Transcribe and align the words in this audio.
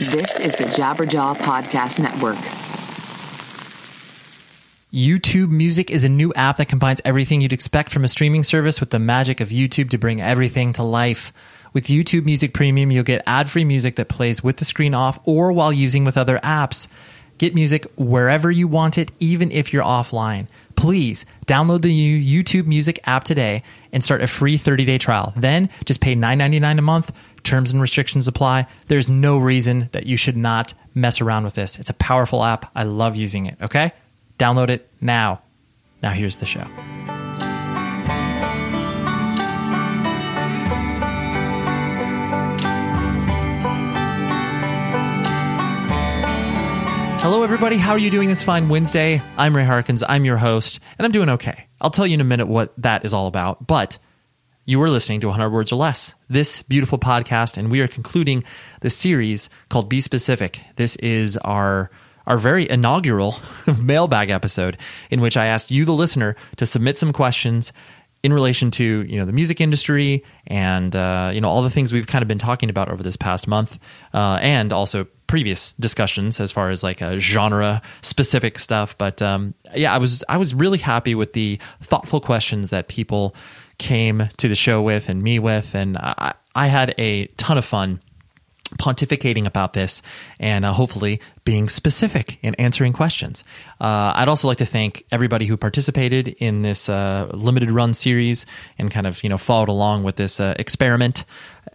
This 0.00 0.40
is 0.40 0.52
the 0.54 0.64
Jabberjaw 0.64 1.36
Podcast 1.36 2.00
Network. 2.00 2.38
YouTube 4.90 5.50
Music 5.50 5.90
is 5.90 6.04
a 6.04 6.08
new 6.08 6.32
app 6.32 6.56
that 6.56 6.70
combines 6.70 7.02
everything 7.04 7.42
you'd 7.42 7.52
expect 7.52 7.90
from 7.90 8.02
a 8.02 8.08
streaming 8.08 8.42
service 8.42 8.80
with 8.80 8.88
the 8.88 8.98
magic 8.98 9.42
of 9.42 9.50
YouTube 9.50 9.90
to 9.90 9.98
bring 9.98 10.22
everything 10.22 10.72
to 10.72 10.82
life. 10.82 11.34
With 11.74 11.88
YouTube 11.88 12.24
Music 12.24 12.54
Premium, 12.54 12.90
you'll 12.90 13.04
get 13.04 13.22
ad 13.26 13.50
free 13.50 13.66
music 13.66 13.96
that 13.96 14.08
plays 14.08 14.42
with 14.42 14.56
the 14.56 14.64
screen 14.64 14.94
off 14.94 15.18
or 15.24 15.52
while 15.52 15.70
using 15.70 16.06
with 16.06 16.16
other 16.16 16.38
apps. 16.38 16.88
Get 17.36 17.54
music 17.54 17.86
wherever 17.96 18.50
you 18.50 18.68
want 18.68 18.96
it, 18.96 19.12
even 19.18 19.52
if 19.52 19.70
you're 19.70 19.84
offline. 19.84 20.46
Please 20.76 21.26
download 21.46 21.82
the 21.82 21.92
new 21.92 22.42
YouTube 22.42 22.64
Music 22.64 23.00
app 23.04 23.24
today 23.24 23.62
and 23.92 24.02
start 24.02 24.22
a 24.22 24.26
free 24.26 24.56
30 24.56 24.86
day 24.86 24.96
trial. 24.96 25.34
Then 25.36 25.68
just 25.84 26.00
pay 26.00 26.16
$9.99 26.16 26.78
a 26.78 26.80
month. 26.80 27.12
Terms 27.42 27.72
and 27.72 27.80
restrictions 27.80 28.28
apply. 28.28 28.66
There's 28.86 29.08
no 29.08 29.38
reason 29.38 29.88
that 29.92 30.06
you 30.06 30.16
should 30.16 30.36
not 30.36 30.74
mess 30.94 31.20
around 31.20 31.44
with 31.44 31.54
this. 31.54 31.78
It's 31.78 31.90
a 31.90 31.94
powerful 31.94 32.44
app. 32.44 32.70
I 32.74 32.84
love 32.84 33.16
using 33.16 33.46
it. 33.46 33.56
Okay? 33.60 33.92
Download 34.38 34.68
it 34.70 34.88
now. 35.00 35.40
Now, 36.02 36.10
here's 36.10 36.36
the 36.36 36.46
show. 36.46 36.66
Hello, 47.22 47.42
everybody. 47.42 47.76
How 47.76 47.92
are 47.92 47.98
you 47.98 48.10
doing 48.10 48.30
this 48.30 48.42
fine 48.42 48.70
Wednesday? 48.70 49.20
I'm 49.36 49.54
Ray 49.54 49.64
Harkins. 49.64 50.02
I'm 50.02 50.24
your 50.24 50.38
host, 50.38 50.80
and 50.98 51.04
I'm 51.04 51.12
doing 51.12 51.28
okay. 51.28 51.66
I'll 51.78 51.90
tell 51.90 52.06
you 52.06 52.14
in 52.14 52.22
a 52.22 52.24
minute 52.24 52.46
what 52.46 52.72
that 52.78 53.04
is 53.04 53.12
all 53.12 53.26
about. 53.26 53.66
But 53.66 53.98
you 54.70 54.80
are 54.80 54.88
listening 54.88 55.20
to 55.20 55.26
100 55.26 55.50
Words 55.50 55.72
or 55.72 55.76
Less, 55.76 56.14
this 56.28 56.62
beautiful 56.62 56.96
podcast, 56.96 57.56
and 57.56 57.72
we 57.72 57.80
are 57.80 57.88
concluding 57.88 58.44
the 58.82 58.88
series 58.88 59.50
called 59.68 59.88
Be 59.88 60.00
Specific. 60.00 60.62
This 60.76 60.94
is 60.96 61.36
our 61.38 61.90
our 62.24 62.38
very 62.38 62.70
inaugural 62.70 63.34
mailbag 63.80 64.30
episode 64.30 64.76
in 65.10 65.20
which 65.20 65.36
I 65.36 65.46
asked 65.46 65.72
you, 65.72 65.84
the 65.84 65.92
listener, 65.92 66.36
to 66.58 66.66
submit 66.66 66.98
some 66.98 67.12
questions 67.12 67.72
in 68.22 68.32
relation 68.32 68.70
to 68.70 69.02
you 69.08 69.18
know 69.18 69.24
the 69.24 69.32
music 69.32 69.60
industry 69.60 70.24
and 70.46 70.94
uh, 70.94 71.32
you 71.34 71.40
know 71.40 71.48
all 71.48 71.62
the 71.62 71.70
things 71.70 71.92
we've 71.92 72.06
kind 72.06 72.22
of 72.22 72.28
been 72.28 72.38
talking 72.38 72.70
about 72.70 72.88
over 72.88 73.02
this 73.02 73.16
past 73.16 73.48
month, 73.48 73.76
uh, 74.14 74.38
and 74.40 74.72
also 74.72 75.08
previous 75.26 75.72
discussions 75.74 76.40
as 76.40 76.52
far 76.52 76.70
as 76.70 76.82
like 76.82 77.00
a 77.00 77.18
genre 77.18 77.82
specific 78.02 78.58
stuff. 78.58 78.96
But 78.98 79.22
um, 79.22 79.54
yeah, 79.74 79.92
I 79.92 79.98
was 79.98 80.22
I 80.28 80.36
was 80.36 80.54
really 80.54 80.78
happy 80.78 81.16
with 81.16 81.32
the 81.32 81.58
thoughtful 81.80 82.20
questions 82.20 82.70
that 82.70 82.88
people 82.88 83.34
came 83.80 84.28
to 84.36 84.46
the 84.46 84.54
show 84.54 84.82
with 84.82 85.08
and 85.08 85.22
me 85.22 85.38
with, 85.38 85.74
and 85.74 85.96
I, 85.96 86.34
I 86.54 86.66
had 86.66 86.94
a 86.98 87.26
ton 87.38 87.58
of 87.58 87.64
fun 87.64 88.00
pontificating 88.78 89.46
about 89.46 89.72
this 89.72 90.00
and 90.38 90.64
uh, 90.64 90.72
hopefully 90.72 91.20
being 91.44 91.68
specific 91.68 92.38
in 92.42 92.54
answering 92.54 92.92
questions. 92.92 93.42
Uh, 93.80 94.12
I'd 94.14 94.28
also 94.28 94.46
like 94.46 94.58
to 94.58 94.66
thank 94.66 95.04
everybody 95.10 95.46
who 95.46 95.56
participated 95.56 96.28
in 96.28 96.62
this 96.62 96.88
uh, 96.88 97.30
limited 97.32 97.70
run 97.70 97.94
series 97.94 98.46
and 98.78 98.90
kind 98.90 99.08
of 99.08 99.24
you 99.24 99.28
know 99.28 99.38
followed 99.38 99.70
along 99.70 100.04
with 100.04 100.16
this 100.16 100.38
uh, 100.38 100.54
experiment 100.58 101.24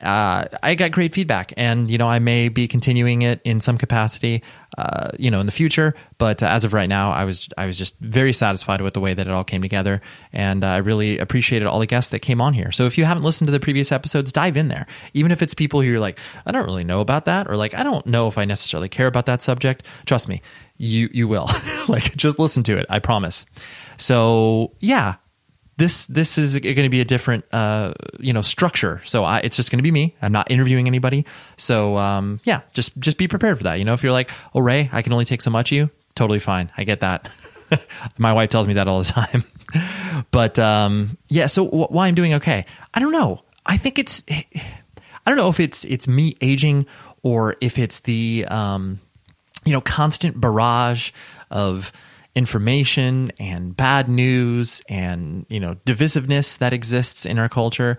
uh, 0.02 0.46
I 0.62 0.76
got 0.76 0.92
great 0.92 1.14
feedback, 1.14 1.54
and 1.58 1.90
you 1.90 1.98
know 1.98 2.08
I 2.08 2.20
may 2.20 2.50
be 2.50 2.68
continuing 2.68 3.22
it 3.22 3.40
in 3.44 3.60
some 3.60 3.78
capacity, 3.78 4.44
uh, 4.78 5.10
you 5.18 5.32
know, 5.32 5.40
in 5.40 5.46
the 5.46 5.52
future. 5.52 5.96
But 6.18 6.44
uh, 6.44 6.48
as 6.48 6.64
of 6.64 6.74
right 6.74 6.90
now, 6.90 7.12
I 7.12 7.26
was 7.26 7.50
I 7.58 7.66
was 7.66 7.78
just 7.78 7.98
very 8.00 8.34
satisfied 8.34 8.82
with 8.82 8.94
the 8.94 9.00
way 9.00 9.14
that 9.14 9.28
it 9.28 9.32
all 9.32 9.44
came 9.44 9.62
together, 9.62 10.02
and 10.34 10.64
uh, 10.64 10.68
I 10.68 10.78
really 10.78 11.18
appreciated 11.18 11.66
all 11.68 11.80
the 11.80 11.86
guests 11.86 12.12
that 12.12 12.20
came 12.20 12.42
on 12.42 12.54
here. 12.54 12.72
So 12.72 12.86
if 12.86 12.98
you 12.98 13.06
haven't 13.06 13.24
listened 13.24 13.48
to 13.48 13.52
the 13.52 13.60
previous 13.60 13.92
episodes, 13.92 14.32
dive 14.32 14.58
in 14.58 14.68
there. 14.68 14.88
Even 15.14 15.32
if 15.32 15.42
it's 15.42 15.54
people 15.54 15.82
who 15.82 15.88
you're 15.88 16.00
like, 16.00 16.20
I 16.46 16.52
don't 16.52 16.66
really 16.66 16.84
know 16.84 17.02
about 17.02 17.26
that, 17.26 17.50
or 17.50 17.56
like 17.56 17.74
I 17.74 17.84
don't 17.84 18.06
know 18.06 18.28
if 18.28 18.38
I 18.38 18.46
necessarily 18.46 18.90
care 18.90 19.08
about 19.08 19.26
that 19.28 19.42
subject. 19.42 19.86
Trust 20.06 20.28
me, 20.28 20.42
you 20.78 21.10
you 21.12 21.28
will. 21.28 21.50
like 21.88 22.16
just 22.16 22.40
listen 22.40 22.64
to 22.64 22.78
it. 22.78 22.86
I 22.90 23.00
promise. 23.00 23.46
So 23.98 24.74
yeah, 24.80 25.16
this 25.78 26.08
this 26.08 26.38
is 26.38 26.58
going 26.58 26.76
to 26.76 26.90
be 26.90 27.02
a 27.02 27.06
different 27.06 27.46
uh, 27.54 27.94
you 28.20 28.34
know 28.34 28.42
structure. 28.42 29.02
So 29.06 29.24
I, 29.24 29.40
it's 29.40 29.56
just 29.56 29.72
going 29.72 29.80
to 29.80 29.84
be 29.84 29.92
me. 29.92 30.16
I'm 30.22 30.32
not 30.32 30.50
interviewing 30.50 30.88
anybody. 30.88 31.26
So 31.58 31.98
um, 31.98 32.40
yeah, 32.44 32.62
just 32.74 32.98
just 33.00 33.18
be 33.18 33.28
prepared 33.28 33.58
for 33.58 33.64
that. 33.64 33.76
You 33.76 33.86
know, 33.86 33.94
if 33.94 34.04
you're 34.04 34.12
like, 34.12 34.32
oh 34.54 34.62
Ray, 34.62 34.90
I 34.92 35.02
can 35.02 35.14
only 35.14 35.26
take 35.26 35.42
so 35.42 35.50
much 35.52 35.72
of 35.72 35.76
you. 35.76 35.90
Totally 36.16 36.40
fine. 36.40 36.72
I 36.78 36.84
get 36.84 37.02
that. 37.02 37.30
My 38.18 38.32
wife 38.34 38.50
tells 38.50 38.68
me 38.68 38.76
that 38.76 38.88
all 38.88 39.00
the 39.02 39.06
time. 39.12 39.44
but 40.32 40.58
um, 40.60 41.18
yeah, 41.28 41.48
so 41.48 41.66
w- 41.66 41.88
why 41.88 42.08
I'm 42.08 42.16
doing 42.16 42.36
okay? 42.36 42.66
I 42.94 43.00
don't 43.00 43.12
know. 43.12 43.42
I 43.66 43.78
think 43.78 44.00
it's 44.00 44.24
I 44.30 45.32
don't 45.32 45.38
know 45.38 45.50
if 45.50 45.60
it's 45.60 45.84
it's 45.86 46.08
me 46.08 46.38
aging 46.42 46.86
or 47.24 47.56
if 47.60 47.78
it's 47.78 48.00
the 48.02 48.46
um, 48.48 49.00
you 49.66 49.74
know 49.74 49.82
constant 49.82 50.40
barrage 50.40 51.12
of 51.50 51.92
information 52.36 53.32
and 53.40 53.76
bad 53.76 54.10
news 54.10 54.82
and 54.90 55.46
you 55.48 55.60
know 55.60 55.76
divisiveness 55.86 56.58
that 56.58 56.74
exists 56.74 57.26
in 57.26 57.40
our 57.40 57.50
culture. 57.50 57.98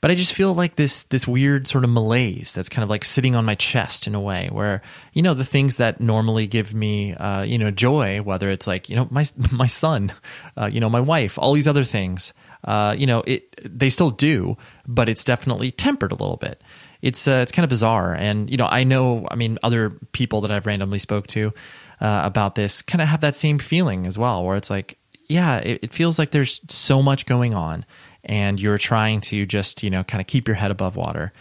But 0.00 0.10
i 0.10 0.14
just 0.14 0.34
feel 0.34 0.52
like 0.54 0.76
this 0.76 1.04
this 1.04 1.26
weird 1.26 1.66
sort 1.66 1.84
of 1.84 1.90
malaise 1.90 2.52
that's 2.52 2.68
kind 2.68 2.82
of 2.82 2.90
like 2.90 3.04
sitting 3.04 3.34
on 3.34 3.44
my 3.44 3.54
chest 3.54 4.06
in 4.06 4.14
a 4.14 4.20
way 4.20 4.48
where 4.52 4.82
you 5.12 5.22
know 5.22 5.34
the 5.34 5.44
things 5.44 5.76
that 5.76 6.00
normally 6.00 6.46
give 6.46 6.74
me 6.74 7.14
uh, 7.14 7.42
you 7.42 7.58
know 7.58 7.70
joy 7.70 8.20
whether 8.22 8.50
it's 8.50 8.66
like 8.66 8.90
you 8.90 8.96
know 8.96 9.08
my 9.10 9.24
my 9.52 9.66
son 9.66 10.12
uh, 10.56 10.68
you 10.70 10.80
know 10.80 10.90
my 10.90 11.00
wife 11.00 11.38
all 11.38 11.54
these 11.54 11.68
other 11.68 11.84
things 11.84 12.34
uh, 12.64 12.94
you 12.98 13.06
know 13.06 13.22
it 13.26 13.58
they 13.64 13.88
still 13.88 14.10
do 14.10 14.56
but 14.86 15.08
it's 15.08 15.24
definitely 15.24 15.70
tempered 15.70 16.12
a 16.12 16.16
little 16.16 16.36
bit. 16.36 16.60
It's 17.02 17.28
uh, 17.28 17.40
it's 17.42 17.52
kind 17.52 17.64
of 17.64 17.70
bizarre. 17.70 18.14
And 18.14 18.50
you 18.50 18.56
know 18.56 18.66
i 18.66 18.84
know 18.84 19.26
i 19.30 19.34
mean 19.34 19.58
other 19.62 19.90
people 20.12 20.40
that 20.42 20.50
i've 20.50 20.66
randomly 20.66 20.98
spoke 20.98 21.26
to 21.28 21.52
uh, 22.00 22.22
about 22.24 22.54
this 22.54 22.82
kind 22.82 23.02
of 23.02 23.08
have 23.08 23.20
that 23.20 23.36
same 23.36 23.58
feeling 23.58 24.06
as 24.06 24.18
well, 24.18 24.44
where 24.44 24.56
it's 24.56 24.70
like, 24.70 24.98
yeah, 25.28 25.58
it, 25.58 25.80
it 25.82 25.94
feels 25.94 26.18
like 26.18 26.30
there's 26.30 26.60
so 26.68 27.02
much 27.02 27.26
going 27.26 27.54
on, 27.54 27.84
and 28.24 28.60
you're 28.60 28.78
trying 28.78 29.20
to 29.22 29.46
just 29.46 29.82
you 29.82 29.90
know 29.90 30.04
kind 30.04 30.20
of 30.20 30.26
keep 30.26 30.46
your 30.46 30.56
head 30.56 30.70
above 30.70 30.96
water. 30.96 31.32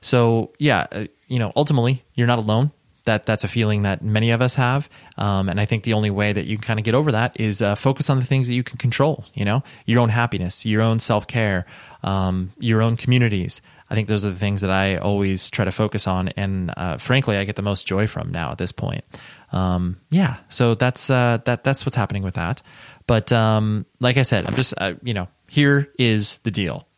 So 0.00 0.52
yeah, 0.58 0.86
uh, 0.92 1.06
you 1.28 1.38
know, 1.38 1.52
ultimately 1.56 2.04
you're 2.14 2.26
not 2.26 2.38
alone. 2.38 2.72
That 3.04 3.26
that's 3.26 3.42
a 3.42 3.48
feeling 3.48 3.82
that 3.82 4.02
many 4.02 4.30
of 4.30 4.40
us 4.40 4.54
have, 4.54 4.88
um, 5.16 5.48
and 5.48 5.60
I 5.60 5.64
think 5.64 5.82
the 5.82 5.94
only 5.94 6.10
way 6.10 6.32
that 6.32 6.44
you 6.44 6.56
can 6.56 6.62
kind 6.62 6.78
of 6.78 6.84
get 6.84 6.94
over 6.94 7.10
that 7.10 7.40
is 7.40 7.60
uh, 7.60 7.74
focus 7.74 8.08
on 8.08 8.20
the 8.20 8.24
things 8.24 8.46
that 8.46 8.54
you 8.54 8.62
can 8.62 8.78
control. 8.78 9.24
You 9.34 9.44
know, 9.44 9.64
your 9.86 10.00
own 10.00 10.10
happiness, 10.10 10.64
your 10.64 10.82
own 10.82 11.00
self 11.00 11.26
care, 11.26 11.66
um, 12.04 12.52
your 12.60 12.80
own 12.80 12.96
communities. 12.96 13.60
I 13.90 13.96
think 13.96 14.06
those 14.06 14.24
are 14.24 14.30
the 14.30 14.38
things 14.38 14.60
that 14.60 14.70
I 14.70 14.98
always 14.98 15.50
try 15.50 15.64
to 15.64 15.72
focus 15.72 16.06
on, 16.06 16.28
and 16.28 16.72
uh, 16.76 16.96
frankly, 16.96 17.36
I 17.36 17.44
get 17.44 17.56
the 17.56 17.62
most 17.62 17.88
joy 17.88 18.06
from 18.06 18.30
now 18.30 18.52
at 18.52 18.58
this 18.58 18.70
point 18.70 19.04
um, 19.52 20.00
yeah, 20.10 20.38
so 20.48 20.74
that's 20.74 21.10
uh, 21.10 21.38
that 21.44 21.64
that's 21.64 21.84
what's 21.86 21.96
happening 21.96 22.22
with 22.22 22.34
that. 22.34 22.62
But 23.06 23.30
um, 23.32 23.86
like 24.00 24.16
I 24.16 24.22
said, 24.22 24.46
I'm 24.46 24.54
just 24.54 24.74
uh, 24.76 24.94
you 25.02 25.14
know 25.14 25.28
here 25.48 25.92
is 25.98 26.38
the 26.38 26.50
deal. 26.50 26.88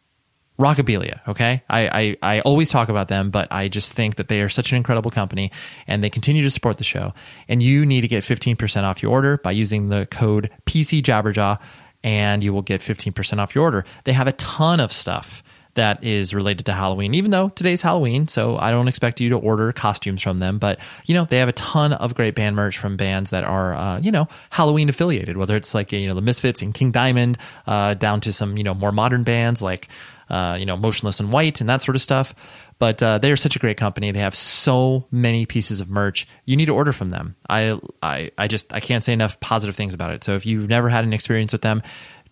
Rockabilia, 0.56 1.18
okay? 1.26 1.64
I, 1.68 2.16
I, 2.22 2.36
I 2.36 2.40
always 2.42 2.70
talk 2.70 2.88
about 2.88 3.08
them, 3.08 3.32
but 3.32 3.48
I 3.50 3.66
just 3.66 3.92
think 3.92 4.14
that 4.16 4.28
they 4.28 4.40
are 4.40 4.48
such 4.48 4.70
an 4.70 4.76
incredible 4.76 5.10
company 5.10 5.50
and 5.88 6.04
they 6.04 6.10
continue 6.10 6.44
to 6.44 6.50
support 6.50 6.78
the 6.78 6.84
show. 6.84 7.12
And 7.48 7.60
you 7.60 7.84
need 7.84 8.02
to 8.02 8.08
get 8.08 8.22
15% 8.22 8.84
off 8.84 9.02
your 9.02 9.10
order 9.10 9.38
by 9.38 9.50
using 9.50 9.88
the 9.88 10.06
code 10.06 10.52
PCJabberjaw 10.66 11.58
and 12.04 12.40
you 12.44 12.52
will 12.52 12.62
get 12.62 12.82
15% 12.82 13.38
off 13.38 13.56
your 13.56 13.64
order. 13.64 13.84
They 14.04 14.12
have 14.12 14.28
a 14.28 14.32
ton 14.32 14.78
of 14.78 14.92
stuff 14.92 15.42
that 15.74 16.02
is 16.04 16.32
related 16.32 16.66
to 16.66 16.72
Halloween, 16.72 17.14
even 17.14 17.30
though 17.30 17.48
today's 17.48 17.82
Halloween. 17.82 18.28
So 18.28 18.56
I 18.56 18.70
don't 18.70 18.88
expect 18.88 19.20
you 19.20 19.30
to 19.30 19.36
order 19.36 19.72
costumes 19.72 20.22
from 20.22 20.38
them. 20.38 20.58
But, 20.58 20.78
you 21.06 21.14
know, 21.14 21.24
they 21.24 21.38
have 21.38 21.48
a 21.48 21.52
ton 21.52 21.92
of 21.92 22.14
great 22.14 22.34
band 22.34 22.56
merch 22.56 22.78
from 22.78 22.96
bands 22.96 23.30
that 23.30 23.44
are, 23.44 23.74
uh, 23.74 24.00
you 24.00 24.12
know, 24.12 24.28
Halloween 24.50 24.88
affiliated, 24.88 25.36
whether 25.36 25.56
it's 25.56 25.74
like, 25.74 25.92
you 25.92 26.06
know, 26.06 26.14
the 26.14 26.22
Misfits 26.22 26.62
and 26.62 26.72
King 26.72 26.92
Diamond, 26.92 27.38
uh, 27.66 27.94
down 27.94 28.20
to 28.20 28.32
some, 28.32 28.56
you 28.56 28.64
know, 28.64 28.74
more 28.74 28.92
modern 28.92 29.24
bands 29.24 29.60
like, 29.60 29.88
uh, 30.30 30.56
you 30.58 30.66
know, 30.66 30.76
Motionless 30.76 31.20
in 31.20 31.30
White 31.30 31.60
and 31.60 31.68
that 31.68 31.82
sort 31.82 31.96
of 31.96 32.02
stuff. 32.02 32.34
But 32.78 33.02
uh, 33.02 33.18
they 33.18 33.30
are 33.30 33.36
such 33.36 33.56
a 33.56 33.58
great 33.58 33.76
company. 33.76 34.10
They 34.10 34.20
have 34.20 34.34
so 34.34 35.06
many 35.10 35.46
pieces 35.46 35.80
of 35.80 35.88
merch. 35.88 36.26
You 36.44 36.56
need 36.56 36.66
to 36.66 36.74
order 36.74 36.92
from 36.92 37.10
them. 37.10 37.36
I, 37.48 37.78
I, 38.02 38.32
I 38.36 38.48
just 38.48 38.72
I 38.72 38.80
can't 38.80 39.04
say 39.04 39.12
enough 39.12 39.38
positive 39.38 39.76
things 39.76 39.94
about 39.94 40.10
it. 40.10 40.24
So 40.24 40.34
if 40.34 40.44
you've 40.44 40.68
never 40.68 40.88
had 40.88 41.04
an 41.04 41.12
experience 41.12 41.52
with 41.52 41.62
them, 41.62 41.82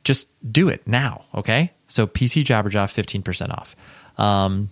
just 0.05 0.29
do 0.53 0.69
it 0.69 0.87
now. 0.87 1.27
Okay. 1.35 1.71
So 1.93 2.06
PC 2.06 2.43
Jabberjaw, 2.43 2.87
15% 2.87 3.50
off. 3.50 3.77
Um, 4.19 4.71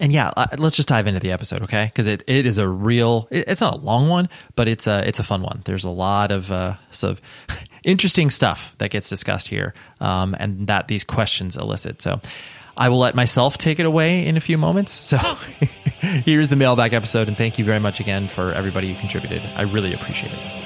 and 0.00 0.12
yeah, 0.12 0.32
uh, 0.36 0.46
let's 0.58 0.74
just 0.74 0.88
dive 0.88 1.06
into 1.06 1.20
the 1.20 1.32
episode, 1.32 1.62
okay? 1.62 1.84
Because 1.84 2.06
it, 2.06 2.24
it 2.26 2.46
is 2.46 2.58
a 2.58 2.66
real. 2.66 3.28
It, 3.30 3.46
it's 3.46 3.60
not 3.60 3.74
a 3.74 3.76
long 3.76 4.08
one, 4.08 4.28
but 4.56 4.66
it's 4.66 4.86
a 4.86 5.06
it's 5.06 5.18
a 5.18 5.22
fun 5.22 5.42
one. 5.42 5.60
There's 5.66 5.84
a 5.84 5.90
lot 5.90 6.32
of 6.32 6.50
uh, 6.50 6.76
sort 6.90 7.12
of 7.12 7.68
interesting 7.84 8.30
stuff 8.30 8.74
that 8.78 8.90
gets 8.90 9.10
discussed 9.10 9.48
here, 9.48 9.74
um, 10.00 10.34
and 10.38 10.66
that 10.66 10.88
these 10.88 11.04
questions 11.04 11.58
elicit. 11.58 12.00
So, 12.00 12.22
I 12.74 12.88
will 12.88 13.00
let 13.00 13.14
myself 13.14 13.58
take 13.58 13.78
it 13.80 13.86
away 13.86 14.26
in 14.26 14.38
a 14.38 14.40
few 14.40 14.56
moments. 14.56 14.92
So, 14.92 15.18
here's 16.24 16.48
the 16.48 16.56
mailbag 16.56 16.94
episode, 16.94 17.28
and 17.28 17.36
thank 17.36 17.58
you 17.58 17.64
very 17.66 17.80
much 17.80 18.00
again 18.00 18.28
for 18.28 18.52
everybody 18.52 18.94
who 18.94 18.98
contributed. 18.98 19.42
I 19.56 19.62
really 19.62 19.92
appreciate 19.92 20.32
it. 20.32 20.61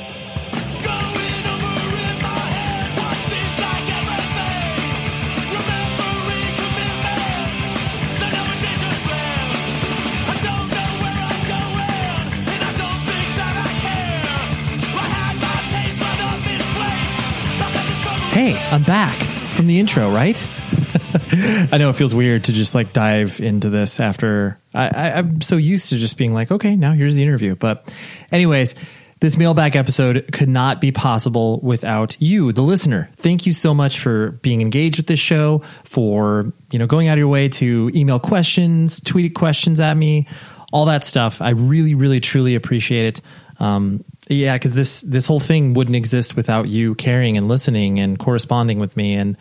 Okay, 18.46 18.64
I'm 18.70 18.84
back 18.84 19.16
from 19.56 19.66
the 19.66 19.80
intro, 19.80 20.08
right? 20.14 20.40
I 21.72 21.78
know 21.78 21.90
it 21.90 21.96
feels 21.96 22.14
weird 22.14 22.44
to 22.44 22.52
just 22.52 22.76
like 22.76 22.92
dive 22.92 23.40
into 23.40 23.70
this 23.70 23.98
after 23.98 24.56
I, 24.72 24.86
I, 24.86 25.18
I'm 25.18 25.40
so 25.40 25.56
used 25.56 25.90
to 25.90 25.96
just 25.96 26.16
being 26.16 26.32
like, 26.32 26.52
okay, 26.52 26.76
now 26.76 26.92
here's 26.92 27.16
the 27.16 27.24
interview. 27.24 27.56
But, 27.56 27.92
anyways, 28.30 28.76
this 29.18 29.36
mailbag 29.36 29.74
episode 29.74 30.28
could 30.32 30.48
not 30.48 30.80
be 30.80 30.92
possible 30.92 31.58
without 31.58 32.16
you, 32.22 32.52
the 32.52 32.62
listener. 32.62 33.10
Thank 33.14 33.46
you 33.46 33.52
so 33.52 33.74
much 33.74 33.98
for 33.98 34.30
being 34.42 34.60
engaged 34.60 34.98
with 34.98 35.08
this 35.08 35.18
show, 35.18 35.58
for 35.82 36.52
you 36.70 36.78
know 36.78 36.86
going 36.86 37.08
out 37.08 37.14
of 37.14 37.18
your 37.18 37.26
way 37.26 37.48
to 37.48 37.90
email 37.96 38.20
questions, 38.20 39.00
tweet 39.00 39.34
questions 39.34 39.80
at 39.80 39.96
me, 39.96 40.28
all 40.72 40.84
that 40.84 41.04
stuff. 41.04 41.42
I 41.42 41.50
really, 41.50 41.96
really, 41.96 42.20
truly 42.20 42.54
appreciate 42.54 43.06
it. 43.06 43.20
Um, 43.58 44.04
yeah, 44.28 44.54
because 44.56 44.74
this 44.74 45.02
this 45.02 45.26
whole 45.26 45.38
thing 45.38 45.74
wouldn't 45.74 45.94
exist 45.94 46.34
without 46.34 46.68
you 46.68 46.94
caring 46.96 47.36
and 47.36 47.46
listening 47.46 48.00
and 48.00 48.18
corresponding 48.18 48.80
with 48.80 48.96
me 48.96 49.14
and 49.14 49.36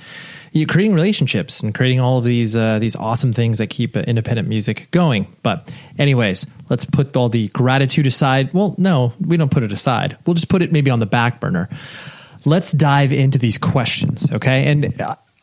you 0.51 0.67
creating 0.67 0.93
relationships 0.93 1.61
and 1.61 1.73
creating 1.73 1.99
all 1.99 2.19
of 2.19 2.23
these 2.23 2.55
uh, 2.55 2.77
these 2.77 2.95
awesome 2.95 3.33
things 3.33 3.57
that 3.57 3.67
keep 3.67 3.97
independent 3.97 4.47
music 4.47 4.89
going. 4.91 5.27
But 5.41 5.71
anyways, 5.97 6.45
let's 6.69 6.85
put 6.85 7.17
all 7.17 7.29
the 7.29 7.47
gratitude 7.49 8.05
aside. 8.05 8.53
Well, 8.53 8.75
no, 8.77 9.13
we 9.19 9.37
don't 9.37 9.51
put 9.51 9.63
it 9.63 9.71
aside. 9.71 10.17
We'll 10.25 10.35
just 10.35 10.49
put 10.49 10.61
it 10.61 10.71
maybe 10.71 10.91
on 10.91 10.99
the 10.99 11.07
back 11.07 11.39
burner. 11.39 11.67
Let's 12.45 12.71
dive 12.71 13.11
into 13.11 13.39
these 13.39 13.57
questions, 13.57 14.31
okay? 14.31 14.67
And 14.67 15.01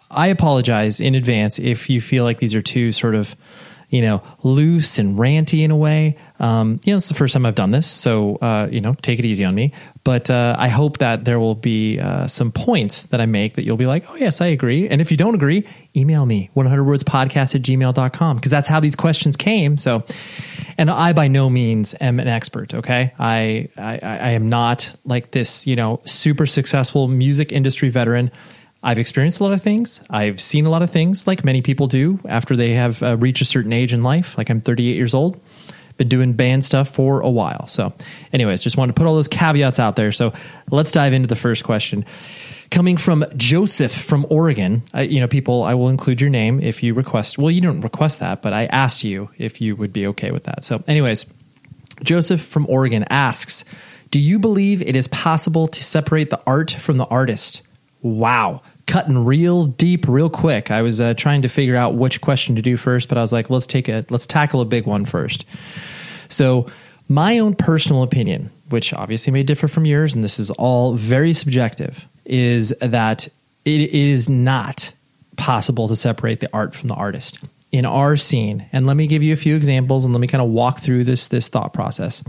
I 0.08 0.28
apologize 0.28 1.00
in 1.00 1.16
advance 1.16 1.58
if 1.58 1.90
you 1.90 2.00
feel 2.00 2.22
like 2.22 2.38
these 2.38 2.54
are 2.54 2.62
too 2.62 2.92
sort 2.92 3.16
of 3.16 3.34
you 3.92 4.00
know, 4.00 4.22
loose 4.42 4.98
and 4.98 5.18
ranty 5.18 5.62
in 5.62 5.70
a 5.70 5.76
way. 5.76 6.16
Um, 6.40 6.80
you 6.82 6.92
know, 6.92 6.96
it's 6.96 7.08
the 7.08 7.14
first 7.14 7.34
time 7.34 7.44
I've 7.44 7.54
done 7.54 7.72
this, 7.72 7.86
so 7.86 8.36
uh, 8.36 8.66
you 8.72 8.80
know, 8.80 8.94
take 8.94 9.18
it 9.18 9.26
easy 9.26 9.44
on 9.44 9.54
me. 9.54 9.72
But 10.02 10.30
uh, 10.30 10.56
I 10.58 10.68
hope 10.68 10.98
that 10.98 11.26
there 11.26 11.38
will 11.38 11.54
be 11.54 12.00
uh, 12.00 12.26
some 12.26 12.50
points 12.50 13.04
that 13.04 13.20
I 13.20 13.26
make 13.26 13.54
that 13.54 13.64
you'll 13.64 13.76
be 13.76 13.86
like, 13.86 14.04
oh 14.08 14.16
yes, 14.16 14.40
I 14.40 14.46
agree. 14.46 14.88
And 14.88 15.00
if 15.02 15.10
you 15.10 15.18
don't 15.18 15.34
agree, 15.34 15.68
email 15.94 16.24
me 16.24 16.48
100 16.54 16.82
words 16.82 17.04
podcast 17.04 17.54
at 17.54 17.60
gmail.com 17.60 18.36
because 18.36 18.50
that's 18.50 18.66
how 18.66 18.80
these 18.80 18.96
questions 18.96 19.36
came. 19.36 19.76
So, 19.76 20.04
and 20.78 20.90
I 20.90 21.12
by 21.12 21.28
no 21.28 21.50
means 21.50 21.94
am 22.00 22.18
an 22.18 22.28
expert. 22.28 22.72
Okay, 22.72 23.12
I 23.18 23.68
I, 23.76 23.98
I 24.02 24.30
am 24.30 24.48
not 24.48 24.90
like 25.04 25.32
this, 25.32 25.66
you 25.66 25.76
know, 25.76 26.00
super 26.06 26.46
successful 26.46 27.08
music 27.08 27.52
industry 27.52 27.90
veteran. 27.90 28.30
I've 28.82 28.98
experienced 28.98 29.38
a 29.40 29.44
lot 29.44 29.52
of 29.52 29.62
things. 29.62 30.00
I've 30.10 30.40
seen 30.40 30.66
a 30.66 30.70
lot 30.70 30.82
of 30.82 30.90
things, 30.90 31.26
like 31.26 31.44
many 31.44 31.62
people 31.62 31.86
do 31.86 32.18
after 32.28 32.56
they 32.56 32.72
have 32.72 33.02
uh, 33.02 33.16
reached 33.16 33.40
a 33.40 33.44
certain 33.44 33.72
age 33.72 33.92
in 33.92 34.02
life. 34.02 34.36
Like 34.36 34.50
I'm 34.50 34.60
38 34.60 34.96
years 34.96 35.14
old, 35.14 35.40
been 35.96 36.08
doing 36.08 36.32
band 36.32 36.64
stuff 36.64 36.88
for 36.88 37.20
a 37.20 37.30
while. 37.30 37.68
So, 37.68 37.92
anyways, 38.32 38.60
just 38.62 38.76
wanted 38.76 38.96
to 38.96 39.00
put 39.00 39.06
all 39.06 39.14
those 39.14 39.28
caveats 39.28 39.78
out 39.78 39.94
there. 39.94 40.10
So, 40.10 40.32
let's 40.70 40.90
dive 40.90 41.12
into 41.12 41.28
the 41.28 41.36
first 41.36 41.62
question. 41.62 42.04
Coming 42.72 42.96
from 42.96 43.24
Joseph 43.36 43.92
from 43.92 44.26
Oregon, 44.30 44.82
I, 44.92 45.02
you 45.02 45.20
know, 45.20 45.28
people, 45.28 45.62
I 45.62 45.74
will 45.74 45.88
include 45.88 46.20
your 46.20 46.30
name 46.30 46.58
if 46.58 46.82
you 46.82 46.94
request. 46.94 47.38
Well, 47.38 47.50
you 47.50 47.60
don't 47.60 47.82
request 47.82 48.20
that, 48.20 48.42
but 48.42 48.52
I 48.52 48.64
asked 48.66 49.04
you 49.04 49.30
if 49.38 49.60
you 49.60 49.76
would 49.76 49.92
be 49.92 50.08
okay 50.08 50.32
with 50.32 50.44
that. 50.44 50.64
So, 50.64 50.82
anyways, 50.88 51.26
Joseph 52.02 52.40
from 52.40 52.66
Oregon 52.68 53.04
asks, 53.10 53.64
"Do 54.10 54.18
you 54.18 54.40
believe 54.40 54.82
it 54.82 54.96
is 54.96 55.06
possible 55.06 55.68
to 55.68 55.84
separate 55.84 56.30
the 56.30 56.40
art 56.46 56.72
from 56.72 56.96
the 56.96 57.04
artist?" 57.04 57.62
Wow 58.00 58.62
cutting 58.86 59.24
real 59.24 59.66
deep 59.66 60.06
real 60.08 60.30
quick. 60.30 60.70
I 60.70 60.82
was 60.82 61.00
uh, 61.00 61.14
trying 61.14 61.42
to 61.42 61.48
figure 61.48 61.76
out 61.76 61.94
which 61.94 62.20
question 62.20 62.56
to 62.56 62.62
do 62.62 62.76
first, 62.76 63.08
but 63.08 63.18
I 63.18 63.20
was 63.20 63.32
like, 63.32 63.50
let's 63.50 63.66
take 63.66 63.88
a 63.88 64.04
let's 64.10 64.26
tackle 64.26 64.60
a 64.60 64.64
big 64.64 64.86
one 64.86 65.04
first. 65.04 65.44
So, 66.28 66.70
my 67.08 67.38
own 67.38 67.54
personal 67.54 68.02
opinion, 68.02 68.50
which 68.70 68.94
obviously 68.94 69.32
may 69.32 69.42
differ 69.42 69.68
from 69.68 69.84
yours, 69.84 70.14
and 70.14 70.24
this 70.24 70.38
is 70.38 70.50
all 70.52 70.94
very 70.94 71.32
subjective, 71.32 72.06
is 72.24 72.70
that 72.80 73.28
it, 73.64 73.80
it 73.80 73.94
is 73.94 74.28
not 74.28 74.92
possible 75.36 75.88
to 75.88 75.96
separate 75.96 76.40
the 76.40 76.48
art 76.52 76.74
from 76.74 76.88
the 76.88 76.94
artist 76.94 77.38
in 77.70 77.84
our 77.84 78.16
scene. 78.16 78.66
And 78.72 78.86
let 78.86 78.96
me 78.96 79.06
give 79.06 79.22
you 79.22 79.32
a 79.32 79.36
few 79.36 79.56
examples, 79.56 80.04
and 80.04 80.14
let 80.14 80.20
me 80.20 80.26
kind 80.26 80.42
of 80.42 80.48
walk 80.48 80.78
through 80.78 81.04
this 81.04 81.28
this 81.28 81.48
thought 81.48 81.72
process. 81.72 82.22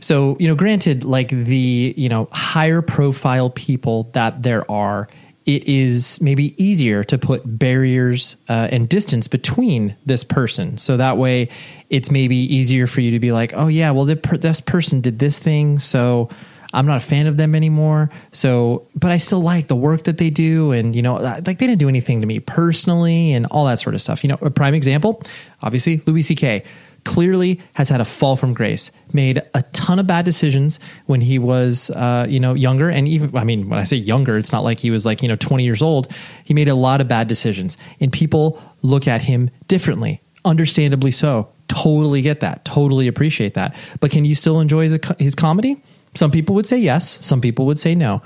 So, 0.00 0.36
you 0.38 0.48
know, 0.48 0.54
granted, 0.54 1.04
like 1.04 1.28
the, 1.28 1.94
you 1.96 2.08
know, 2.08 2.28
higher 2.30 2.82
profile 2.82 3.50
people 3.50 4.04
that 4.12 4.42
there 4.42 4.70
are, 4.70 5.08
it 5.46 5.68
is 5.68 6.20
maybe 6.20 6.60
easier 6.62 7.04
to 7.04 7.18
put 7.18 7.42
barriers 7.44 8.36
uh, 8.48 8.68
and 8.72 8.88
distance 8.88 9.28
between 9.28 9.96
this 10.04 10.24
person. 10.24 10.76
So 10.76 10.96
that 10.96 11.16
way, 11.16 11.48
it's 11.88 12.10
maybe 12.10 12.36
easier 12.36 12.88
for 12.88 13.00
you 13.00 13.12
to 13.12 13.20
be 13.20 13.30
like, 13.30 13.52
oh, 13.54 13.68
yeah, 13.68 13.92
well, 13.92 14.04
this 14.04 14.60
person 14.60 15.00
did 15.00 15.20
this 15.20 15.38
thing. 15.38 15.78
So 15.78 16.30
I'm 16.74 16.84
not 16.84 16.96
a 16.96 17.06
fan 17.06 17.28
of 17.28 17.36
them 17.36 17.54
anymore. 17.54 18.10
So, 18.32 18.88
but 18.96 19.12
I 19.12 19.18
still 19.18 19.40
like 19.40 19.68
the 19.68 19.76
work 19.76 20.04
that 20.04 20.18
they 20.18 20.30
do. 20.30 20.72
And, 20.72 20.96
you 20.96 21.02
know, 21.02 21.14
like 21.14 21.44
they 21.44 21.54
didn't 21.54 21.78
do 21.78 21.88
anything 21.88 22.22
to 22.22 22.26
me 22.26 22.40
personally 22.40 23.32
and 23.32 23.46
all 23.46 23.66
that 23.66 23.78
sort 23.78 23.94
of 23.94 24.00
stuff. 24.00 24.24
You 24.24 24.28
know, 24.28 24.38
a 24.42 24.50
prime 24.50 24.74
example, 24.74 25.22
obviously, 25.62 26.02
Louis 26.06 26.22
C.K 26.22 26.64
clearly 27.06 27.60
has 27.74 27.88
had 27.88 28.00
a 28.02 28.04
fall 28.04 28.36
from 28.36 28.52
grace, 28.52 28.90
made 29.12 29.40
a 29.54 29.62
ton 29.72 29.98
of 29.98 30.06
bad 30.06 30.24
decisions 30.24 30.78
when 31.06 31.22
he 31.22 31.38
was, 31.38 31.88
uh, 31.90 32.26
you 32.28 32.40
know, 32.40 32.52
younger. 32.52 32.90
And 32.90 33.08
even, 33.08 33.34
I 33.34 33.44
mean, 33.44 33.70
when 33.70 33.78
I 33.78 33.84
say 33.84 33.96
younger, 33.96 34.36
it's 34.36 34.52
not 34.52 34.64
like 34.64 34.80
he 34.80 34.90
was 34.90 35.06
like, 35.06 35.22
you 35.22 35.28
know, 35.28 35.36
20 35.36 35.64
years 35.64 35.80
old. 35.80 36.12
He 36.44 36.52
made 36.52 36.68
a 36.68 36.74
lot 36.74 37.00
of 37.00 37.08
bad 37.08 37.28
decisions 37.28 37.78
and 38.00 38.12
people 38.12 38.60
look 38.82 39.08
at 39.08 39.22
him 39.22 39.50
differently, 39.68 40.20
understandably 40.44 41.12
so. 41.12 41.48
Totally 41.68 42.22
get 42.22 42.40
that. 42.40 42.64
Totally 42.64 43.08
appreciate 43.08 43.54
that. 43.54 43.74
But 44.00 44.10
can 44.10 44.24
you 44.24 44.34
still 44.34 44.60
enjoy 44.60 44.88
his, 44.88 44.98
his 45.18 45.34
comedy? 45.34 45.80
Some 46.14 46.30
people 46.30 46.54
would 46.56 46.66
say 46.66 46.78
yes. 46.78 47.24
Some 47.24 47.40
people 47.40 47.66
would 47.66 47.78
say 47.78 47.94
no. 47.94 48.22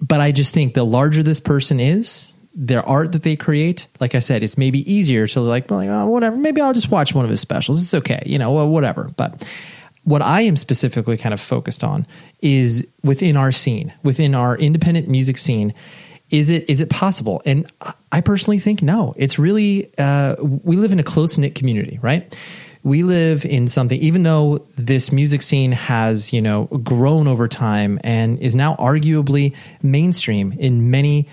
But 0.00 0.20
I 0.20 0.32
just 0.32 0.52
think 0.52 0.74
the 0.74 0.84
larger 0.84 1.22
this 1.22 1.40
person 1.40 1.80
is, 1.80 2.33
their 2.54 2.86
art 2.86 3.12
that 3.12 3.22
they 3.24 3.36
create, 3.36 3.88
like 4.00 4.14
I 4.14 4.20
said, 4.20 4.42
it's 4.42 4.56
maybe 4.56 4.90
easier 4.90 5.26
to 5.26 5.40
like, 5.40 5.70
like 5.70 5.88
oh, 5.88 6.06
whatever. 6.08 6.36
Maybe 6.36 6.60
I'll 6.60 6.72
just 6.72 6.90
watch 6.90 7.14
one 7.14 7.24
of 7.24 7.30
his 7.30 7.40
specials. 7.40 7.80
It's 7.80 7.94
okay, 7.94 8.22
you 8.26 8.38
know, 8.38 8.52
well, 8.52 8.68
whatever. 8.68 9.10
But 9.16 9.46
what 10.04 10.22
I 10.22 10.42
am 10.42 10.56
specifically 10.56 11.16
kind 11.16 11.32
of 11.32 11.40
focused 11.40 11.82
on 11.82 12.06
is 12.40 12.86
within 13.02 13.36
our 13.36 13.50
scene, 13.50 13.92
within 14.02 14.34
our 14.34 14.56
independent 14.56 15.08
music 15.08 15.38
scene. 15.38 15.74
Is 16.30 16.50
it 16.50 16.68
is 16.68 16.80
it 16.80 16.90
possible? 16.90 17.42
And 17.44 17.70
I 18.10 18.20
personally 18.20 18.58
think 18.58 18.82
no. 18.82 19.14
It's 19.16 19.38
really 19.38 19.90
uh, 19.98 20.36
we 20.40 20.76
live 20.76 20.90
in 20.90 20.98
a 20.98 21.04
close 21.04 21.36
knit 21.36 21.54
community, 21.54 21.98
right? 22.02 22.34
we 22.84 23.02
live 23.02 23.46
in 23.46 23.66
something 23.66 23.98
even 23.98 24.22
though 24.22 24.58
this 24.76 25.10
music 25.10 25.42
scene 25.42 25.72
has 25.72 26.32
you 26.32 26.40
know 26.40 26.64
grown 26.82 27.26
over 27.26 27.48
time 27.48 27.98
and 28.04 28.38
is 28.38 28.54
now 28.54 28.76
arguably 28.76 29.56
mainstream 29.82 30.52
in 30.58 30.90
many 30.90 31.26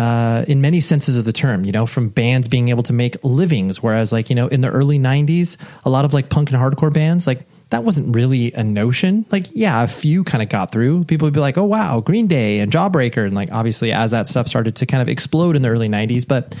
uh, 0.00 0.46
in 0.48 0.62
many 0.62 0.80
senses 0.80 1.18
of 1.18 1.26
the 1.26 1.32
term, 1.32 1.62
you 1.62 1.72
know, 1.72 1.84
from 1.84 2.08
bands 2.08 2.48
being 2.48 2.70
able 2.70 2.82
to 2.82 2.94
make 2.94 3.22
livings. 3.22 3.82
Whereas, 3.82 4.12
like, 4.12 4.30
you 4.30 4.34
know, 4.34 4.46
in 4.46 4.62
the 4.62 4.70
early 4.70 4.98
90s, 4.98 5.58
a 5.84 5.90
lot 5.90 6.06
of 6.06 6.14
like 6.14 6.30
punk 6.30 6.50
and 6.50 6.58
hardcore 6.58 6.90
bands, 6.90 7.26
like, 7.26 7.46
that 7.68 7.84
wasn't 7.84 8.16
really 8.16 8.50
a 8.54 8.64
notion. 8.64 9.26
Like, 9.30 9.48
yeah, 9.52 9.82
a 9.82 9.88
few 9.88 10.24
kind 10.24 10.42
of 10.42 10.48
got 10.48 10.72
through. 10.72 11.04
People 11.04 11.26
would 11.26 11.34
be 11.34 11.40
like, 11.40 11.58
oh, 11.58 11.64
wow, 11.64 12.00
Green 12.00 12.28
Day 12.28 12.60
and 12.60 12.72
Jawbreaker. 12.72 13.26
And 13.26 13.34
like, 13.34 13.52
obviously, 13.52 13.92
as 13.92 14.12
that 14.12 14.26
stuff 14.26 14.48
started 14.48 14.76
to 14.76 14.86
kind 14.86 15.02
of 15.02 15.08
explode 15.08 15.54
in 15.54 15.60
the 15.60 15.68
early 15.68 15.88
90s. 15.90 16.26
But, 16.26 16.54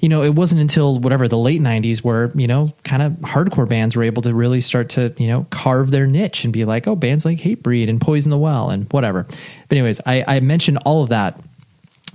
you 0.00 0.08
know, 0.08 0.22
it 0.22 0.34
wasn't 0.34 0.62
until 0.62 0.98
whatever 0.98 1.28
the 1.28 1.36
late 1.36 1.60
90s 1.60 1.98
where, 1.98 2.32
you 2.34 2.46
know, 2.46 2.72
kind 2.84 3.02
of 3.02 3.12
hardcore 3.18 3.68
bands 3.68 3.94
were 3.94 4.02
able 4.02 4.22
to 4.22 4.32
really 4.32 4.62
start 4.62 4.88
to, 4.90 5.14
you 5.18 5.28
know, 5.28 5.46
carve 5.50 5.90
their 5.90 6.06
niche 6.06 6.44
and 6.44 6.54
be 6.54 6.64
like, 6.64 6.88
oh, 6.88 6.96
bands 6.96 7.26
like 7.26 7.38
Hatebreed 7.38 7.90
and 7.90 8.00
Poison 8.00 8.30
the 8.30 8.38
Well 8.38 8.70
and 8.70 8.90
whatever. 8.92 9.24
But, 9.68 9.76
anyways, 9.76 10.00
I, 10.06 10.24
I 10.26 10.40
mentioned 10.40 10.78
all 10.86 11.02
of 11.02 11.10
that 11.10 11.38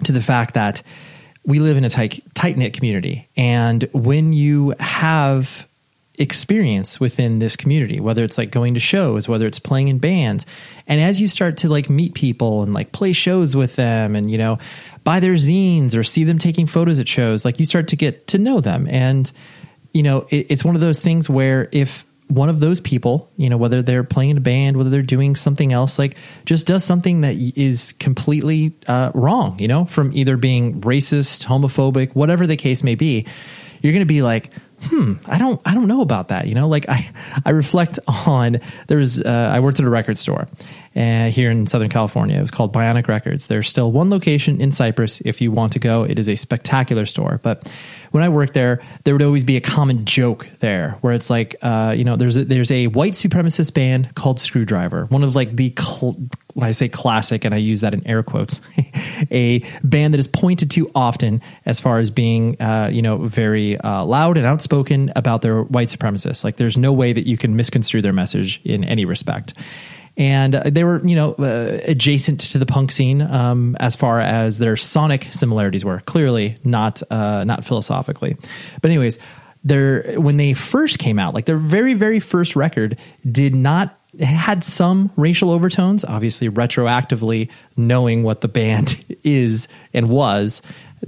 to 0.03 0.11
the 0.11 0.21
fact 0.21 0.53
that 0.53 0.81
we 1.45 1.59
live 1.59 1.77
in 1.77 1.85
a 1.85 1.89
tight 1.89 2.23
tight 2.33 2.57
knit 2.57 2.73
community, 2.73 3.27
and 3.37 3.83
when 3.93 4.33
you 4.33 4.73
have 4.79 5.67
experience 6.17 6.97
within 6.97 7.39
this 7.39 7.57
community 7.57 7.99
whether 7.99 8.23
it's 8.23 8.37
like 8.37 8.49
going 8.49 8.73
to 8.73 8.79
shows 8.79 9.27
whether 9.27 9.45
it's 9.45 9.59
playing 9.59 9.89
in 9.89 9.97
bands 9.97 10.45
and 10.87 11.01
as 11.01 11.19
you 11.19 11.27
start 11.27 11.57
to 11.57 11.67
like 11.67 11.89
meet 11.89 12.13
people 12.13 12.63
and 12.63 12.73
like 12.73 12.93
play 12.93 13.11
shows 13.11 13.53
with 13.53 13.75
them 13.75 14.15
and 14.15 14.31
you 14.31 14.37
know 14.37 14.57
buy 15.05 15.21
their 15.21 15.35
zines 15.35 15.97
or 15.97 16.03
see 16.03 16.25
them 16.25 16.37
taking 16.37 16.65
photos 16.65 16.99
at 16.99 17.07
shows 17.07 17.45
like 17.45 17.59
you 17.59 17.65
start 17.65 17.87
to 17.87 17.95
get 17.95 18.27
to 18.27 18.37
know 18.37 18.59
them. 18.59 18.87
And 18.89 19.31
you 19.93 20.03
know 20.03 20.27
it, 20.29 20.47
it's 20.49 20.65
one 20.65 20.75
of 20.75 20.81
those 20.81 20.99
things 20.99 21.29
where 21.29 21.69
if 21.71 22.03
one 22.27 22.49
of 22.49 22.59
those 22.59 22.81
people, 22.81 23.31
you 23.37 23.49
know, 23.49 23.57
whether 23.57 23.81
they're 23.81 24.03
playing 24.03 24.31
in 24.31 24.37
a 24.37 24.41
band, 24.41 24.77
whether 24.77 24.89
they're 24.89 25.01
doing 25.01 25.35
something 25.35 25.71
else, 25.71 25.99
like 25.99 26.15
just 26.45 26.65
does 26.65 26.83
something 26.83 27.21
that 27.21 27.35
is 27.35 27.91
completely 27.93 28.73
uh, 28.87 29.11
wrong, 29.13 29.59
you 29.59 29.67
know, 29.67 29.85
from 29.85 30.11
either 30.13 30.35
being 30.35 30.81
racist, 30.81 31.45
homophobic, 31.45 32.15
whatever 32.15 32.47
the 32.47 32.55
case 32.55 32.83
may 32.83 32.95
be, 32.95 33.25
you're 33.81 33.93
going 33.93 34.01
to 34.01 34.05
be 34.05 34.23
like, 34.23 34.51
hmm, 34.81 35.13
I 35.27 35.37
don't, 35.37 35.61
I 35.65 35.73
don't 35.75 35.87
know 35.87 36.01
about 36.01 36.29
that, 36.29 36.47
you 36.47 36.55
know. 36.55 36.67
Like 36.67 36.89
I, 36.89 37.07
I 37.45 37.51
reflect 37.51 37.99
on 38.07 38.59
there's, 38.87 39.21
uh, 39.21 39.51
I 39.53 39.59
worked 39.59 39.79
at 39.79 39.85
a 39.85 39.89
record 39.89 40.17
store, 40.17 40.47
uh, 40.95 41.29
here 41.29 41.51
in 41.51 41.67
Southern 41.67 41.89
California. 41.89 42.37
It 42.37 42.41
was 42.41 42.51
called 42.51 42.73
Bionic 42.73 43.07
Records. 43.07 43.47
There's 43.47 43.67
still 43.67 43.91
one 43.91 44.09
location 44.09 44.61
in 44.61 44.71
Cypress 44.71 45.21
if 45.21 45.41
you 45.41 45.51
want 45.51 45.73
to 45.73 45.79
go. 45.79 46.03
It 46.03 46.17
is 46.17 46.29
a 46.29 46.35
spectacular 46.35 47.05
store. 47.05 47.39
But 47.43 47.69
when 48.11 48.23
I 48.23 48.29
worked 48.29 48.53
there, 48.53 48.81
there 49.03 49.13
would 49.13 49.21
always 49.21 49.43
be 49.43 49.57
a 49.57 49.61
common 49.61 50.05
joke 50.05 50.47
there 50.59 50.97
where 51.01 51.13
it's 51.13 51.29
like, 51.29 51.55
uh, 51.61 51.93
you 51.97 52.05
know, 52.05 52.15
there's 52.15 52.37
a, 52.37 52.45
there's 52.45 52.71
a 52.71 52.87
white 52.87 53.13
supremacist 53.13 53.73
band 53.73 54.15
called 54.15 54.37
Skrewdriver, 54.37 55.11
one 55.11 55.23
of 55.23 55.35
like 55.35 55.55
the 55.55 55.73
cl- 55.77 56.15
when 56.53 56.65
I 56.65 56.71
say 56.71 56.87
classic, 56.87 57.43
and 57.43 57.53
I 57.53 57.57
use 57.57 57.81
that 57.81 57.93
in 57.93 58.07
air 58.07 58.23
quotes, 58.23 58.61
a 59.31 59.59
band 59.83 60.13
that 60.13 60.19
is 60.19 60.29
pointed 60.29 60.71
to 60.71 60.89
often 60.95 61.41
as 61.65 61.81
far 61.81 61.99
as 61.99 62.11
being, 62.11 62.61
uh, 62.61 62.89
you 62.93 63.01
know, 63.01 63.17
very 63.17 63.77
uh, 63.77 64.05
loud 64.05 64.37
and 64.37 64.45
outspoken 64.45 65.11
about 65.17 65.41
their 65.41 65.63
white 65.63 65.89
supremacists. 65.89 66.45
Like, 66.45 66.55
there's 66.55 66.77
no 66.77 66.93
way 66.93 67.11
that 67.11 67.27
you 67.27 67.37
can 67.37 67.57
misconstrue 67.57 68.01
their 68.01 68.13
message 68.13 68.61
in 68.63 68.85
any 68.85 69.03
respect 69.03 69.53
and 70.17 70.53
they 70.53 70.83
were 70.83 71.05
you 71.05 71.15
know 71.15 71.33
uh, 71.33 71.79
adjacent 71.83 72.39
to 72.41 72.57
the 72.57 72.65
punk 72.65 72.91
scene 72.91 73.21
um, 73.21 73.75
as 73.79 73.95
far 73.95 74.19
as 74.19 74.57
their 74.57 74.75
sonic 74.75 75.27
similarities 75.31 75.83
were. 75.83 75.99
Clearly 76.01 76.57
not 76.63 77.01
uh, 77.11 77.43
not 77.43 77.65
philosophically. 77.65 78.37
But 78.81 78.91
anyways 78.91 79.17
their 79.65 80.19
when 80.21 80.37
they 80.37 80.53
first 80.53 80.99
came 80.99 81.19
out 81.19 81.33
like 81.33 81.45
their 81.45 81.57
very 81.57 81.95
very 81.95 82.19
first 82.19 82.55
record 82.55 82.97
did 83.29 83.53
not 83.53 83.97
had 84.21 84.63
some 84.63 85.11
racial 85.17 85.49
overtones 85.49 86.05
obviously 86.05 86.49
retroactively 86.49 87.49
knowing 87.75 88.23
what 88.23 88.41
the 88.41 88.47
band 88.47 89.03
is 89.23 89.67
and 89.93 90.07
was 90.07 90.61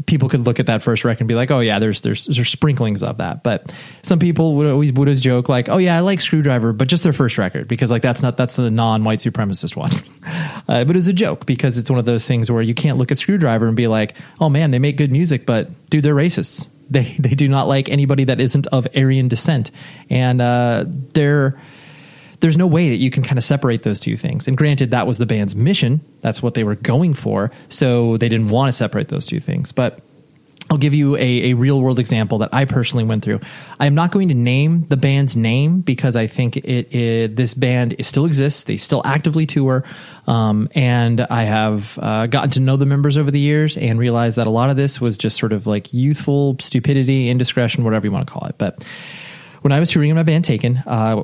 people 0.05 0.29
could 0.29 0.45
look 0.45 0.59
at 0.59 0.67
that 0.67 0.81
first 0.81 1.03
record 1.03 1.21
and 1.21 1.27
be 1.27 1.35
like, 1.35 1.51
"Oh 1.51 1.59
yeah, 1.59 1.79
there's 1.79 2.01
there's 2.01 2.25
there's 2.25 2.49
sprinklings 2.49 3.03
of 3.03 3.17
that." 3.17 3.43
But 3.43 3.73
some 4.01 4.19
people 4.19 4.55
would 4.55 4.67
always 4.67 4.93
would 4.93 5.07
always 5.07 5.21
joke 5.21 5.49
like, 5.49 5.69
"Oh 5.69 5.77
yeah, 5.77 5.97
I 5.97 6.01
like 6.01 6.19
Skrewdriver, 6.19 6.77
but 6.77 6.87
just 6.87 7.03
their 7.03 7.13
first 7.13 7.37
record 7.37 7.67
because 7.67 7.91
like 7.91 8.01
that's 8.01 8.21
not 8.21 8.37
that's 8.37 8.55
the 8.55 8.69
non-white 8.69 9.19
supremacist 9.19 9.75
one." 9.75 9.91
uh, 10.67 10.83
but 10.83 10.95
it's 10.95 11.07
a 11.07 11.13
joke 11.13 11.45
because 11.45 11.77
it's 11.77 11.89
one 11.89 11.99
of 11.99 12.05
those 12.05 12.27
things 12.27 12.51
where 12.51 12.61
you 12.61 12.73
can't 12.73 12.97
look 12.97 13.11
at 13.11 13.17
Skrewdriver 13.17 13.67
and 13.67 13.75
be 13.75 13.87
like, 13.87 14.15
"Oh 14.39 14.49
man, 14.49 14.71
they 14.71 14.79
make 14.79 14.97
good 14.97 15.11
music, 15.11 15.45
but 15.45 15.69
dude, 15.89 16.03
they're 16.03 16.15
racists. 16.15 16.69
They 16.89 17.03
they 17.19 17.35
do 17.35 17.47
not 17.47 17.67
like 17.67 17.89
anybody 17.89 18.25
that 18.25 18.39
isn't 18.39 18.67
of 18.67 18.87
Aryan 18.95 19.27
descent, 19.27 19.71
and 20.09 20.41
uh, 20.41 20.85
they're." 20.87 21.59
There's 22.39 22.57
no 22.57 22.67
way 22.67 22.89
that 22.89 22.97
you 22.97 23.09
can 23.09 23.23
kind 23.23 23.37
of 23.37 23.43
separate 23.43 23.83
those 23.83 23.99
two 23.99 24.17
things. 24.17 24.47
And 24.47 24.57
granted, 24.57 24.91
that 24.91 25.07
was 25.07 25.17
the 25.17 25.25
band's 25.25 25.55
mission. 25.55 26.01
That's 26.21 26.41
what 26.41 26.53
they 26.53 26.63
were 26.63 26.75
going 26.75 27.13
for. 27.13 27.51
So 27.69 28.17
they 28.17 28.29
didn't 28.29 28.49
want 28.49 28.69
to 28.69 28.73
separate 28.73 29.07
those 29.07 29.25
two 29.25 29.39
things. 29.39 29.71
But 29.71 29.99
I'll 30.69 30.77
give 30.77 30.93
you 30.93 31.15
a, 31.15 31.51
a 31.51 31.53
real 31.53 31.79
world 31.79 31.97
example 31.97 32.39
that 32.39 32.49
I 32.53 32.65
personally 32.65 33.05
went 33.05 33.23
through. 33.23 33.39
I 33.79 33.85
am 33.85 33.95
not 33.95 34.11
going 34.11 34.27
to 34.29 34.33
name 34.33 34.85
the 34.89 34.97
band's 34.97 35.35
name 35.35 35.79
because 35.79 36.15
I 36.15 36.27
think 36.27 36.57
it, 36.57 36.93
it 36.93 37.35
this 37.35 37.53
band 37.53 37.95
is 37.97 38.07
still 38.07 38.25
exists. 38.25 38.65
They 38.65 38.75
still 38.75 39.01
actively 39.05 39.45
tour, 39.45 39.85
um, 40.27 40.67
and 40.75 41.21
I 41.21 41.43
have 41.43 41.97
uh, 42.01 42.27
gotten 42.27 42.49
to 42.51 42.59
know 42.59 42.75
the 42.75 42.85
members 42.85 43.17
over 43.17 43.31
the 43.31 43.39
years 43.39 43.77
and 43.77 43.97
realized 43.97 44.37
that 44.37 44.47
a 44.47 44.49
lot 44.49 44.69
of 44.69 44.75
this 44.75 44.99
was 44.99 45.17
just 45.17 45.37
sort 45.37 45.53
of 45.53 45.67
like 45.67 45.93
youthful 45.93 46.57
stupidity, 46.59 47.29
indiscretion, 47.29 47.85
whatever 47.85 48.05
you 48.05 48.11
want 48.11 48.27
to 48.27 48.33
call 48.33 48.47
it. 48.49 48.55
But 48.57 48.83
when 49.61 49.71
I 49.71 49.79
was 49.79 49.91
touring 49.91 50.09
in 50.09 50.15
my 50.15 50.23
band 50.23 50.45
Taken, 50.45 50.77
uh, 50.77 51.23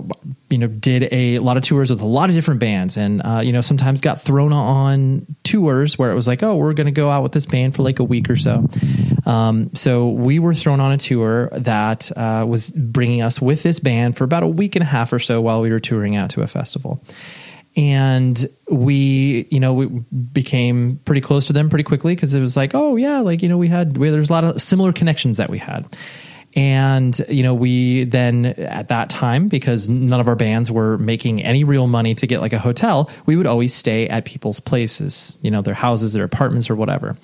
you 0.50 0.58
know, 0.58 0.68
did 0.68 1.08
a 1.12 1.40
lot 1.40 1.58
of 1.58 1.64
tours 1.64 1.90
with 1.90 2.02
a 2.02 2.06
lot 2.06 2.30
of 2.30 2.36
different 2.36 2.60
bands, 2.60 2.98
and 2.98 3.22
uh, 3.24 3.42
you 3.44 3.52
know, 3.54 3.62
sometimes 3.62 4.02
got 4.02 4.20
thrown 4.20 4.52
on 4.52 5.26
tours 5.44 5.98
where 5.98 6.12
it 6.12 6.16
was 6.16 6.28
like, 6.28 6.44
oh, 6.44 6.56
we're 6.56 6.74
going 6.74 6.86
to 6.86 6.92
go 6.92 7.10
out 7.10 7.24
with 7.24 7.32
this 7.32 7.46
band 7.46 7.76
for 7.76 7.84
like 7.84 8.00
a 8.00 8.04
week 8.04 8.30
or 8.30 8.36
so. 8.36 8.68
Um, 9.26 9.74
so 9.76 10.10
we 10.10 10.40
were 10.40 10.54
thrown 10.54 10.80
on 10.80 10.92
a 10.92 10.98
tour 10.98 11.50
that 11.54 12.12
uh, 12.18 12.46
was 12.48 12.70
bringing 12.70 13.22
us 13.22 13.42
with 13.42 13.64
this 13.64 13.80
band 13.80 14.18
for 14.18 14.24
about 14.24 14.44
a 14.44 14.48
week 14.48 14.76
and 14.76 14.84
a 14.84 14.88
half 14.88 15.14
or 15.14 15.20
so 15.20 15.40
while 15.42 15.62
we 15.62 15.72
were 15.72 15.80
touring 15.80 16.16
out 16.16 16.32
to 16.32 16.42
a 16.42 16.48
festival 16.48 17.02
and 17.76 18.46
we 18.70 19.48
you 19.50 19.60
know 19.60 19.74
we 19.74 19.88
became 20.32 21.00
pretty 21.06 21.22
close 21.22 21.48
to 21.48 21.54
them 21.54 21.70
pretty 21.70 21.84
quickly 21.84 22.14
because 22.14 22.34
it 22.34 22.40
was 22.40 22.56
like 22.56 22.72
oh 22.76 22.96
yeah 22.96 23.20
like 23.20 23.42
you 23.42 23.50
know 23.50 23.58
we 23.58 23.68
had 23.68 23.98
we, 23.98 24.10
there's 24.10 24.30
a 24.30 24.34
lot 24.34 24.44
of 24.44 24.62
similar 24.62 24.94
connections 24.94 25.38
that 25.38 25.50
we 25.50 25.58
had 25.58 25.86
and, 26.56 27.20
you 27.30 27.42
know, 27.42 27.54
we 27.54 28.04
then 28.04 28.46
at 28.46 28.90
that 28.90 29.10
time, 29.10 29.48
because 29.48 29.90
none 29.90 30.20
of 30.20 30.28
our 30.28 30.36
bands 30.36 30.70
were 30.70 30.98
making 30.98 31.42
any 31.42 31.64
real 31.64 31.88
money 31.88 32.14
to 32.16 32.28
get 32.28 32.42
like 32.42 32.54
a 32.54 32.60
hotel, 32.60 33.10
we 33.26 33.36
would 33.36 33.48
always 33.48 33.74
stay 33.74 34.08
at 34.08 34.26
people's 34.26 34.60
places, 34.60 35.38
you 35.42 35.50
know, 35.50 35.62
their 35.62 35.74
houses, 35.74 36.14
their 36.14 36.24
apartments, 36.24 36.70
or 36.70 36.76
whatever, 36.76 37.18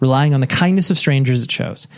relying 0.00 0.32
on 0.32 0.40
the 0.40 0.46
kindness 0.46 0.90
of 0.90 0.98
strangers 0.98 1.42
at 1.42 1.50
shows. 1.50 1.88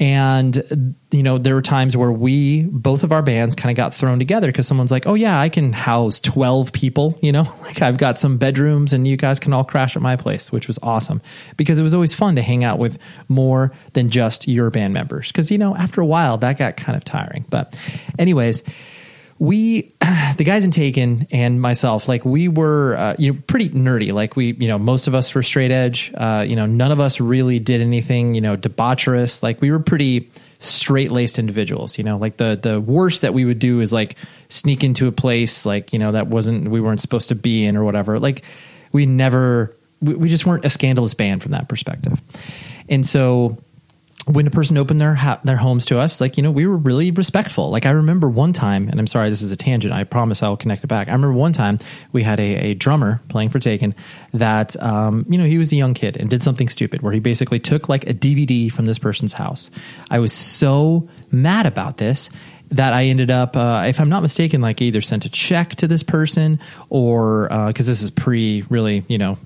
And, 0.00 0.96
you 1.10 1.22
know, 1.22 1.36
there 1.36 1.54
were 1.54 1.60
times 1.60 1.94
where 1.94 2.10
we, 2.10 2.62
both 2.62 3.04
of 3.04 3.12
our 3.12 3.22
bands, 3.22 3.54
kind 3.54 3.70
of 3.70 3.76
got 3.76 3.94
thrown 3.94 4.18
together 4.18 4.46
because 4.46 4.66
someone's 4.66 4.90
like, 4.90 5.06
oh, 5.06 5.12
yeah, 5.12 5.38
I 5.38 5.50
can 5.50 5.74
house 5.74 6.18
12 6.20 6.72
people, 6.72 7.18
you 7.20 7.32
know, 7.32 7.42
like 7.62 7.82
I've 7.82 7.98
got 7.98 8.18
some 8.18 8.38
bedrooms 8.38 8.94
and 8.94 9.06
you 9.06 9.18
guys 9.18 9.38
can 9.38 9.52
all 9.52 9.62
crash 9.62 9.96
at 9.96 10.02
my 10.02 10.16
place, 10.16 10.50
which 10.50 10.66
was 10.66 10.78
awesome 10.82 11.20
because 11.58 11.78
it 11.78 11.82
was 11.82 11.92
always 11.92 12.14
fun 12.14 12.36
to 12.36 12.42
hang 12.42 12.64
out 12.64 12.78
with 12.78 12.98
more 13.28 13.72
than 13.92 14.08
just 14.08 14.48
your 14.48 14.70
band 14.70 14.94
members. 14.94 15.28
Because, 15.28 15.50
you 15.50 15.58
know, 15.58 15.76
after 15.76 16.00
a 16.00 16.06
while, 16.06 16.38
that 16.38 16.56
got 16.56 16.78
kind 16.78 16.96
of 16.96 17.04
tiring. 17.04 17.44
But, 17.50 17.78
anyways, 18.18 18.62
we 19.40 19.90
the 20.36 20.44
guys 20.44 20.64
in 20.64 20.70
taken 20.70 21.26
and 21.32 21.60
myself 21.60 22.08
like 22.08 22.24
we 22.24 22.46
were 22.46 22.94
uh, 22.96 23.16
you 23.18 23.32
know 23.32 23.38
pretty 23.48 23.70
nerdy. 23.70 24.12
Like 24.12 24.36
we 24.36 24.52
you 24.52 24.68
know 24.68 24.78
most 24.78 25.08
of 25.08 25.14
us 25.16 25.34
were 25.34 25.42
straight 25.42 25.72
edge. 25.72 26.12
Uh, 26.14 26.44
you 26.46 26.54
know 26.54 26.66
none 26.66 26.92
of 26.92 27.00
us 27.00 27.18
really 27.18 27.58
did 27.58 27.80
anything 27.80 28.36
you 28.36 28.40
know 28.40 28.56
debaucherous. 28.56 29.42
Like 29.42 29.60
we 29.60 29.72
were 29.72 29.80
pretty 29.80 30.30
straight 30.60 31.10
laced 31.10 31.38
individuals 31.38 31.96
you 31.96 32.04
know? 32.04 32.18
Like 32.18 32.36
the 32.36 32.56
the 32.62 32.80
worst 32.80 33.22
that 33.22 33.34
we 33.34 33.44
would 33.46 33.58
do 33.58 33.80
is 33.80 33.92
like 33.92 34.16
sneak 34.50 34.84
into 34.84 35.08
a 35.08 35.12
place 35.12 35.64
like 35.64 35.92
you 35.94 35.98
know 35.98 36.12
that 36.12 36.28
wasn't 36.28 36.68
we 36.68 36.80
weren't 36.80 37.00
supposed 37.00 37.30
to 37.30 37.34
be 37.34 37.64
in 37.64 37.76
or 37.76 37.82
whatever. 37.82 38.20
Like 38.20 38.42
we 38.92 39.06
never 39.06 39.74
we, 40.02 40.14
we 40.14 40.28
just 40.28 40.44
weren't 40.44 40.66
a 40.66 40.70
scandalous 40.70 41.14
band 41.14 41.42
from 41.42 41.52
that 41.52 41.66
perspective. 41.66 42.20
And 42.90 43.06
so 43.06 43.56
when 44.30 44.46
a 44.46 44.50
person 44.50 44.78
opened 44.78 45.00
their 45.00 45.14
ha- 45.14 45.40
their 45.44 45.56
homes 45.56 45.86
to 45.86 45.98
us, 45.98 46.20
like 46.20 46.36
you 46.36 46.42
know, 46.42 46.50
we 46.50 46.66
were 46.66 46.76
really 46.76 47.10
respectful. 47.10 47.70
Like 47.70 47.86
I 47.86 47.90
remember 47.90 48.28
one 48.28 48.52
time, 48.52 48.88
and 48.88 48.98
I'm 48.98 49.06
sorry, 49.06 49.28
this 49.30 49.42
is 49.42 49.52
a 49.52 49.56
tangent. 49.56 49.92
I 49.92 50.04
promise 50.04 50.42
I'll 50.42 50.56
connect 50.56 50.84
it 50.84 50.86
back. 50.86 51.08
I 51.08 51.12
remember 51.12 51.34
one 51.34 51.52
time 51.52 51.78
we 52.12 52.22
had 52.22 52.40
a, 52.40 52.70
a 52.70 52.74
drummer 52.74 53.20
playing 53.28 53.50
for 53.50 53.60
Taken 53.60 53.94
that 54.32 54.80
um, 54.82 55.26
you 55.28 55.36
know 55.36 55.44
he 55.44 55.58
was 55.58 55.72
a 55.72 55.76
young 55.76 55.94
kid 55.94 56.16
and 56.16 56.30
did 56.30 56.42
something 56.42 56.68
stupid 56.68 57.02
where 57.02 57.12
he 57.12 57.20
basically 57.20 57.60
took 57.60 57.88
like 57.88 58.08
a 58.08 58.14
DVD 58.14 58.72
from 58.72 58.86
this 58.86 58.98
person's 58.98 59.34
house. 59.34 59.70
I 60.10 60.18
was 60.18 60.32
so 60.32 61.08
mad 61.30 61.66
about 61.66 61.98
this 61.98 62.30
that 62.70 62.92
I 62.92 63.06
ended 63.06 63.30
up, 63.30 63.56
uh, 63.56 63.84
if 63.86 64.00
I'm 64.00 64.08
not 64.08 64.22
mistaken, 64.22 64.60
like 64.60 64.80
either 64.80 65.00
sent 65.00 65.24
a 65.24 65.28
check 65.28 65.74
to 65.76 65.88
this 65.88 66.02
person 66.02 66.60
or 66.88 67.48
because 67.48 67.88
uh, 67.88 67.92
this 67.92 68.02
is 68.02 68.10
pre 68.10 68.64
really, 68.68 69.04
you 69.08 69.18
know, 69.18 69.38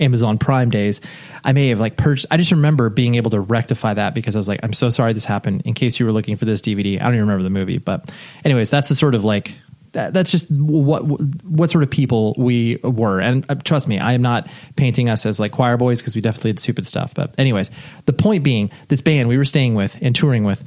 Amazon 0.00 0.38
Prime 0.38 0.70
days, 0.70 1.00
I 1.44 1.52
may 1.52 1.68
have 1.68 1.80
like 1.80 1.96
purchased. 1.96 2.26
I 2.30 2.36
just 2.36 2.52
remember 2.52 2.88
being 2.88 3.14
able 3.16 3.30
to 3.32 3.40
rectify 3.40 3.94
that 3.94 4.14
because 4.14 4.36
I 4.36 4.38
was 4.38 4.48
like, 4.48 4.60
I'm 4.62 4.72
so 4.72 4.90
sorry 4.90 5.12
this 5.12 5.24
happened. 5.24 5.62
In 5.64 5.74
case 5.74 5.98
you 5.98 6.06
were 6.06 6.12
looking 6.12 6.36
for 6.36 6.44
this 6.44 6.60
DVD, 6.60 7.00
I 7.00 7.04
don't 7.04 7.14
even 7.14 7.26
remember 7.26 7.42
the 7.42 7.50
movie, 7.50 7.78
but 7.78 8.10
anyways, 8.44 8.70
that's 8.70 8.88
the 8.88 8.94
sort 8.94 9.14
of 9.14 9.24
like 9.24 9.54
that, 9.92 10.14
that's 10.14 10.30
just 10.30 10.50
what 10.50 11.00
what 11.44 11.70
sort 11.70 11.84
of 11.84 11.90
people 11.90 12.34
we 12.36 12.76
were. 12.82 13.20
And 13.20 13.44
uh, 13.48 13.56
trust 13.56 13.88
me, 13.88 13.98
I 13.98 14.14
am 14.14 14.22
not 14.22 14.48
painting 14.76 15.08
us 15.08 15.26
as 15.26 15.38
like 15.38 15.52
choir 15.52 15.76
boys 15.76 16.00
because 16.00 16.14
we 16.14 16.20
definitely 16.20 16.52
did 16.52 16.60
stupid 16.60 16.86
stuff. 16.86 17.14
But 17.14 17.34
anyways, 17.38 17.70
the 18.06 18.12
point 18.12 18.42
being, 18.42 18.70
this 18.88 19.00
band 19.00 19.28
we 19.28 19.36
were 19.36 19.44
staying 19.44 19.74
with 19.74 19.98
and 20.00 20.14
touring 20.14 20.44
with, 20.44 20.64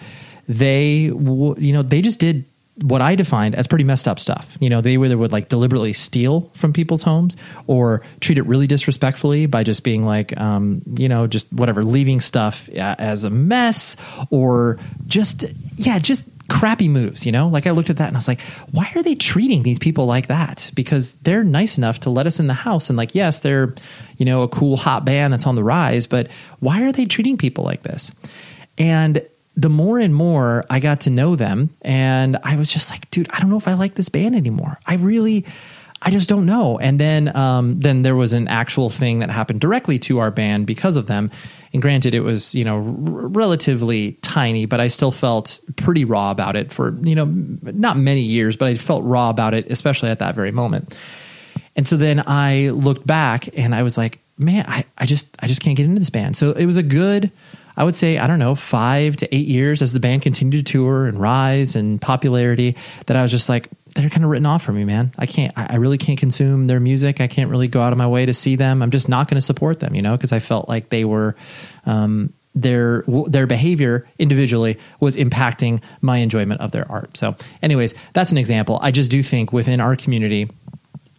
they 0.47 0.93
you 0.93 1.73
know 1.73 1.81
they 1.81 2.01
just 2.01 2.19
did 2.19 2.45
what 2.81 3.01
I 3.01 3.15
defined 3.15 3.55
as 3.55 3.67
pretty 3.67 3.85
messed 3.85 4.07
up 4.07 4.19
stuff. 4.19 4.57
You 4.59 4.69
know, 4.69 4.81
they 4.81 4.97
either 4.97 5.17
would 5.17 5.31
like 5.31 5.47
deliberately 5.47 5.93
steal 5.93 6.51
from 6.53 6.73
people's 6.73 7.03
homes 7.03 7.37
or 7.67 8.01
treat 8.19 8.37
it 8.37 8.45
really 8.45 8.67
disrespectfully 8.67 9.45
by 9.45 9.63
just 9.63 9.83
being 9.83 10.03
like, 10.03 10.37
um, 10.39 10.81
you 10.85 11.07
know, 11.07 11.25
just 11.25 11.51
whatever, 11.53 11.83
leaving 11.83 12.19
stuff 12.19 12.67
as 12.69 13.23
a 13.23 13.29
mess 13.29 13.95
or 14.29 14.77
just, 15.07 15.45
yeah, 15.77 15.99
just 15.99 16.29
crappy 16.49 16.89
moves, 16.89 17.25
you 17.25 17.31
know? 17.31 17.47
Like 17.47 17.65
I 17.65 17.71
looked 17.71 17.89
at 17.89 17.97
that 17.97 18.07
and 18.07 18.17
I 18.17 18.19
was 18.19 18.27
like, 18.27 18.41
why 18.71 18.91
are 18.95 19.03
they 19.03 19.15
treating 19.15 19.63
these 19.63 19.79
people 19.79 20.05
like 20.05 20.27
that? 20.27 20.69
Because 20.75 21.13
they're 21.13 21.45
nice 21.45 21.77
enough 21.77 22.01
to 22.01 22.09
let 22.09 22.27
us 22.27 22.41
in 22.41 22.47
the 22.47 22.53
house 22.53 22.89
and 22.89 22.97
like, 22.97 23.15
yes, 23.15 23.39
they're, 23.39 23.73
you 24.17 24.25
know, 24.25 24.43
a 24.43 24.49
cool 24.49 24.75
hot 24.75 25.05
band 25.05 25.31
that's 25.31 25.47
on 25.47 25.55
the 25.55 25.63
rise, 25.63 26.07
but 26.07 26.29
why 26.59 26.83
are 26.83 26.91
they 26.91 27.05
treating 27.05 27.37
people 27.37 27.63
like 27.63 27.83
this? 27.83 28.11
And 28.77 29.25
the 29.55 29.69
more 29.69 29.99
and 29.99 30.13
more 30.13 30.63
I 30.69 30.79
got 30.79 31.01
to 31.01 31.09
know 31.09 31.35
them, 31.35 31.69
and 31.81 32.37
I 32.43 32.55
was 32.57 32.71
just 32.71 32.91
like, 32.91 33.09
dude, 33.11 33.29
I 33.31 33.39
don't 33.39 33.49
know 33.49 33.57
if 33.57 33.67
I 33.67 33.73
like 33.73 33.95
this 33.95 34.09
band 34.09 34.35
anymore. 34.35 34.79
I 34.85 34.95
really, 34.95 35.45
I 36.01 36.11
just 36.11 36.27
don't 36.27 36.45
know. 36.45 36.77
And 36.77 36.99
then, 36.99 37.35
um, 37.35 37.79
then 37.79 38.01
there 38.01 38.15
was 38.15 38.33
an 38.33 38.47
actual 38.47 38.89
thing 38.89 39.19
that 39.19 39.29
happened 39.29 39.61
directly 39.61 39.97
to 39.99 40.19
our 40.19 40.29
band 40.29 40.67
because 40.67 40.97
of 40.97 41.07
them. 41.07 41.31
And 41.71 41.81
granted, 41.81 42.13
it 42.13 42.21
was 42.21 42.53
you 42.55 42.63
know 42.63 42.77
r- 42.77 42.81
relatively 43.27 44.13
tiny, 44.21 44.65
but 44.65 44.79
I 44.79 44.87
still 44.87 45.11
felt 45.11 45.59
pretty 45.75 46.05
raw 46.05 46.31
about 46.31 46.55
it 46.55 46.71
for 46.71 46.97
you 47.01 47.15
know 47.15 47.25
not 47.25 47.97
many 47.97 48.21
years, 48.21 48.57
but 48.57 48.67
I 48.67 48.75
felt 48.75 49.03
raw 49.03 49.29
about 49.29 49.53
it, 49.53 49.69
especially 49.69 50.09
at 50.09 50.19
that 50.19 50.35
very 50.35 50.51
moment. 50.51 50.97
And 51.75 51.85
so 51.85 51.97
then 51.97 52.23
I 52.25 52.69
looked 52.69 53.05
back 53.05 53.49
and 53.57 53.75
I 53.75 53.83
was 53.83 53.97
like, 53.97 54.19
man, 54.37 54.65
I, 54.67 54.85
I 54.97 55.05
just 55.05 55.35
I 55.39 55.47
just 55.47 55.61
can't 55.61 55.75
get 55.75 55.85
into 55.85 55.99
this 55.99 56.09
band. 56.09 56.37
So 56.37 56.51
it 56.51 56.65
was 56.65 56.77
a 56.77 56.83
good 56.83 57.31
I 57.77 57.83
would 57.83 57.95
say, 57.95 58.17
I 58.17 58.27
don't 58.27 58.39
know, 58.39 58.55
five 58.55 59.17
to 59.17 59.35
eight 59.35 59.47
years 59.47 59.81
as 59.81 59.93
the 59.93 59.99
band 59.99 60.21
continued 60.21 60.65
to 60.65 60.73
tour 60.73 61.05
and 61.05 61.19
rise 61.19 61.75
in 61.75 61.99
popularity, 61.99 62.75
that 63.07 63.17
I 63.17 63.21
was 63.21 63.31
just 63.31 63.49
like, 63.49 63.69
they're 63.95 64.09
kind 64.09 64.23
of 64.23 64.29
written 64.29 64.45
off 64.45 64.63
for 64.63 64.73
me, 64.73 64.83
man. 64.83 65.11
I 65.17 65.25
can't, 65.25 65.53
I 65.55 65.77
really 65.77 65.97
can't 65.97 66.19
consume 66.19 66.65
their 66.65 66.79
music. 66.79 67.21
I 67.21 67.27
can't 67.27 67.49
really 67.49 67.67
go 67.67 67.81
out 67.81 67.93
of 67.93 67.97
my 67.97 68.07
way 68.07 68.25
to 68.25 68.33
see 68.33 68.55
them. 68.55 68.81
I'm 68.81 68.91
just 68.91 69.07
not 69.07 69.29
going 69.29 69.35
to 69.35 69.41
support 69.41 69.79
them, 69.79 69.95
you 69.95 70.01
know, 70.01 70.15
because 70.15 70.33
I 70.33 70.39
felt 70.39 70.67
like 70.67 70.89
they 70.89 71.05
were, 71.05 71.35
um, 71.85 72.33
their 72.57 73.03
their 73.27 73.47
behavior 73.47 74.07
individually 74.17 74.79
was 75.01 75.17
impacting 75.17 75.81
my 75.99 76.17
enjoyment 76.19 76.61
of 76.61 76.71
their 76.71 76.89
art. 76.89 77.17
So, 77.17 77.35
anyways, 77.61 77.93
that's 78.13 78.31
an 78.31 78.37
example. 78.37 78.79
I 78.81 78.91
just 78.91 79.11
do 79.11 79.21
think 79.21 79.51
within 79.51 79.81
our 79.81 79.97
community, 79.97 80.49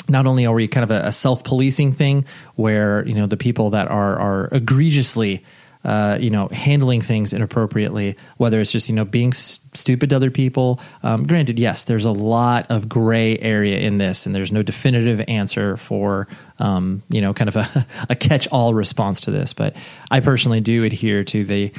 not 0.09 0.27
only 0.27 0.47
are 0.47 0.55
we 0.55 0.67
kind 0.67 0.85
of 0.85 0.91
a, 0.91 1.09
a 1.09 1.13
self 1.13 1.45
policing 1.45 1.93
thing 1.93 2.25
where 2.55 3.07
you 3.07 3.15
know 3.15 3.27
the 3.27 3.37
people 3.37 3.71
that 3.71 3.89
are 3.89 4.19
are 4.19 4.49
egregiously 4.51 5.45
uh, 5.87 6.19
you 6.21 6.31
know, 6.31 6.49
handling 6.49 7.01
things 7.01 7.33
inappropriately, 7.33 8.17
whether 8.39 8.61
it's 8.61 8.73
just, 8.73 8.89
you 8.89 8.95
know, 8.97 9.05
being 9.05 9.29
s- 9.29 9.61
stupid 9.73 10.11
to 10.11 10.17
other 10.17 10.33
people. 10.33 10.81
Um, 11.05 11.25
granted, 11.25 11.61
yes, 11.61 11.85
there's 11.85 12.05
a 12.05 12.11
lot 12.11 12.67
of 12.71 12.89
gray 12.89 13.39
area 13.39 13.79
in 13.79 13.97
this, 13.97 14.27
and 14.27 14.35
there's 14.35 14.51
no 14.51 14.65
definitive 14.65 15.25
answer 15.29 15.77
for, 15.77 16.27
um, 16.59 17.05
you 17.09 17.21
know, 17.21 17.33
kind 17.33 17.49
of 17.49 17.55
a, 17.55 17.87
a 18.11 18.17
catch 18.17 18.49
all 18.49 18.75
response 18.75 19.21
to 19.23 19.31
this. 19.31 19.53
But 19.53 19.77
I 20.11 20.19
personally 20.19 20.61
do 20.61 20.83
adhere 20.83 21.23
to 21.23 21.45
the 21.45 21.73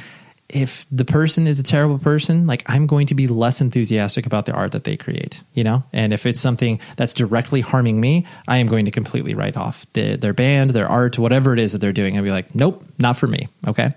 if 0.48 0.86
the 0.90 1.04
person 1.04 1.46
is 1.46 1.60
a 1.60 1.62
terrible 1.62 1.98
person, 1.98 2.46
like 2.46 2.62
I'm 2.66 2.86
going 2.86 3.06
to 3.08 3.14
be 3.14 3.26
less 3.26 3.60
enthusiastic 3.60 4.24
about 4.24 4.46
the 4.46 4.52
art 4.52 4.72
that 4.72 4.84
they 4.84 4.96
create, 4.96 5.42
you 5.52 5.62
know? 5.62 5.84
And 5.92 6.12
if 6.12 6.24
it's 6.24 6.40
something 6.40 6.80
that's 6.96 7.12
directly 7.12 7.60
harming 7.60 8.00
me, 8.00 8.26
I 8.46 8.56
am 8.58 8.66
going 8.66 8.86
to 8.86 8.90
completely 8.90 9.34
write 9.34 9.56
off 9.56 9.86
the, 9.92 10.16
their 10.16 10.32
band, 10.32 10.70
their 10.70 10.88
art, 10.88 11.18
whatever 11.18 11.52
it 11.52 11.58
is 11.58 11.72
that 11.72 11.78
they're 11.78 11.92
doing. 11.92 12.16
I'll 12.16 12.24
be 12.24 12.30
like, 12.30 12.54
nope, 12.54 12.82
not 12.98 13.18
for 13.18 13.26
me. 13.26 13.48
Okay. 13.66 13.92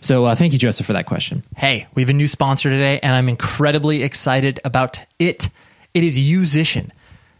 So 0.00 0.24
uh, 0.24 0.34
thank 0.34 0.52
you, 0.52 0.58
Joseph, 0.58 0.86
for 0.86 0.94
that 0.94 1.06
question. 1.06 1.42
Hey, 1.56 1.86
we 1.94 2.02
have 2.02 2.10
a 2.10 2.14
new 2.14 2.28
sponsor 2.28 2.70
today, 2.70 2.98
and 3.00 3.14
I'm 3.14 3.28
incredibly 3.28 4.02
excited 4.02 4.60
about 4.64 5.00
it. 5.18 5.48
It 5.92 6.04
is 6.04 6.18
Yousician. 6.18 6.90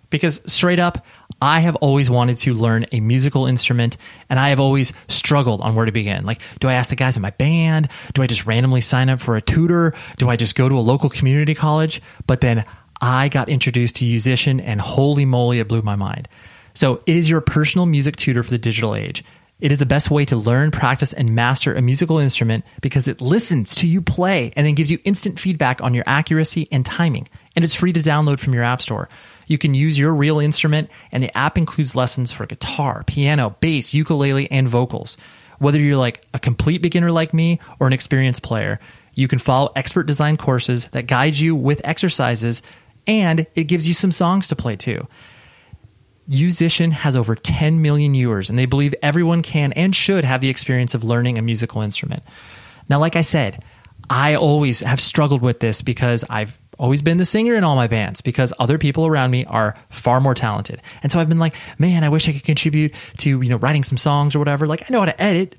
Because 0.08 0.40
straight 0.50 0.78
up, 0.78 1.04
I 1.40 1.60
have 1.60 1.76
always 1.76 2.08
wanted 2.08 2.38
to 2.38 2.54
learn 2.54 2.86
a 2.92 3.00
musical 3.00 3.46
instrument 3.46 3.96
and 4.30 4.38
I 4.38 4.48
have 4.48 4.60
always 4.60 4.92
struggled 5.08 5.60
on 5.60 5.74
where 5.74 5.84
to 5.84 5.92
begin. 5.92 6.24
Like, 6.24 6.40
do 6.60 6.68
I 6.68 6.74
ask 6.74 6.88
the 6.88 6.96
guys 6.96 7.16
in 7.16 7.22
my 7.22 7.30
band? 7.30 7.88
Do 8.14 8.22
I 8.22 8.26
just 8.26 8.46
randomly 8.46 8.80
sign 8.80 9.10
up 9.10 9.20
for 9.20 9.36
a 9.36 9.42
tutor? 9.42 9.94
Do 10.16 10.30
I 10.30 10.36
just 10.36 10.54
go 10.54 10.68
to 10.68 10.78
a 10.78 10.80
local 10.80 11.10
community 11.10 11.54
college? 11.54 12.00
But 12.26 12.40
then 12.40 12.64
I 13.00 13.28
got 13.28 13.48
introduced 13.48 13.96
to 13.96 14.06
Yousician 14.06 14.62
and 14.64 14.80
holy 14.80 15.26
moly, 15.26 15.58
it 15.58 15.68
blew 15.68 15.82
my 15.82 15.96
mind. 15.96 16.28
So 16.72 17.02
it 17.06 17.16
is 17.16 17.28
your 17.28 17.40
personal 17.40 17.86
music 17.86 18.16
tutor 18.16 18.42
for 18.42 18.50
the 18.50 18.58
digital 18.58 18.94
age. 18.94 19.24
It 19.58 19.72
is 19.72 19.78
the 19.78 19.86
best 19.86 20.10
way 20.10 20.26
to 20.26 20.36
learn, 20.36 20.70
practice, 20.70 21.14
and 21.14 21.34
master 21.34 21.74
a 21.74 21.80
musical 21.80 22.18
instrument 22.18 22.64
because 22.82 23.08
it 23.08 23.22
listens 23.22 23.74
to 23.76 23.86
you 23.86 24.02
play 24.02 24.52
and 24.54 24.66
then 24.66 24.74
gives 24.74 24.90
you 24.90 24.98
instant 25.04 25.40
feedback 25.40 25.82
on 25.82 25.94
your 25.94 26.04
accuracy 26.06 26.68
and 26.70 26.84
timing. 26.84 27.26
And 27.54 27.64
it's 27.64 27.74
free 27.74 27.94
to 27.94 28.00
download 28.00 28.38
from 28.38 28.52
your 28.52 28.64
app 28.64 28.82
store. 28.82 29.08
You 29.46 29.58
can 29.58 29.74
use 29.74 29.98
your 29.98 30.14
real 30.14 30.38
instrument, 30.38 30.90
and 31.12 31.22
the 31.22 31.36
app 31.36 31.56
includes 31.56 31.94
lessons 31.94 32.32
for 32.32 32.46
guitar, 32.46 33.04
piano, 33.06 33.56
bass, 33.60 33.94
ukulele, 33.94 34.50
and 34.50 34.68
vocals. 34.68 35.16
Whether 35.58 35.78
you're 35.78 35.96
like 35.96 36.26
a 36.34 36.38
complete 36.38 36.82
beginner 36.82 37.10
like 37.10 37.32
me 37.32 37.60
or 37.78 37.86
an 37.86 37.92
experienced 37.92 38.42
player, 38.42 38.80
you 39.14 39.28
can 39.28 39.38
follow 39.38 39.72
expert 39.74 40.06
design 40.06 40.36
courses 40.36 40.86
that 40.88 41.06
guide 41.06 41.36
you 41.36 41.54
with 41.54 41.80
exercises, 41.84 42.60
and 43.06 43.46
it 43.54 43.64
gives 43.64 43.88
you 43.88 43.94
some 43.94 44.12
songs 44.12 44.48
to 44.48 44.56
play 44.56 44.76
too. 44.76 45.06
Yousician 46.28 46.90
has 46.90 47.14
over 47.14 47.34
10 47.36 47.80
million 47.80 48.12
viewers, 48.12 48.50
and 48.50 48.58
they 48.58 48.66
believe 48.66 48.94
everyone 49.00 49.42
can 49.42 49.72
and 49.72 49.94
should 49.94 50.24
have 50.24 50.40
the 50.40 50.48
experience 50.48 50.92
of 50.92 51.04
learning 51.04 51.38
a 51.38 51.42
musical 51.42 51.82
instrument. 51.82 52.22
Now, 52.88 52.98
like 52.98 53.16
I 53.16 53.20
said, 53.22 53.64
I 54.10 54.34
always 54.34 54.80
have 54.80 55.00
struggled 55.00 55.40
with 55.40 55.60
this 55.60 55.82
because 55.82 56.24
I've 56.28 56.58
always 56.78 57.02
been 57.02 57.16
the 57.16 57.24
singer 57.24 57.54
in 57.54 57.64
all 57.64 57.76
my 57.76 57.86
bands 57.86 58.20
because 58.20 58.52
other 58.58 58.78
people 58.78 59.06
around 59.06 59.30
me 59.30 59.44
are 59.46 59.76
far 59.90 60.20
more 60.20 60.34
talented. 60.34 60.82
And 61.02 61.10
so 61.10 61.20
I've 61.20 61.28
been 61.28 61.38
like, 61.38 61.54
man, 61.78 62.04
I 62.04 62.08
wish 62.08 62.28
I 62.28 62.32
could 62.32 62.44
contribute 62.44 62.94
to, 63.18 63.40
you 63.42 63.48
know, 63.48 63.56
writing 63.56 63.82
some 63.82 63.98
songs 63.98 64.34
or 64.34 64.38
whatever. 64.38 64.66
Like 64.66 64.82
I 64.82 64.92
know 64.92 65.00
how 65.00 65.06
to 65.06 65.22
edit 65.22 65.56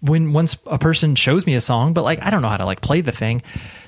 when 0.00 0.32
once 0.32 0.56
a 0.66 0.78
person 0.78 1.14
shows 1.14 1.46
me 1.46 1.54
a 1.54 1.60
song, 1.60 1.92
but 1.92 2.04
like 2.04 2.22
I 2.22 2.30
don't 2.30 2.42
know 2.42 2.48
how 2.48 2.56
to 2.56 2.66
like 2.66 2.80
play 2.80 3.00
the 3.00 3.12
thing. 3.12 3.42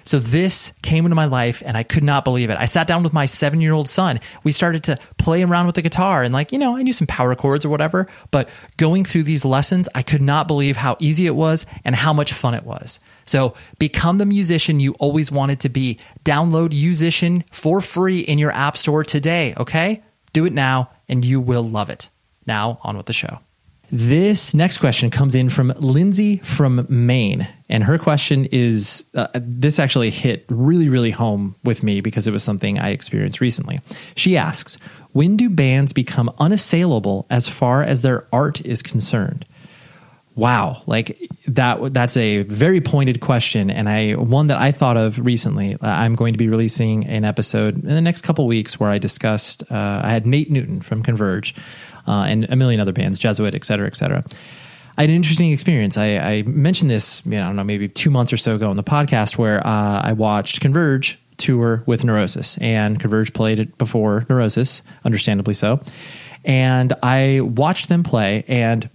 So 0.04 0.18
this 0.18 0.72
came 0.82 1.04
into 1.04 1.14
my 1.14 1.26
life 1.26 1.62
and 1.64 1.76
I 1.76 1.82
could 1.82 2.02
not 2.02 2.24
believe 2.24 2.50
it. 2.50 2.56
I 2.58 2.64
sat 2.64 2.86
down 2.86 3.02
with 3.02 3.12
my 3.12 3.26
7-year-old 3.26 3.88
son. 3.88 4.20
We 4.44 4.52
started 4.52 4.84
to 4.84 4.98
play 5.18 5.42
around 5.42 5.66
with 5.66 5.74
the 5.74 5.82
guitar 5.82 6.22
and 6.22 6.32
like, 6.32 6.52
you 6.52 6.58
know, 6.58 6.76
I 6.76 6.82
knew 6.82 6.92
some 6.92 7.06
power 7.06 7.34
chords 7.34 7.64
or 7.64 7.68
whatever, 7.68 8.08
but 8.30 8.48
going 8.76 9.04
through 9.04 9.24
these 9.24 9.44
lessons, 9.44 9.88
I 9.94 10.02
could 10.02 10.22
not 10.22 10.48
believe 10.48 10.76
how 10.76 10.96
easy 10.98 11.26
it 11.26 11.36
was 11.36 11.66
and 11.84 11.94
how 11.94 12.12
much 12.12 12.32
fun 12.32 12.54
it 12.54 12.64
was. 12.64 13.00
So 13.26 13.54
become 13.78 14.18
the 14.18 14.26
musician 14.26 14.80
you 14.80 14.94
always 14.94 15.30
wanted 15.30 15.60
to 15.60 15.68
be. 15.68 15.98
Download 16.24 16.70
Yousician 16.70 17.44
for 17.50 17.80
free 17.80 18.20
in 18.20 18.38
your 18.38 18.52
app 18.52 18.76
store 18.76 19.04
today, 19.04 19.54
okay? 19.56 20.02
Do 20.32 20.46
it 20.46 20.52
now 20.52 20.90
and 21.08 21.24
you 21.24 21.40
will 21.40 21.62
love 21.62 21.90
it. 21.90 22.08
Now, 22.46 22.80
on 22.82 22.96
with 22.96 23.06
the 23.06 23.12
show. 23.12 23.40
This 23.92 24.54
next 24.54 24.78
question 24.78 25.10
comes 25.10 25.34
in 25.34 25.48
from 25.48 25.72
Lindsay 25.76 26.36
from 26.38 26.86
Maine. 26.88 27.48
And 27.68 27.84
her 27.84 27.98
question 27.98 28.46
is 28.46 29.04
uh, 29.14 29.28
this 29.34 29.78
actually 29.78 30.10
hit 30.10 30.44
really, 30.48 30.88
really 30.88 31.10
home 31.10 31.56
with 31.64 31.82
me 31.82 32.00
because 32.00 32.26
it 32.26 32.30
was 32.30 32.44
something 32.44 32.78
I 32.78 32.90
experienced 32.90 33.40
recently. 33.40 33.80
She 34.14 34.36
asks 34.36 34.76
When 35.12 35.36
do 35.36 35.50
bands 35.50 35.92
become 35.92 36.32
unassailable 36.38 37.26
as 37.30 37.48
far 37.48 37.82
as 37.82 38.02
their 38.02 38.26
art 38.32 38.60
is 38.60 38.80
concerned? 38.82 39.44
Wow, 40.36 40.82
like 40.86 41.18
that 41.48 41.92
that's 41.92 42.16
a 42.16 42.44
very 42.44 42.80
pointed 42.80 43.20
question 43.20 43.68
and 43.68 43.88
I 43.88 44.12
one 44.12 44.46
that 44.46 44.58
I 44.58 44.70
thought 44.70 44.96
of 44.96 45.18
recently. 45.18 45.74
Uh, 45.74 45.78
I'm 45.82 46.14
going 46.14 46.32
to 46.34 46.38
be 46.38 46.48
releasing 46.48 47.04
an 47.06 47.24
episode 47.24 47.74
in 47.74 47.88
the 47.88 48.00
next 48.00 48.22
couple 48.22 48.46
weeks 48.46 48.78
where 48.78 48.90
I 48.90 48.98
discussed 48.98 49.64
uh, 49.70 50.00
I 50.04 50.10
had 50.10 50.26
Nate 50.26 50.50
Newton 50.50 50.80
from 50.80 51.02
Converge 51.02 51.56
uh, 52.06 52.26
and 52.28 52.46
a 52.50 52.56
million 52.56 52.80
other 52.80 52.92
bands, 52.92 53.18
Jesuit, 53.18 53.54
et 53.54 53.64
cetera, 53.64 53.86
et 53.86 53.96
cetera. 53.96 54.24
I 54.98 55.02
had 55.02 55.10
an 55.10 55.16
interesting 55.16 55.52
experience. 55.52 55.96
I, 55.96 56.18
I 56.18 56.42
mentioned 56.42 56.90
this, 56.90 57.22
you 57.24 57.32
know, 57.32 57.42
I 57.42 57.46
don't 57.46 57.56
know, 57.56 57.64
maybe 57.64 57.88
two 57.88 58.10
months 58.10 58.32
or 58.32 58.36
so 58.36 58.56
ago 58.56 58.68
on 58.68 58.76
the 58.76 58.84
podcast 58.84 59.38
where 59.38 59.66
uh, 59.66 60.00
I 60.02 60.12
watched 60.12 60.60
Converge 60.60 61.18
tour 61.38 61.82
with 61.86 62.04
Neurosis, 62.04 62.58
and 62.58 63.00
Converge 63.00 63.32
played 63.32 63.58
it 63.58 63.78
before 63.78 64.26
Neurosis, 64.28 64.82
understandably 65.04 65.54
so. 65.54 65.80
And 66.44 66.92
I 67.02 67.40
watched 67.40 67.88
them 67.88 68.02
play, 68.02 68.44
and 68.46 68.90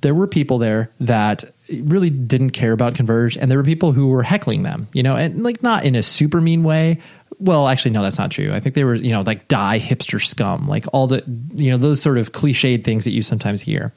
there 0.00 0.14
were 0.14 0.26
people 0.26 0.56
there 0.56 0.90
that 1.00 1.44
really 1.68 2.08
didn't 2.08 2.50
care 2.50 2.72
about 2.72 2.94
Converge, 2.94 3.36
and 3.36 3.50
there 3.50 3.58
were 3.58 3.64
people 3.64 3.92
who 3.92 4.08
were 4.08 4.22
heckling 4.22 4.62
them, 4.62 4.88
you 4.94 5.02
know, 5.02 5.14
and 5.16 5.42
like 5.42 5.62
not 5.62 5.84
in 5.84 5.94
a 5.94 6.02
super 6.02 6.40
mean 6.40 6.62
way. 6.62 7.00
Well, 7.40 7.68
actually, 7.68 7.92
no, 7.92 8.02
that's 8.02 8.18
not 8.18 8.30
true. 8.30 8.52
I 8.52 8.60
think 8.60 8.74
they 8.74 8.84
were, 8.84 8.94
you 8.94 9.12
know, 9.12 9.22
like 9.22 9.48
die 9.48 9.78
hipster 9.78 10.22
scum, 10.22 10.68
like 10.68 10.84
all 10.92 11.06
the, 11.06 11.24
you 11.54 11.70
know, 11.70 11.78
those 11.78 12.02
sort 12.02 12.18
of 12.18 12.32
cliched 12.32 12.84
things 12.84 13.04
that 13.04 13.12
you 13.12 13.22
sometimes 13.22 13.62
hear. 13.62 13.92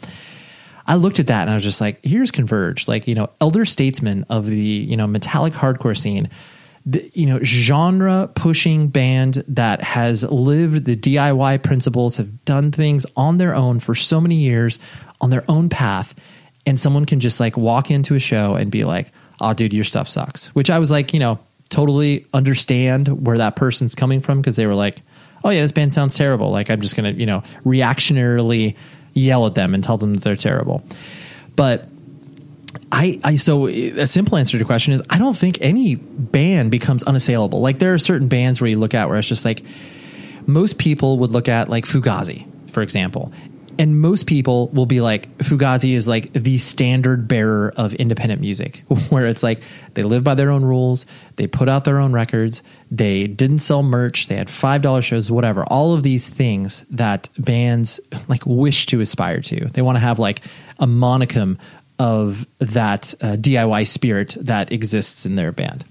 I 0.87 0.95
looked 0.95 1.19
at 1.19 1.27
that 1.27 1.41
and 1.41 1.51
I 1.51 1.53
was 1.53 1.63
just 1.63 1.81
like, 1.81 1.99
here's 2.03 2.31
Converge, 2.31 2.87
like, 2.87 3.07
you 3.07 3.15
know, 3.15 3.29
elder 3.41 3.65
statesmen 3.65 4.25
of 4.29 4.47
the, 4.47 4.57
you 4.57 4.97
know, 4.97 5.07
metallic 5.07 5.53
hardcore 5.53 5.97
scene, 5.97 6.29
the, 6.85 7.09
you 7.13 7.25
know, 7.25 7.39
genre 7.41 8.29
pushing 8.33 8.87
band 8.87 9.43
that 9.49 9.81
has 9.81 10.23
lived 10.23 10.85
the 10.85 10.95
DIY 10.95 11.63
principles, 11.63 12.17
have 12.17 12.45
done 12.45 12.71
things 12.71 13.05
on 13.15 13.37
their 13.37 13.55
own 13.55 13.79
for 13.79 13.95
so 13.95 14.19
many 14.19 14.35
years 14.35 14.79
on 15.21 15.29
their 15.29 15.43
own 15.49 15.69
path. 15.69 16.15
And 16.65 16.79
someone 16.79 17.05
can 17.05 17.19
just 17.19 17.39
like 17.41 17.57
walk 17.57 17.91
into 17.91 18.15
a 18.15 18.19
show 18.19 18.55
and 18.55 18.71
be 18.71 18.85
like, 18.85 19.11
oh, 19.39 19.53
dude, 19.53 19.73
your 19.73 19.83
stuff 19.83 20.07
sucks. 20.07 20.47
Which 20.55 20.69
I 20.69 20.79
was 20.79 20.91
like, 20.91 21.13
you 21.13 21.19
know, 21.19 21.39
totally 21.73 22.25
understand 22.33 23.25
where 23.25 23.39
that 23.39 23.55
person's 23.55 23.95
coming 23.95 24.21
from 24.21 24.39
because 24.39 24.55
they 24.55 24.67
were 24.67 24.75
like, 24.75 25.01
oh, 25.43 25.49
yeah, 25.49 25.61
this 25.61 25.71
band 25.71 25.91
sounds 25.91 26.15
terrible. 26.15 26.51
Like, 26.51 26.69
I'm 26.69 26.81
just 26.81 26.95
going 26.95 27.13
to, 27.13 27.19
you 27.19 27.25
know, 27.25 27.43
reactionarily 27.65 28.75
yell 29.13 29.45
at 29.47 29.55
them 29.55 29.73
and 29.73 29.83
tell 29.83 29.97
them 29.97 30.13
that 30.13 30.23
they're 30.23 30.35
terrible. 30.35 30.83
But 31.55 31.87
I, 32.91 33.19
I 33.23 33.35
so 33.35 33.67
a 33.67 34.05
simple 34.05 34.37
answer 34.37 34.53
to 34.53 34.57
the 34.59 34.65
question 34.65 34.93
is 34.93 35.01
I 35.09 35.17
don't 35.17 35.37
think 35.37 35.59
any 35.61 35.95
band 35.95 36.71
becomes 36.71 37.03
unassailable. 37.03 37.59
Like 37.61 37.79
there 37.79 37.93
are 37.93 37.99
certain 37.99 38.27
bands 38.27 38.61
where 38.61 38.69
you 38.69 38.77
look 38.77 38.93
at 38.93 39.09
where 39.09 39.17
it's 39.17 39.27
just 39.27 39.45
like 39.45 39.63
most 40.45 40.77
people 40.77 41.19
would 41.19 41.31
look 41.31 41.47
at 41.47 41.69
like 41.69 41.85
Fugazi, 41.85 42.45
for 42.71 42.81
example. 42.81 43.31
And 43.79 43.99
most 43.99 44.27
people 44.27 44.67
will 44.69 44.85
be 44.85 45.01
like 45.01 45.37
Fugazi 45.39 45.93
is 45.93 46.07
like 46.07 46.31
the 46.33 46.57
standard 46.57 47.27
bearer 47.27 47.73
of 47.75 47.93
independent 47.95 48.39
music, 48.41 48.83
where 49.09 49.25
it's 49.27 49.43
like 49.43 49.61
they 49.93 50.03
live 50.03 50.23
by 50.23 50.35
their 50.35 50.51
own 50.51 50.63
rules, 50.63 51.05
they 51.37 51.47
put 51.47 51.67
out 51.67 51.83
their 51.83 51.99
own 51.99 52.13
records, 52.13 52.61
they 52.91 53.27
didn't 53.27 53.59
sell 53.59 53.81
merch, 53.81 54.27
they 54.27 54.35
had 54.35 54.49
five 54.49 54.81
dollar 54.81 55.01
shows, 55.01 55.31
whatever. 55.31 55.63
All 55.65 55.93
of 55.93 56.03
these 56.03 56.29
things 56.29 56.85
that 56.91 57.29
bands 57.37 57.99
like 58.27 58.45
wish 58.45 58.85
to 58.87 59.01
aspire 59.01 59.41
to. 59.41 59.65
They 59.69 59.81
want 59.81 59.95
to 59.95 60.01
have 60.01 60.19
like 60.19 60.41
a 60.79 60.85
monicum 60.85 61.57
of 61.99 62.45
that 62.59 63.13
uh, 63.21 63.37
DIY 63.37 63.87
spirit 63.87 64.35
that 64.41 64.71
exists 64.71 65.25
in 65.25 65.35
their 65.35 65.51
band. 65.51 65.85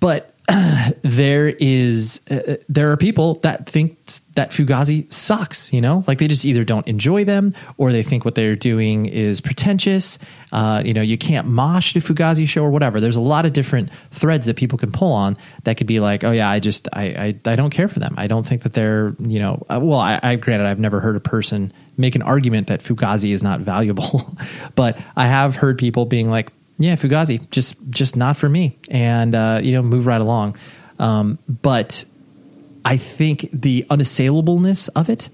But 0.00 0.34
there 1.02 1.48
is 1.48 2.20
uh, 2.30 2.56
there 2.68 2.90
are 2.90 2.96
people 2.96 3.34
that 3.34 3.66
think 3.66 3.98
that 4.34 4.50
Fugazi 4.50 5.12
sucks. 5.12 5.72
You 5.72 5.80
know, 5.80 6.04
like 6.06 6.18
they 6.18 6.28
just 6.28 6.44
either 6.44 6.64
don't 6.64 6.86
enjoy 6.86 7.24
them 7.24 7.54
or 7.76 7.92
they 7.92 8.02
think 8.02 8.24
what 8.24 8.34
they're 8.34 8.56
doing 8.56 9.06
is 9.06 9.40
pretentious. 9.40 10.18
Uh, 10.50 10.82
you 10.84 10.94
know, 10.94 11.02
you 11.02 11.18
can't 11.18 11.46
mosh 11.46 11.94
a 11.96 11.98
Fugazi 11.98 12.48
show 12.48 12.62
or 12.62 12.70
whatever. 12.70 13.00
There's 13.00 13.16
a 13.16 13.20
lot 13.20 13.44
of 13.44 13.52
different 13.52 13.90
threads 14.10 14.46
that 14.46 14.56
people 14.56 14.78
can 14.78 14.90
pull 14.90 15.12
on 15.12 15.36
that 15.64 15.76
could 15.76 15.86
be 15.86 16.00
like, 16.00 16.24
oh 16.24 16.32
yeah, 16.32 16.48
I 16.48 16.60
just 16.60 16.88
I 16.92 17.34
I, 17.44 17.50
I 17.50 17.56
don't 17.56 17.70
care 17.70 17.88
for 17.88 17.98
them. 17.98 18.14
I 18.16 18.26
don't 18.26 18.46
think 18.46 18.62
that 18.62 18.72
they're 18.72 19.14
you 19.18 19.38
know. 19.38 19.66
Uh, 19.68 19.80
well, 19.82 20.00
I, 20.00 20.18
I 20.22 20.36
granted 20.36 20.66
I've 20.66 20.80
never 20.80 21.00
heard 21.00 21.16
a 21.16 21.20
person 21.20 21.72
make 21.98 22.14
an 22.14 22.22
argument 22.22 22.68
that 22.68 22.80
Fugazi 22.80 23.32
is 23.32 23.42
not 23.42 23.60
valuable, 23.60 24.34
but 24.74 24.98
I 25.16 25.26
have 25.26 25.56
heard 25.56 25.76
people 25.76 26.06
being 26.06 26.30
like, 26.30 26.50
yeah, 26.78 26.94
Fugazi, 26.94 27.48
just 27.50 27.76
just 27.90 28.16
not 28.16 28.36
for 28.36 28.48
me, 28.48 28.78
and 28.90 29.34
uh, 29.34 29.60
you 29.62 29.72
know, 29.72 29.82
move 29.82 30.06
right 30.06 30.20
along. 30.20 30.56
Um, 30.98 31.38
but 31.48 32.04
I 32.84 32.96
think 32.96 33.48
the 33.52 33.84
unassailableness 33.90 34.88
of 34.94 35.10
it. 35.10 35.28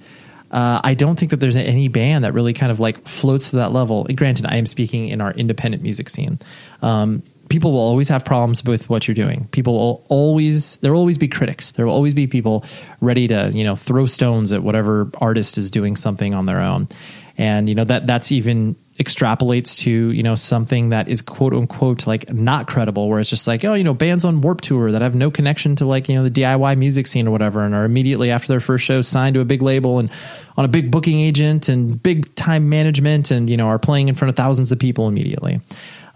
Uh, 0.50 0.80
I 0.84 0.94
don't 0.94 1.18
think 1.18 1.32
that 1.32 1.40
there's 1.40 1.56
any 1.56 1.88
band 1.88 2.24
that 2.24 2.32
really 2.32 2.52
kind 2.52 2.70
of 2.70 2.78
like 2.78 3.08
floats 3.08 3.50
to 3.50 3.56
that 3.56 3.72
level. 3.72 4.04
Granted, 4.04 4.46
I 4.46 4.56
am 4.56 4.66
speaking 4.66 5.08
in 5.08 5.20
our 5.20 5.32
independent 5.32 5.82
music 5.82 6.08
scene. 6.08 6.38
Um, 6.80 7.24
people 7.48 7.72
will 7.72 7.80
always 7.80 8.08
have 8.08 8.24
problems 8.24 8.64
with 8.64 8.88
what 8.88 9.06
you're 9.08 9.14
doing. 9.14 9.48
People 9.50 9.74
will 9.74 10.04
always 10.08 10.76
there 10.78 10.92
will 10.92 11.00
always 11.00 11.18
be 11.18 11.28
critics. 11.28 11.72
There 11.72 11.86
will 11.86 11.92
always 11.92 12.14
be 12.14 12.26
people 12.26 12.64
ready 13.00 13.28
to 13.28 13.50
you 13.52 13.64
know 13.64 13.76
throw 13.76 14.06
stones 14.06 14.52
at 14.52 14.62
whatever 14.62 15.10
artist 15.20 15.58
is 15.58 15.70
doing 15.70 15.96
something 15.96 16.34
on 16.34 16.46
their 16.46 16.60
own. 16.60 16.88
And 17.36 17.68
you 17.68 17.74
know 17.74 17.84
that 17.84 18.06
that's 18.06 18.30
even 18.32 18.76
extrapolates 18.98 19.78
to 19.80 19.90
you 19.90 20.22
know 20.22 20.36
something 20.36 20.90
that 20.90 21.08
is 21.08 21.20
quote 21.20 21.52
unquote 21.52 22.06
like 22.06 22.32
not 22.32 22.68
credible 22.68 23.08
where 23.08 23.18
it's 23.18 23.28
just 23.28 23.44
like 23.48 23.64
oh 23.64 23.74
you 23.74 23.82
know 23.82 23.92
bands 23.92 24.24
on 24.24 24.40
Warped 24.40 24.62
Tour 24.62 24.92
that 24.92 25.02
have 25.02 25.16
no 25.16 25.32
connection 25.32 25.74
to 25.76 25.84
like 25.84 26.08
you 26.08 26.14
know 26.14 26.22
the 26.22 26.30
diy 26.30 26.78
music 26.78 27.08
scene 27.08 27.26
or 27.26 27.32
whatever 27.32 27.64
and 27.64 27.74
are 27.74 27.84
immediately 27.84 28.30
after 28.30 28.46
their 28.46 28.60
first 28.60 28.84
show 28.84 29.02
signed 29.02 29.34
to 29.34 29.40
a 29.40 29.44
big 29.44 29.62
label 29.62 29.98
and 29.98 30.12
on 30.56 30.64
a 30.64 30.68
big 30.68 30.92
booking 30.92 31.18
agent 31.18 31.68
and 31.68 32.00
big 32.04 32.32
time 32.36 32.68
management 32.68 33.32
and 33.32 33.50
you 33.50 33.56
know 33.56 33.66
are 33.66 33.80
playing 33.80 34.08
in 34.08 34.14
front 34.14 34.30
of 34.30 34.36
thousands 34.36 34.70
of 34.70 34.78
people 34.78 35.08
immediately. 35.08 35.60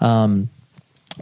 Um, 0.00 0.48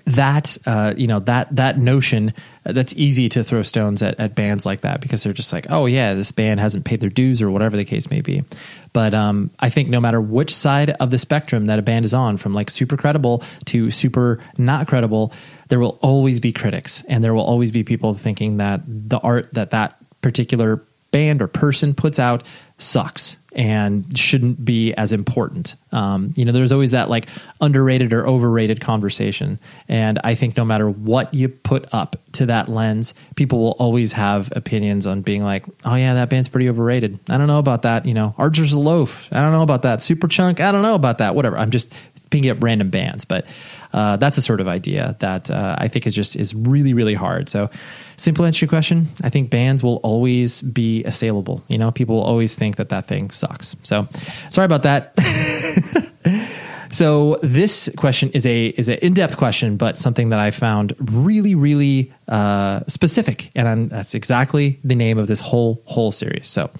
that 0.05 0.59
uh, 0.67 0.95
you 0.97 1.07
know 1.07 1.21
that 1.21 1.55
that 1.55 1.79
notion 1.79 2.35
uh, 2.65 2.73
that's 2.73 2.95
easy 2.97 3.29
to 3.31 3.43
throw 3.43 3.63
stones 3.63 4.03
at, 4.03 4.19
at 4.21 4.35
bands 4.35 4.67
like 4.67 4.83
that 4.83 5.01
because 5.01 5.23
they're 5.23 5.33
just 5.33 5.53
like 5.53 5.67
oh 5.71 5.87
yeah 5.87 6.15
this 6.15 6.33
band 6.33 6.61
hasn't 6.61 6.85
paid 6.85 7.01
their 7.01 7.11
dues 7.11 7.41
or 7.41 7.51
whatever 7.51 7.77
the 7.77 7.85
case 7.85 8.11
may 8.11 8.21
be. 8.21 8.45
But 8.93 9.15
um, 9.15 9.51
i 9.59 9.69
think 9.71 9.89
no 9.89 10.01
matter 10.01 10.21
which 10.21 10.55
side 10.55 10.91
of 10.91 11.11
the 11.11 11.19
spectrum 11.19 11.67
that 11.67 11.79
a 11.79 11.83
band 11.83 12.05
is 12.05 12.15
on 12.15 12.37
from 12.37 12.55
like 12.55 12.71
super 12.71 12.97
credible 12.97 13.43
to 13.67 13.91
super 13.91 14.43
not 14.59 14.87
credible 14.87 15.33
there 15.69 15.81
will 15.81 15.99
always 16.01 16.41
be 16.41 16.53
critics 16.53 17.03
and 17.09 17.23
there 17.25 17.35
will 17.35 17.45
always 17.45 17.71
be 17.71 17.83
people 17.83 18.15
thinking 18.15 18.59
that 18.59 18.81
the 18.87 19.19
art 19.19 19.53
that 19.53 19.71
that 19.71 19.97
particular 20.23 20.83
band 21.11 21.41
or 21.41 21.47
person 21.47 21.95
puts 21.95 22.19
out 22.19 22.43
sucks 22.79 23.37
and 23.57 24.17
shouldn't 24.17 24.63
be 24.63 24.93
as 24.93 25.13
important. 25.13 25.77
Um, 25.91 26.35
you 26.37 26.45
know, 26.45 26.53
there's 26.53 26.73
always 26.73 26.91
that 26.91 27.09
like 27.09 27.27
underrated 27.59 28.13
or 28.13 28.27
overrated 28.27 28.83
conversation. 28.83 29.59
And 29.89 30.21
I 30.23 30.35
think 30.35 30.59
no 30.59 30.65
matter 30.65 30.89
what 30.89 31.33
you 31.33 31.49
put 31.49 31.93
up 31.93 32.17
to 32.33 32.47
that 32.47 32.69
lens, 32.69 33.15
people 33.35 33.59
will 33.59 33.77
always 33.79 34.13
have 34.13 34.53
opinions 34.55 35.07
on 35.07 35.23
being 35.23 35.43
like, 35.43 35.65
oh, 35.87 35.95
yeah, 35.95 36.15
that 36.15 36.29
band's 36.29 36.49
pretty 36.49 36.69
overrated. 36.69 37.19
I 37.31 37.39
don't 37.39 37.47
know 37.47 37.59
about 37.59 37.83
that. 37.83 38.05
You 38.05 38.13
know, 38.13 38.35
Archers 38.37 38.75
of 38.75 38.81
Loaf. 38.81 39.33
I 39.33 39.41
don't 39.41 39.53
know 39.53 39.63
about 39.63 39.83
that. 39.83 40.01
Superchunk. 40.01 40.61
I 40.61 40.71
don't 40.71 40.83
know 40.83 40.95
about 40.95 41.19
that. 41.19 41.35
Whatever. 41.35 41.57
I'm 41.57 41.71
just 41.71 41.91
picking 42.29 42.51
up 42.51 42.63
random 42.63 42.91
bands. 42.91 43.25
But 43.25 43.47
uh, 43.93 44.17
that's 44.17 44.39
a 44.39 44.43
sort 44.43 44.61
of 44.61 44.69
idea 44.69 45.17
that 45.21 45.51
uh, 45.51 45.77
I 45.79 45.89
think 45.89 46.07
is 46.07 46.15
just 46.15 46.37
is 46.37 46.55
really, 46.55 46.95
really 46.95 47.15
hard. 47.15 47.49
So, 47.49 47.71
simple 48.17 48.45
answer 48.45 48.61
to 48.61 48.67
your 48.67 48.69
question, 48.69 49.09
I 49.23 49.31
think 49.31 49.51
bands 49.51 49.83
will 49.83 49.97
always 49.97 50.63
be 50.63 51.05
assailable. 51.05 51.65
You 51.69 51.79
know, 51.79 51.91
people 51.91 52.17
will 52.17 52.23
always 52.23 52.55
think 52.55 52.77
that 52.77 52.89
that 52.89 53.07
thing 53.07 53.31
sucks. 53.31 53.77
So 53.83 54.09
sorry 54.51 54.67
about 54.67 54.83
that. 54.85 55.13
so 56.91 57.39
this 57.43 57.91
question 57.97 58.31
is 58.31 58.47
a 58.47 58.67
is 58.67 58.89
an 58.89 58.99
in 58.99 59.15
depth 59.15 59.37
question, 59.37 59.77
but 59.77 59.99
something 59.99 60.31
that 60.31 60.39
I 60.39 60.51
found 60.51 60.95
really 60.99 61.55
really 61.55 62.13
uh, 62.29 62.81
specific, 62.87 63.51
and 63.55 63.69
I'm, 63.69 63.89
that's 63.89 64.15
exactly 64.15 64.79
the 64.85 64.95
name 64.95 65.19
of 65.19 65.27
this 65.27 65.41
whole 65.41 65.83
whole 65.87 66.13
series. 66.13 66.49
So 66.49 66.71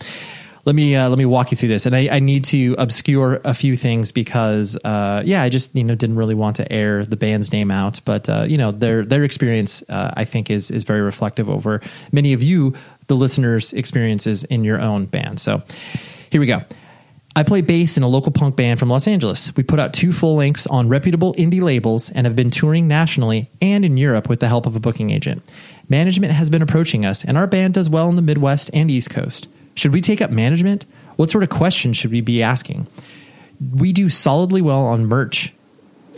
let 0.67 0.75
me 0.75 0.97
uh, 0.97 1.09
let 1.09 1.17
me 1.17 1.25
walk 1.25 1.53
you 1.53 1.57
through 1.57 1.69
this, 1.69 1.87
and 1.87 1.95
I, 1.95 2.09
I 2.09 2.19
need 2.19 2.45
to 2.47 2.75
obscure 2.77 3.41
a 3.45 3.55
few 3.55 3.77
things 3.77 4.11
because 4.11 4.77
uh, 4.85 5.23
yeah, 5.25 5.43
I 5.43 5.49
just 5.49 5.75
you 5.77 5.85
know 5.85 5.95
didn't 5.95 6.17
really 6.17 6.35
want 6.35 6.57
to 6.57 6.71
air 6.71 7.05
the 7.05 7.17
band's 7.17 7.53
name 7.53 7.71
out, 7.71 8.01
but 8.05 8.29
uh, 8.29 8.43
you 8.49 8.59
know 8.59 8.73
their 8.73 9.05
their 9.05 9.23
experience 9.23 9.89
uh, 9.89 10.13
I 10.15 10.25
think 10.25 10.51
is 10.51 10.73
is 10.73 10.83
very 10.83 11.03
reflective 11.03 11.49
over 11.49 11.81
many 12.11 12.33
of 12.33 12.43
you, 12.43 12.75
the 13.07 13.15
listeners' 13.15 13.73
experiences 13.73 14.43
in 14.43 14.65
your 14.65 14.81
own 14.81 15.07
band. 15.07 15.39
So 15.39 15.63
here 16.31 16.41
we 16.41 16.49
go. 16.49 16.63
I 17.37 17.45
play 17.45 17.61
bass 17.61 17.97
in 17.97 18.03
a 18.03 18.09
local 18.09 18.33
punk 18.33 18.57
band 18.57 18.81
from 18.81 18.89
Los 18.89 19.07
Angeles. 19.07 19.55
We 19.57 19.63
put 19.63 19.79
out 19.79 19.93
two 19.93 20.13
full 20.13 20.37
lengths 20.37 20.67
on 20.67 20.89
reputable 20.89 21.35
indie 21.35 21.61
labels 21.61 22.11
and 22.11 22.27
have 22.27 22.35
been 22.35 22.51
touring 22.51 22.89
nationally 22.89 23.51
and 23.61 23.85
in 23.85 23.99
Europe 23.99 24.29
with 24.29 24.41
the 24.41 24.49
help 24.49 24.65
of 24.67 24.75
a 24.75 24.81
booking 24.81 25.11
agent. 25.11 25.43
Management 25.89 26.33
has 26.33 26.51
been 26.51 26.63
approaching 26.63 27.05
us, 27.05 27.25
and 27.25 27.39
our 27.39 27.47
band 27.47 27.75
does 27.75 27.91
well 27.91 28.09
in 28.09 28.17
the 28.17 28.23
Midwest 28.23 28.71
and 28.73 28.91
East 28.91 29.11
Coast. 29.11 29.47
Should 29.77 29.93
we 29.93 30.01
take 30.01 30.21
up 30.21 30.31
management? 30.31 30.85
What 31.15 31.31
sort 31.31 31.45
of 31.45 31.51
questions 31.51 31.97
should 31.97 32.11
we 32.11 32.21
be 32.21 32.43
asking? 32.43 32.89
We 33.75 33.93
do 33.93 34.09
solidly 34.09 34.61
well 34.61 34.83
on 34.87 35.07
merch 35.07 35.53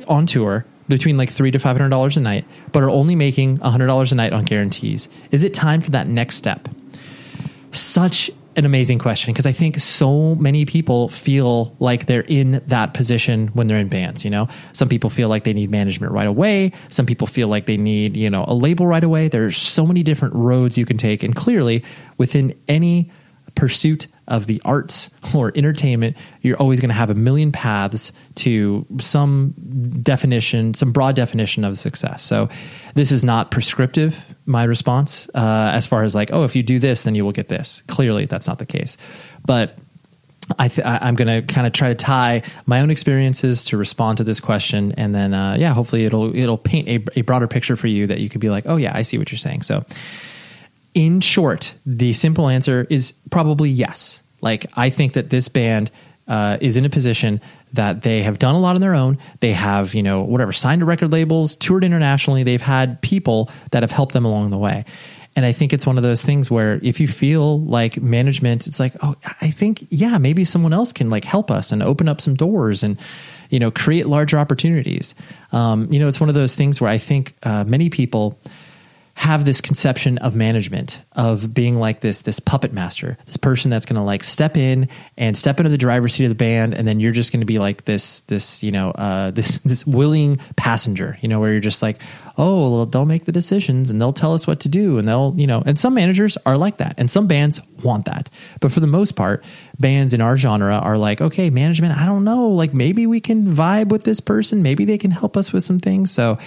on 0.09 0.27
tour 0.27 0.65
between 0.89 1.17
like 1.19 1.29
three 1.29 1.51
to 1.51 1.59
five 1.59 1.77
hundred 1.77 1.91
dollars 1.91 2.17
a 2.17 2.21
night, 2.21 2.45
but 2.73 2.83
are 2.83 2.91
only 2.91 3.15
making 3.15 3.59
hundred 3.59 3.89
dollars 3.89 4.11
a 4.13 4.15
night 4.15 4.33
on 4.33 4.45
guarantees. 4.45 5.09
Is 5.31 5.45
it 5.45 5.55
time 5.55 5.81
for 5.81 5.91
that 5.91 6.09
next 6.09 6.37
step? 6.37 6.69
Such 7.73 8.31
an 8.57 8.65
amazing 8.65 8.99
question 8.99 9.33
because 9.33 9.47
I 9.47 9.53
think 9.53 9.79
so 9.79 10.35
many 10.35 10.65
people 10.65 11.09
feel 11.09 11.77
like 11.79 12.07
they're 12.07 12.23
in 12.23 12.61
that 12.67 12.93
position 12.93 13.49
when 13.49 13.69
they're 13.69 13.79
in 13.79 13.89
bands. 13.89 14.25
You 14.25 14.31
know, 14.31 14.49
some 14.73 14.89
people 14.89 15.11
feel 15.11 15.29
like 15.29 15.45
they 15.45 15.53
need 15.53 15.71
management 15.71 16.13
right 16.13 16.27
away. 16.27 16.73
Some 16.89 17.07
people 17.07 17.29
feel 17.29 17.47
like 17.47 17.67
they 17.67 17.77
need 17.77 18.17
you 18.17 18.31
know 18.31 18.45
a 18.49 18.55
label 18.55 18.87
right 18.87 19.05
away. 19.05 19.29
There's 19.29 19.57
so 19.57 19.87
many 19.87 20.03
different 20.03 20.35
roads 20.35 20.79
you 20.79 20.87
can 20.87 20.97
take, 20.97 21.23
and 21.23 21.37
clearly 21.37 21.85
within 22.17 22.59
any 22.67 23.11
pursuit 23.59 24.07
of 24.29 24.47
the 24.47 24.63
arts 24.65 25.11
or 25.35 25.53
entertainment, 25.55 26.17
you're 26.43 26.57
always 26.57 26.81
going 26.81 26.91
to 26.91 26.95
have 26.95 27.11
a 27.11 27.15
million 27.15 27.51
paths 27.51 28.13
to 28.37 28.87
some 29.01 29.55
definition, 30.03 30.75
some 30.75 30.93
broad 30.93 31.17
definition 31.17 31.65
of 31.65 31.77
success. 31.77 32.23
So, 32.23 32.49
this 32.95 33.11
is 33.11 33.25
not 33.25 33.51
prescriptive, 33.51 34.25
my 34.47 34.65
response, 34.65 35.29
uh, 35.35 35.71
as 35.75 35.87
far 35.87 36.05
as 36.05 36.15
like, 36.15 36.31
oh, 36.33 36.45
if 36.45 36.57
you 36.57 36.63
do 36.63 36.79
this, 36.79 37.03
then 37.03 37.15
you 37.15 37.25
will 37.25 37.33
get 37.33 37.49
this. 37.49 37.83
Clearly, 37.89 38.27
that's 38.27 38.47
not 38.47 38.59
the 38.59 38.67
case. 38.67 38.97
But 39.45 39.77
I 40.59 40.71
I'm 40.85 41.15
going 41.15 41.29
to 41.29 41.53
kind 41.53 41.67
of 41.67 41.73
try 41.73 41.89
to 41.89 41.95
tie 41.95 42.43
my 42.65 42.81
own 42.81 42.91
experiences 42.91 43.65
to 43.65 43.77
respond 43.77 44.19
to 44.19 44.25
this 44.25 44.41
question, 44.41 44.95
and 44.97 45.15
then 45.15 45.35
uh, 45.35 45.57
yeah, 45.59 45.75
hopefully 45.75 46.05
it'll 46.05 46.35
it'll 46.35 46.59
paint 46.59 46.89
a, 46.89 47.19
a 47.19 47.23
broader 47.23 47.49
picture 47.49 47.77
for 47.77 47.89
you 47.89 48.07
that 48.07 48.21
you 48.21 48.29
could 48.29 48.41
be 48.41 48.51
like, 48.51 48.65
oh 48.67 48.77
yeah, 48.77 48.93
I 48.95 49.03
see 49.03 49.19
what 49.19 49.31
you're 49.31 49.39
saying. 49.39 49.63
So 49.63 49.85
in 50.99 51.21
short, 51.21 51.79
the 51.87 52.13
simple 52.13 52.49
answer 52.49 52.85
is 52.91 53.13
probably 53.31 53.71
yes. 53.71 54.21
Like, 54.41 54.67
I 54.77 54.91
think 54.91 55.13
that 55.13 55.31
this 55.31 55.49
band 55.49 55.93
uh, 56.27 56.59
is 56.61 56.77
in 56.77 56.85
a 56.85 56.91
position 56.91 57.41
that 57.75 58.03
they 58.03 58.25
have 58.25 58.41
done 58.41 58.57
a 58.57 58.59
lot 58.59 58.75
on 58.75 58.81
their 58.81 58.97
own. 58.97 59.17
They 59.39 59.53
have, 59.53 59.95
you 59.95 60.03
know, 60.03 60.23
whatever, 60.23 60.53
signed 60.53 60.81
to 60.81 60.87
record 60.87 61.13
labels, 61.13 61.55
toured 61.55 61.85
internationally. 61.85 62.43
They've 62.43 62.61
had 62.61 63.01
people 63.01 63.49
that 63.71 63.85
have 63.85 63.93
helped 63.93 64.13
them 64.13 64.25
along 64.25 64.51
the 64.51 64.59
way. 64.59 64.85
And 65.37 65.47
I 65.47 65.53
think 65.53 65.73
it's 65.73 65.87
one 65.87 65.99
of 65.99 66.03
those 66.03 66.25
things 66.25 66.51
where 66.51 66.81
if 66.83 66.99
you 66.99 67.07
feel 67.07 67.61
like 67.61 68.03
management, 68.03 68.67
it's 68.67 68.81
like, 68.81 68.95
oh, 69.01 69.15
I 69.41 69.51
think, 69.51 69.87
yeah, 69.91 70.19
maybe 70.19 70.45
someone 70.45 70.73
else 70.73 70.93
can 70.93 71.11
like 71.11 71.23
help 71.23 71.49
us 71.49 71.71
and 71.71 71.81
open 71.81 72.09
up 72.09 72.21
some 72.21 72.35
doors 72.35 72.83
and, 72.83 72.99
you 73.51 73.61
know, 73.61 73.71
create 73.71 74.07
larger 74.07 74.37
opportunities. 74.37 75.15
Um, 75.53 75.93
you 75.93 76.01
know, 76.01 76.09
it's 76.09 76.19
one 76.19 76.29
of 76.29 76.35
those 76.35 76.57
things 76.57 76.81
where 76.81 76.91
I 76.91 76.99
think 76.99 77.35
uh, 77.45 77.63
many 77.63 77.89
people, 77.89 78.37
have 79.19 79.45
this 79.45 79.61
conception 79.61 80.17
of 80.19 80.37
management 80.37 81.03
of 81.15 81.53
being 81.53 81.77
like 81.77 81.99
this 81.99 82.23
this 82.23 82.39
puppet 82.39 82.73
master 82.73 83.19
this 83.27 83.37
person 83.37 83.69
that's 83.69 83.85
going 83.85 83.97
to 83.97 84.01
like 84.01 84.23
step 84.23 84.57
in 84.57 84.89
and 85.17 85.37
step 85.37 85.59
into 85.59 85.69
the 85.69 85.77
driver's 85.77 86.15
seat 86.15 86.25
of 86.25 86.29
the 86.29 86.37
band 86.37 86.73
and 86.73 86.87
then 86.87 87.01
you're 87.01 87.11
just 87.11 87.33
going 87.33 87.41
to 87.41 87.47
be 87.47 87.59
like 87.59 87.85
this 87.85 88.21
this 88.21 88.63
you 88.63 88.71
know 88.71 88.93
uh, 88.93 89.31
this 89.39 89.59
this 89.59 89.85
willing 89.85 90.37
passenger 90.55 91.19
you 91.21 91.29
know 91.29 91.41
where 91.41 91.51
you're 91.51 91.61
just 91.61 91.83
like 91.83 92.01
oh 92.39 92.71
well, 92.71 92.87
they'll 92.87 93.05
make 93.05 93.25
the 93.25 93.33
decisions 93.33 93.91
and 93.91 94.01
they'll 94.01 94.13
tell 94.13 94.35
us 94.35 94.47
what 94.47 94.61
to 94.61 94.69
do 94.69 94.99
and 94.99 95.09
they'll 95.09 95.35
you 95.37 95.49
know 95.49 95.65
and 95.67 95.77
some 95.77 95.95
managers 95.95 96.39
are 96.47 96.57
like 96.57 96.77
that 96.77 96.95
and 96.97 97.11
some 97.11 97.27
bands 97.27 97.61
want 97.83 98.05
that. 98.05 98.31
But 98.61 98.71
for 98.71 98.79
the 98.79 98.87
most 98.87 99.17
part 99.17 99.45
bands 99.81 100.15
in 100.15 100.21
our 100.21 100.37
genre 100.37 100.77
are 100.77 100.97
like 100.97 101.21
okay 101.21 101.51
management 101.51 101.97
i 101.97 102.05
don't 102.05 102.25
know 102.25 102.49
like 102.49 102.75
maybe 102.75 103.07
we 103.07 103.21
can 103.21 103.47
vibe 103.47 103.89
with 103.89 104.03
this 104.03 104.19
person 104.19 104.63
maybe 104.63 104.85
they 104.85 104.99
can 104.99 105.11
help 105.11 105.37
us 105.37 105.53
with 105.53 105.65
some 105.65 105.81
things. 105.81 106.13
So 106.13 106.39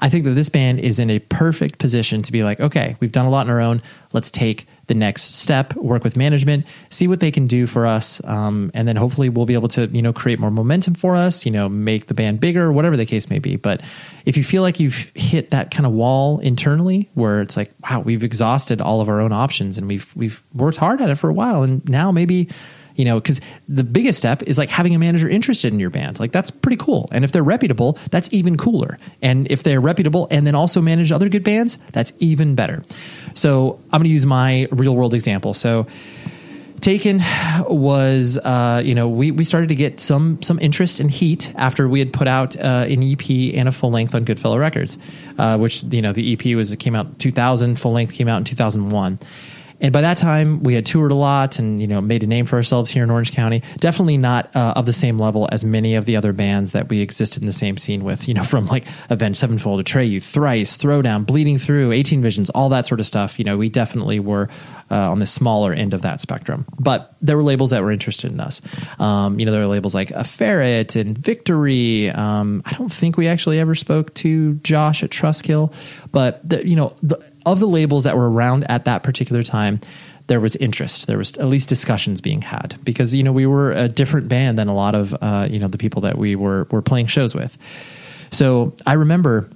I 0.00 0.08
think 0.08 0.24
that 0.24 0.30
this 0.30 0.48
band 0.48 0.78
is 0.80 0.98
in 0.98 1.10
a 1.10 1.18
perfect 1.18 1.78
position 1.78 2.22
to 2.22 2.32
be 2.32 2.42
like, 2.42 2.58
okay, 2.58 2.96
we've 3.00 3.12
done 3.12 3.26
a 3.26 3.30
lot 3.30 3.46
on 3.46 3.50
our 3.50 3.60
own. 3.60 3.82
Let's 4.12 4.30
take 4.30 4.66
the 4.86 4.94
next 4.94 5.34
step, 5.34 5.76
work 5.76 6.02
with 6.02 6.16
management, 6.16 6.66
see 6.88 7.06
what 7.06 7.20
they 7.20 7.30
can 7.30 7.46
do 7.46 7.68
for 7.68 7.86
us, 7.86 8.20
um, 8.24 8.72
and 8.74 8.88
then 8.88 8.96
hopefully 8.96 9.28
we'll 9.28 9.46
be 9.46 9.54
able 9.54 9.68
to 9.68 9.86
you 9.86 10.02
know 10.02 10.12
create 10.12 10.40
more 10.40 10.50
momentum 10.50 10.94
for 10.94 11.14
us. 11.14 11.46
You 11.46 11.52
know, 11.52 11.68
make 11.68 12.06
the 12.06 12.14
band 12.14 12.40
bigger, 12.40 12.72
whatever 12.72 12.96
the 12.96 13.06
case 13.06 13.30
may 13.30 13.38
be. 13.38 13.54
But 13.54 13.82
if 14.26 14.36
you 14.36 14.42
feel 14.42 14.62
like 14.62 14.80
you've 14.80 15.10
hit 15.14 15.50
that 15.50 15.70
kind 15.70 15.86
of 15.86 15.92
wall 15.92 16.40
internally, 16.40 17.08
where 17.14 17.40
it's 17.40 17.56
like, 17.56 17.70
wow, 17.88 18.00
we've 18.00 18.24
exhausted 18.24 18.80
all 18.80 19.00
of 19.00 19.08
our 19.08 19.20
own 19.20 19.32
options 19.32 19.78
and 19.78 19.86
we've 19.86 20.10
we've 20.16 20.42
worked 20.54 20.78
hard 20.78 21.00
at 21.00 21.08
it 21.08 21.16
for 21.16 21.30
a 21.30 21.34
while, 21.34 21.62
and 21.62 21.88
now 21.88 22.10
maybe 22.10 22.48
you 23.00 23.06
know 23.06 23.18
because 23.18 23.40
the 23.68 23.82
biggest 23.82 24.18
step 24.18 24.42
is 24.42 24.58
like 24.58 24.68
having 24.68 24.94
a 24.94 24.98
manager 24.98 25.28
interested 25.28 25.72
in 25.72 25.80
your 25.80 25.90
band. 25.90 26.20
Like 26.20 26.32
that's 26.32 26.50
pretty 26.50 26.76
cool. 26.76 27.08
And 27.10 27.24
if 27.24 27.32
they're 27.32 27.42
reputable 27.42 27.98
that's 28.10 28.32
even 28.32 28.56
cooler. 28.56 28.98
And 29.22 29.50
if 29.50 29.62
they're 29.62 29.80
reputable 29.80 30.28
and 30.30 30.46
then 30.46 30.54
also 30.54 30.80
manage 30.80 31.10
other 31.10 31.28
good 31.28 31.44
bands 31.44 31.78
that's 31.92 32.12
even 32.18 32.54
better. 32.54 32.84
So 33.34 33.80
i'm 33.92 34.00
going 34.00 34.04
to 34.04 34.10
use 34.10 34.26
my 34.26 34.68
real 34.70 34.94
world 34.94 35.14
example. 35.14 35.54
So 35.54 35.86
Taken 36.80 37.20
was, 37.68 38.38
uh, 38.38 38.80
you 38.82 38.94
know, 38.94 39.08
we, 39.08 39.32
we 39.32 39.44
started 39.44 39.68
to 39.68 39.74
get 39.74 40.00
some 40.00 40.42
some 40.42 40.58
interest 40.58 40.98
and 40.98 41.10
heat 41.10 41.52
after 41.54 41.86
we 41.86 41.98
had 41.98 42.10
put 42.10 42.26
out 42.26 42.56
uh, 42.56 42.86
an 42.88 43.02
EP 43.02 43.54
and 43.54 43.68
a 43.68 43.72
full 43.72 43.90
length 43.90 44.14
on 44.14 44.24
Goodfellow 44.24 44.58
Records, 44.58 44.98
uh, 45.36 45.58
which 45.58 45.82
you 45.82 46.00
know 46.00 46.14
the 46.14 46.32
EP 46.32 46.56
was 46.56 46.72
it 46.72 46.78
came 46.78 46.96
out 46.96 47.18
2000, 47.18 47.78
full 47.78 47.92
length 47.92 48.14
came 48.14 48.28
out 48.28 48.38
in 48.38 48.44
2001. 48.44 49.18
And 49.80 49.92
by 49.92 50.02
that 50.02 50.18
time, 50.18 50.62
we 50.62 50.74
had 50.74 50.84
toured 50.86 51.12
a 51.12 51.14
lot 51.14 51.58
and 51.58 51.80
you 51.80 51.86
know 51.86 52.00
made 52.00 52.22
a 52.22 52.26
name 52.26 52.46
for 52.46 52.56
ourselves 52.56 52.90
here 52.90 53.04
in 53.04 53.10
Orange 53.10 53.32
County. 53.32 53.62
Definitely 53.78 54.18
not 54.18 54.54
uh, 54.54 54.74
of 54.76 54.86
the 54.86 54.92
same 54.92 55.18
level 55.18 55.48
as 55.50 55.64
many 55.64 55.94
of 55.94 56.04
the 56.04 56.16
other 56.16 56.32
bands 56.32 56.72
that 56.72 56.88
we 56.88 57.00
existed 57.00 57.42
in 57.42 57.46
the 57.46 57.52
same 57.52 57.78
scene 57.78 58.04
with. 58.04 58.28
You 58.28 58.34
know, 58.34 58.44
from 58.50 58.66
like 58.66 58.86
Avenged 59.08 59.38
Sevenfold, 59.38 59.84
Atreyu, 59.84 60.22
Thrice, 60.22 60.76
Throwdown, 60.76 61.24
Bleeding 61.26 61.58
Through, 61.58 61.92
18 61.92 62.22
Visions, 62.22 62.50
all 62.50 62.68
that 62.70 62.86
sort 62.86 63.00
of 63.00 63.06
stuff. 63.06 63.38
You 63.38 63.44
know, 63.44 63.56
we 63.56 63.68
definitely 63.68 64.20
were 64.20 64.48
uh, 64.90 65.10
on 65.10 65.18
the 65.18 65.26
smaller 65.26 65.72
end 65.72 65.94
of 65.94 66.02
that 66.02 66.20
spectrum. 66.20 66.66
But 66.78 67.14
there 67.22 67.36
were 67.36 67.42
labels 67.42 67.70
that 67.70 67.82
were 67.82 67.92
interested 67.92 68.32
in 68.32 68.40
us. 68.40 68.60
Um, 68.98 69.38
you 69.38 69.46
know, 69.46 69.52
there 69.52 69.60
were 69.60 69.66
labels 69.66 69.94
like 69.94 70.10
a 70.10 70.24
Ferret 70.24 70.96
and 70.96 71.16
Victory. 71.16 72.10
Um, 72.10 72.62
I 72.66 72.72
don't 72.72 72.92
think 72.92 73.16
we 73.16 73.28
actually 73.28 73.58
ever 73.58 73.74
spoke 73.74 74.12
to 74.14 74.54
Josh 74.56 75.02
at 75.02 75.10
Trustkill, 75.10 75.72
but 76.12 76.46
the, 76.48 76.66
you 76.66 76.76
know. 76.76 76.94
The, 77.02 77.29
of 77.46 77.60
the 77.60 77.68
labels 77.68 78.04
that 78.04 78.16
were 78.16 78.30
around 78.30 78.64
at 78.70 78.84
that 78.84 79.02
particular 79.02 79.42
time, 79.42 79.80
there 80.26 80.40
was 80.40 80.54
interest. 80.56 81.06
There 81.06 81.18
was 81.18 81.36
at 81.38 81.46
least 81.46 81.68
discussions 81.68 82.20
being 82.20 82.42
had 82.42 82.76
because 82.84 83.14
you 83.14 83.22
know 83.22 83.32
we 83.32 83.46
were 83.46 83.72
a 83.72 83.88
different 83.88 84.28
band 84.28 84.58
than 84.58 84.68
a 84.68 84.74
lot 84.74 84.94
of 84.94 85.14
uh, 85.20 85.48
you 85.50 85.58
know 85.58 85.68
the 85.68 85.78
people 85.78 86.02
that 86.02 86.16
we 86.16 86.36
were 86.36 86.68
were 86.70 86.82
playing 86.82 87.06
shows 87.06 87.34
with. 87.34 87.58
So 88.30 88.74
I 88.86 88.92
remember 88.92 89.50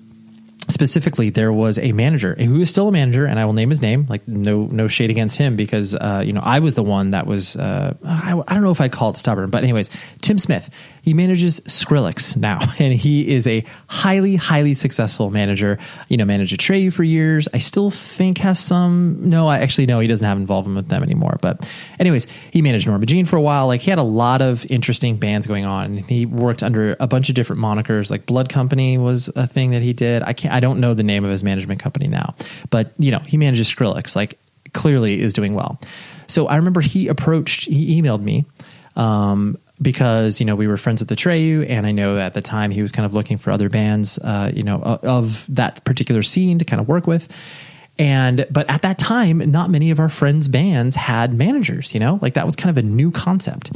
specifically 0.68 1.30
there 1.30 1.52
was 1.52 1.78
a 1.78 1.92
manager 1.92 2.34
who 2.34 2.60
is 2.60 2.70
still 2.70 2.88
a 2.88 2.92
manager 2.92 3.26
and 3.26 3.38
i 3.38 3.44
will 3.44 3.52
name 3.52 3.68
his 3.68 3.82
name 3.82 4.06
like 4.08 4.26
no 4.26 4.64
no 4.66 4.88
shade 4.88 5.10
against 5.10 5.36
him 5.36 5.56
because 5.56 5.94
uh, 5.94 6.22
you 6.24 6.32
know 6.32 6.40
i 6.42 6.58
was 6.58 6.74
the 6.74 6.82
one 6.82 7.10
that 7.10 7.26
was 7.26 7.54
uh, 7.56 7.94
I, 8.02 8.40
I, 8.48 8.54
don't 8.54 8.62
know 8.62 8.70
if 8.70 8.80
i'd 8.80 8.90
call 8.90 9.10
it 9.10 9.18
stubborn 9.18 9.50
but 9.50 9.62
anyways 9.62 9.90
tim 10.22 10.38
smith 10.38 10.70
he 11.04 11.12
manages 11.12 11.60
skrillex 11.60 12.34
now 12.34 12.60
and 12.78 12.94
he 12.94 13.30
is 13.34 13.46
a 13.46 13.62
highly 13.88 14.36
highly 14.36 14.72
successful 14.72 15.30
manager. 15.30 15.78
You 16.08 16.16
know 16.16 16.24
managed 16.24 16.58
Atreyu 16.58 16.92
for 16.92 17.04
years. 17.04 17.46
I 17.52 17.58
still 17.58 17.90
think 17.90 18.38
has 18.38 18.58
some 18.58 19.28
no 19.28 19.46
i 19.46 19.58
actually 19.58 19.84
no 19.84 20.00
he 20.00 20.06
doesn't 20.06 20.26
have 20.26 20.38
involvement 20.38 20.76
with 20.76 20.88
them 20.88 21.02
anymore. 21.02 21.38
But 21.42 21.68
anyways 21.98 22.26
he 22.50 22.62
managed 22.62 22.86
norma 22.86 23.04
jean 23.04 23.26
for 23.26 23.36
a 23.36 23.42
while. 23.42 23.66
Like 23.66 23.82
he 23.82 23.90
had 23.90 23.98
a 23.98 24.02
lot 24.02 24.40
of 24.40 24.64
interesting 24.70 25.18
bands 25.18 25.46
going 25.46 25.66
on. 25.66 25.84
And 25.84 26.00
he 26.06 26.24
worked 26.24 26.62
under 26.62 26.96
a 26.98 27.06
bunch 27.06 27.28
of 27.28 27.34
different 27.34 27.60
monikers. 27.60 28.10
Like 28.10 28.24
blood 28.24 28.48
company 28.48 28.96
was 28.96 29.28
a 29.36 29.46
thing 29.46 29.72
that 29.72 29.82
he 29.82 29.92
did. 29.92 30.22
I 30.22 30.32
can't 30.32 30.54
I 30.54 30.60
don't 30.60 30.80
know 30.80 30.94
the 30.94 31.02
name 31.02 31.22
of 31.22 31.30
his 31.30 31.44
management 31.44 31.80
company 31.80 32.08
now, 32.08 32.34
but 32.70 32.92
you 32.98 33.10
know, 33.10 33.18
he 33.18 33.36
manages 33.36 33.70
Skrillex, 33.70 34.16
like 34.16 34.38
clearly 34.72 35.20
is 35.20 35.34
doing 35.34 35.52
well. 35.52 35.78
So 36.28 36.46
I 36.46 36.56
remember 36.56 36.80
he 36.80 37.08
approached, 37.08 37.66
he 37.66 38.00
emailed 38.00 38.22
me, 38.22 38.46
um, 38.96 39.58
because 39.80 40.40
you 40.40 40.46
know 40.46 40.54
we 40.54 40.66
were 40.66 40.76
friends 40.76 41.00
with 41.00 41.08
the 41.08 41.16
Atreyu, 41.16 41.68
and 41.68 41.86
I 41.86 41.92
know 41.92 42.18
at 42.18 42.34
the 42.34 42.42
time 42.42 42.70
he 42.70 42.82
was 42.82 42.92
kind 42.92 43.06
of 43.06 43.14
looking 43.14 43.36
for 43.36 43.50
other 43.50 43.68
bands, 43.68 44.18
uh, 44.18 44.50
you 44.54 44.62
know, 44.62 44.80
of 44.82 45.46
that 45.54 45.84
particular 45.84 46.22
scene 46.22 46.58
to 46.58 46.64
kind 46.64 46.80
of 46.80 46.88
work 46.88 47.06
with. 47.06 47.28
And 47.96 48.44
but 48.50 48.68
at 48.68 48.82
that 48.82 48.98
time, 48.98 49.38
not 49.52 49.70
many 49.70 49.92
of 49.92 50.00
our 50.00 50.08
friends' 50.08 50.48
bands 50.48 50.96
had 50.96 51.32
managers. 51.32 51.94
You 51.94 52.00
know, 52.00 52.18
like 52.20 52.34
that 52.34 52.44
was 52.44 52.56
kind 52.56 52.76
of 52.76 52.82
a 52.82 52.86
new 52.86 53.12
concept, 53.12 53.70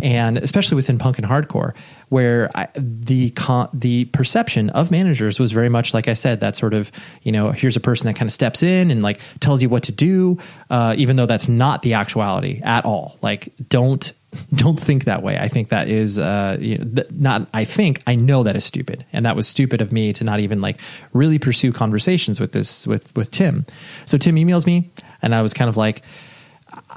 and 0.00 0.38
especially 0.38 0.76
within 0.76 0.96
punk 0.96 1.18
and 1.18 1.26
hardcore, 1.26 1.74
where 2.08 2.50
I, 2.54 2.68
the 2.76 3.30
con- 3.30 3.68
the 3.72 4.04
perception 4.06 4.70
of 4.70 4.92
managers 4.92 5.40
was 5.40 5.50
very 5.50 5.68
much 5.68 5.92
like 5.92 6.06
I 6.06 6.14
said, 6.14 6.38
that 6.38 6.54
sort 6.54 6.72
of 6.72 6.92
you 7.24 7.32
know, 7.32 7.50
here's 7.50 7.74
a 7.74 7.80
person 7.80 8.06
that 8.06 8.14
kind 8.14 8.28
of 8.28 8.32
steps 8.32 8.62
in 8.62 8.92
and 8.92 9.02
like 9.02 9.20
tells 9.40 9.60
you 9.60 9.68
what 9.68 9.82
to 9.84 9.92
do, 9.92 10.38
uh, 10.70 10.94
even 10.96 11.16
though 11.16 11.26
that's 11.26 11.48
not 11.48 11.82
the 11.82 11.94
actuality 11.94 12.60
at 12.62 12.84
all. 12.84 13.18
Like, 13.22 13.48
don't 13.68 14.12
don't 14.54 14.78
think 14.78 15.04
that 15.04 15.22
way. 15.22 15.38
I 15.38 15.48
think 15.48 15.68
that 15.68 15.88
is 15.88 16.18
uh, 16.18 16.56
you 16.60 16.78
know, 16.78 16.84
th- 16.84 17.10
not. 17.10 17.48
I 17.52 17.64
think 17.64 18.02
I 18.06 18.14
know 18.14 18.42
that 18.42 18.56
is 18.56 18.64
stupid, 18.64 19.04
and 19.12 19.24
that 19.26 19.36
was 19.36 19.48
stupid 19.48 19.80
of 19.80 19.92
me 19.92 20.12
to 20.14 20.24
not 20.24 20.40
even 20.40 20.60
like 20.60 20.78
really 21.12 21.38
pursue 21.38 21.72
conversations 21.72 22.40
with 22.40 22.52
this 22.52 22.86
with 22.86 23.14
with 23.16 23.30
Tim. 23.30 23.66
So 24.06 24.18
Tim 24.18 24.36
emails 24.36 24.66
me, 24.66 24.90
and 25.22 25.34
I 25.34 25.42
was 25.42 25.52
kind 25.52 25.68
of 25.68 25.76
like, 25.76 26.02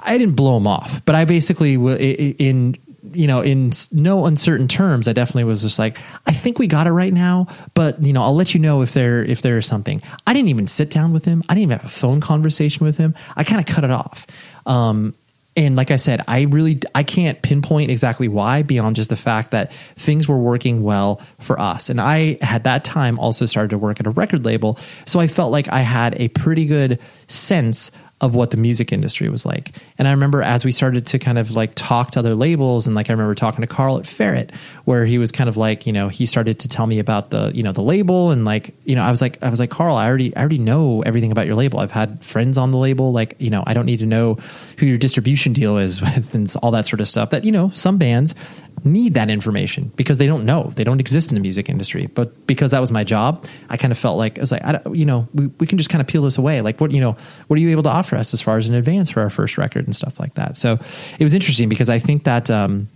I 0.04 0.18
didn't 0.18 0.36
blow 0.36 0.58
him 0.58 0.68
off, 0.68 1.04
but 1.06 1.16
I 1.16 1.26
basically 1.26 1.76
in 1.76 2.76
you 3.14 3.28
know 3.28 3.42
in 3.42 3.72
no 3.92 4.26
uncertain 4.26 4.68
terms, 4.68 5.08
I 5.08 5.14
definitely 5.14 5.46
was 5.46 5.62
just 5.62 5.80
like, 5.80 5.98
I 6.26 6.32
think 6.32 6.60
we 6.60 6.68
got 6.68 6.88
it 6.88 6.92
right 6.92 7.14
now, 7.14 7.48
but 7.74 8.02
you 8.02 8.14
know 8.14 8.24
I'll 8.24 8.36
let 8.36 8.54
you 8.54 8.60
know 8.60 8.82
if 8.82 8.94
there 8.94 9.24
if 9.24 9.42
there 9.42 9.58
is 9.58 9.66
something. 9.66 10.02
I 10.26 10.34
didn't 10.34 10.50
even 10.50 10.68
sit 10.68 10.90
down 10.90 11.14
with 11.14 11.26
him. 11.26 11.44
I 11.50 11.54
didn't 11.54 11.64
even 11.64 11.78
have 11.80 11.86
a 11.86 11.90
phone 11.90 12.22
conversation 12.22 12.86
with 12.86 12.98
him. 12.98 13.16
I 13.36 13.44
kind 13.44 13.60
of 13.60 13.68
cut 13.74 13.84
it 13.84 13.92
off. 13.92 14.28
Um, 14.66 15.14
and 15.58 15.76
like 15.76 15.90
I 15.90 15.96
said, 15.96 16.22
I 16.28 16.44
really 16.44 16.80
I 16.94 17.04
can't 17.04 17.42
pinpoint 17.42 17.90
exactly 17.90 18.28
why 18.28 18.62
beyond 18.62 18.96
just 18.96 19.10
the 19.10 19.16
fact 19.18 19.52
that 19.52 19.74
things 19.74 20.28
were 20.28 20.38
working 20.38 20.84
well 20.84 21.20
for 21.40 21.60
us. 21.60 21.90
And 21.90 22.00
I 22.00 22.38
had 22.42 22.64
that 22.66 22.84
time 22.84 23.20
also 23.20 23.48
started 23.48 23.72
to 23.72 23.78
work 23.78 24.00
at 24.00 24.06
a 24.06 24.12
record 24.12 24.46
label, 24.46 24.78
so 25.06 25.20
I 25.20 25.28
felt 25.28 25.52
like 25.52 25.68
I 25.68 25.80
had 25.80 26.16
a 26.22 26.28
pretty 26.30 26.68
good 26.68 27.00
sense 27.28 27.92
of 28.20 28.34
what 28.34 28.50
the 28.50 28.58
music 28.58 28.92
industry 28.92 29.30
was 29.30 29.46
like. 29.46 29.72
And 30.00 30.08
I 30.08 30.12
remember 30.12 30.42
as 30.42 30.66
we 30.66 30.72
started 30.72 31.06
to 31.08 31.20
kind 31.20 31.38
of 31.38 31.52
like 31.52 31.74
talk 31.76 32.12
to 32.12 32.20
other 32.20 32.34
labels 32.34 32.88
and 32.88 32.96
like 32.96 33.12
I 33.12 33.14
remember 33.14 33.36
talking 33.36 33.62
to 33.62 33.68
Carl 33.68 34.00
at 34.00 34.08
Ferret 34.08 34.52
where 34.86 35.06
he 35.06 35.20
was 35.20 35.32
kind 35.32 35.48
of 35.48 35.56
like, 35.56 35.86
you 35.86 35.94
know, 35.94 36.08
he 36.08 36.26
started 36.26 36.60
to 36.60 36.68
tell 36.68 36.88
me 36.88 36.98
about 36.98 37.30
the, 37.30 37.52
you 37.54 37.62
know, 37.62 37.74
the 37.74 37.84
label 37.84 38.32
and 38.32 38.44
like, 38.44 38.74
you 38.86 38.96
know, 38.96 39.04
I 39.04 39.12
was 39.12 39.22
like 39.22 39.42
I 39.44 39.52
was 39.52 39.60
like, 39.60 39.70
"Carl, 39.70 39.96
I 39.96 40.08
already 40.08 40.36
I 40.36 40.40
already 40.40 40.58
know 40.58 41.04
everything 41.04 41.32
about 41.32 41.46
your 41.46 41.56
label. 41.56 41.80
I've 41.80 41.92
had 41.92 42.24
friends 42.24 42.58
on 42.58 42.72
the 42.72 42.78
label, 42.78 43.12
like, 43.12 43.36
you 43.38 43.52
know, 43.52 43.64
I 43.68 43.76
don't 43.76 43.86
need 43.86 44.00
to 44.00 44.08
know 44.08 44.36
who 44.80 44.88
your 44.88 44.98
distribution 44.98 45.54
deal 45.54 45.78
is 45.78 46.02
with 46.16 46.34
and 46.34 46.52
all 46.64 46.72
that 46.72 46.88
sort 46.88 47.02
of 47.02 47.08
stuff 47.08 47.30
that, 47.30 47.44
you 47.44 47.52
know, 47.52 47.70
some 47.70 48.00
bands 48.00 48.34
need 48.84 49.16
that 49.16 49.30
information 49.30 49.92
because 49.96 50.18
they 50.18 50.28
don't 50.28 50.46
know 50.46 50.72
they 50.76 50.84
don't 50.84 51.00
exist 51.00 51.32
in 51.32 51.36
the 51.36 51.42
music 51.42 51.70
industry 51.70 52.08
but 52.08 52.48
because 52.48 52.72
that 52.72 52.80
was 52.80 52.92
my 52.92 53.04
job 53.04 53.46
i 53.70 53.78
kind 53.78 53.92
of 53.92 53.98
felt 53.98 54.18
like 54.18 54.38
i 54.38 54.42
was 54.42 54.52
like 54.52 54.64
I, 54.64 54.80
you 54.92 55.06
know 55.06 55.28
we, 55.34 55.48
we 55.60 55.68
can 55.68 55.78
just 55.78 55.90
kind 55.90 56.02
of 56.02 56.08
peel 56.08 56.22
this 56.22 56.38
away 56.38 56.62
like 56.62 56.80
what 56.80 56.92
you 56.92 57.02
know 57.02 57.18
what 57.48 57.58
are 57.58 57.60
you 57.60 57.70
able 57.70 57.84
to 57.84 57.90
offer 57.90 58.16
us 58.16 58.34
as 58.34 58.42
far 58.42 58.58
as 58.58 58.68
an 58.70 58.76
advance 58.76 59.10
for 59.10 59.22
our 59.22 59.30
first 59.30 59.58
record 59.58 59.86
and 59.86 59.96
stuff 59.96 60.20
like 60.20 60.36
that 60.36 60.58
so 60.58 60.80
it 61.20 61.24
was 61.24 61.34
interesting 61.34 61.70
because 61.70 61.90
i 61.90 62.00
think 62.00 62.24
that 62.24 62.50
um, 62.50 62.88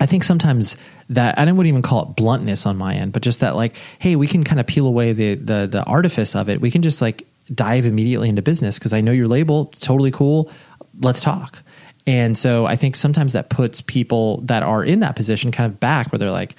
I 0.00 0.06
think 0.06 0.24
sometimes 0.24 0.76
that 1.10 1.38
I 1.38 1.44
wouldn't 1.44 1.66
even 1.66 1.82
call 1.82 2.02
it 2.02 2.16
bluntness 2.16 2.66
on 2.66 2.76
my 2.76 2.94
end, 2.94 3.12
but 3.12 3.22
just 3.22 3.38
that 3.40 3.54
like, 3.54 3.76
hey, 4.00 4.16
we 4.16 4.26
can 4.26 4.42
kind 4.42 4.58
of 4.58 4.66
peel 4.66 4.86
away 4.86 5.12
the 5.12 5.34
the 5.36 5.68
the 5.70 5.84
artifice 5.84 6.34
of 6.34 6.48
it. 6.48 6.60
We 6.60 6.72
can 6.72 6.82
just 6.82 7.00
like 7.00 7.24
dive 7.54 7.86
immediately 7.86 8.28
into 8.28 8.42
business 8.42 8.78
because 8.78 8.92
I 8.92 9.00
know 9.00 9.12
your 9.12 9.28
label, 9.28 9.66
totally 9.66 10.10
cool. 10.10 10.50
Let's 10.98 11.20
talk. 11.20 11.62
And 12.06 12.36
so 12.36 12.66
I 12.66 12.76
think 12.76 12.96
sometimes 12.96 13.34
that 13.34 13.48
puts 13.48 13.80
people 13.80 14.38
that 14.42 14.62
are 14.62 14.82
in 14.84 15.00
that 15.00 15.16
position 15.16 15.52
kind 15.52 15.70
of 15.70 15.78
back 15.78 16.10
where 16.10 16.18
they're 16.18 16.30
like, 16.30 16.56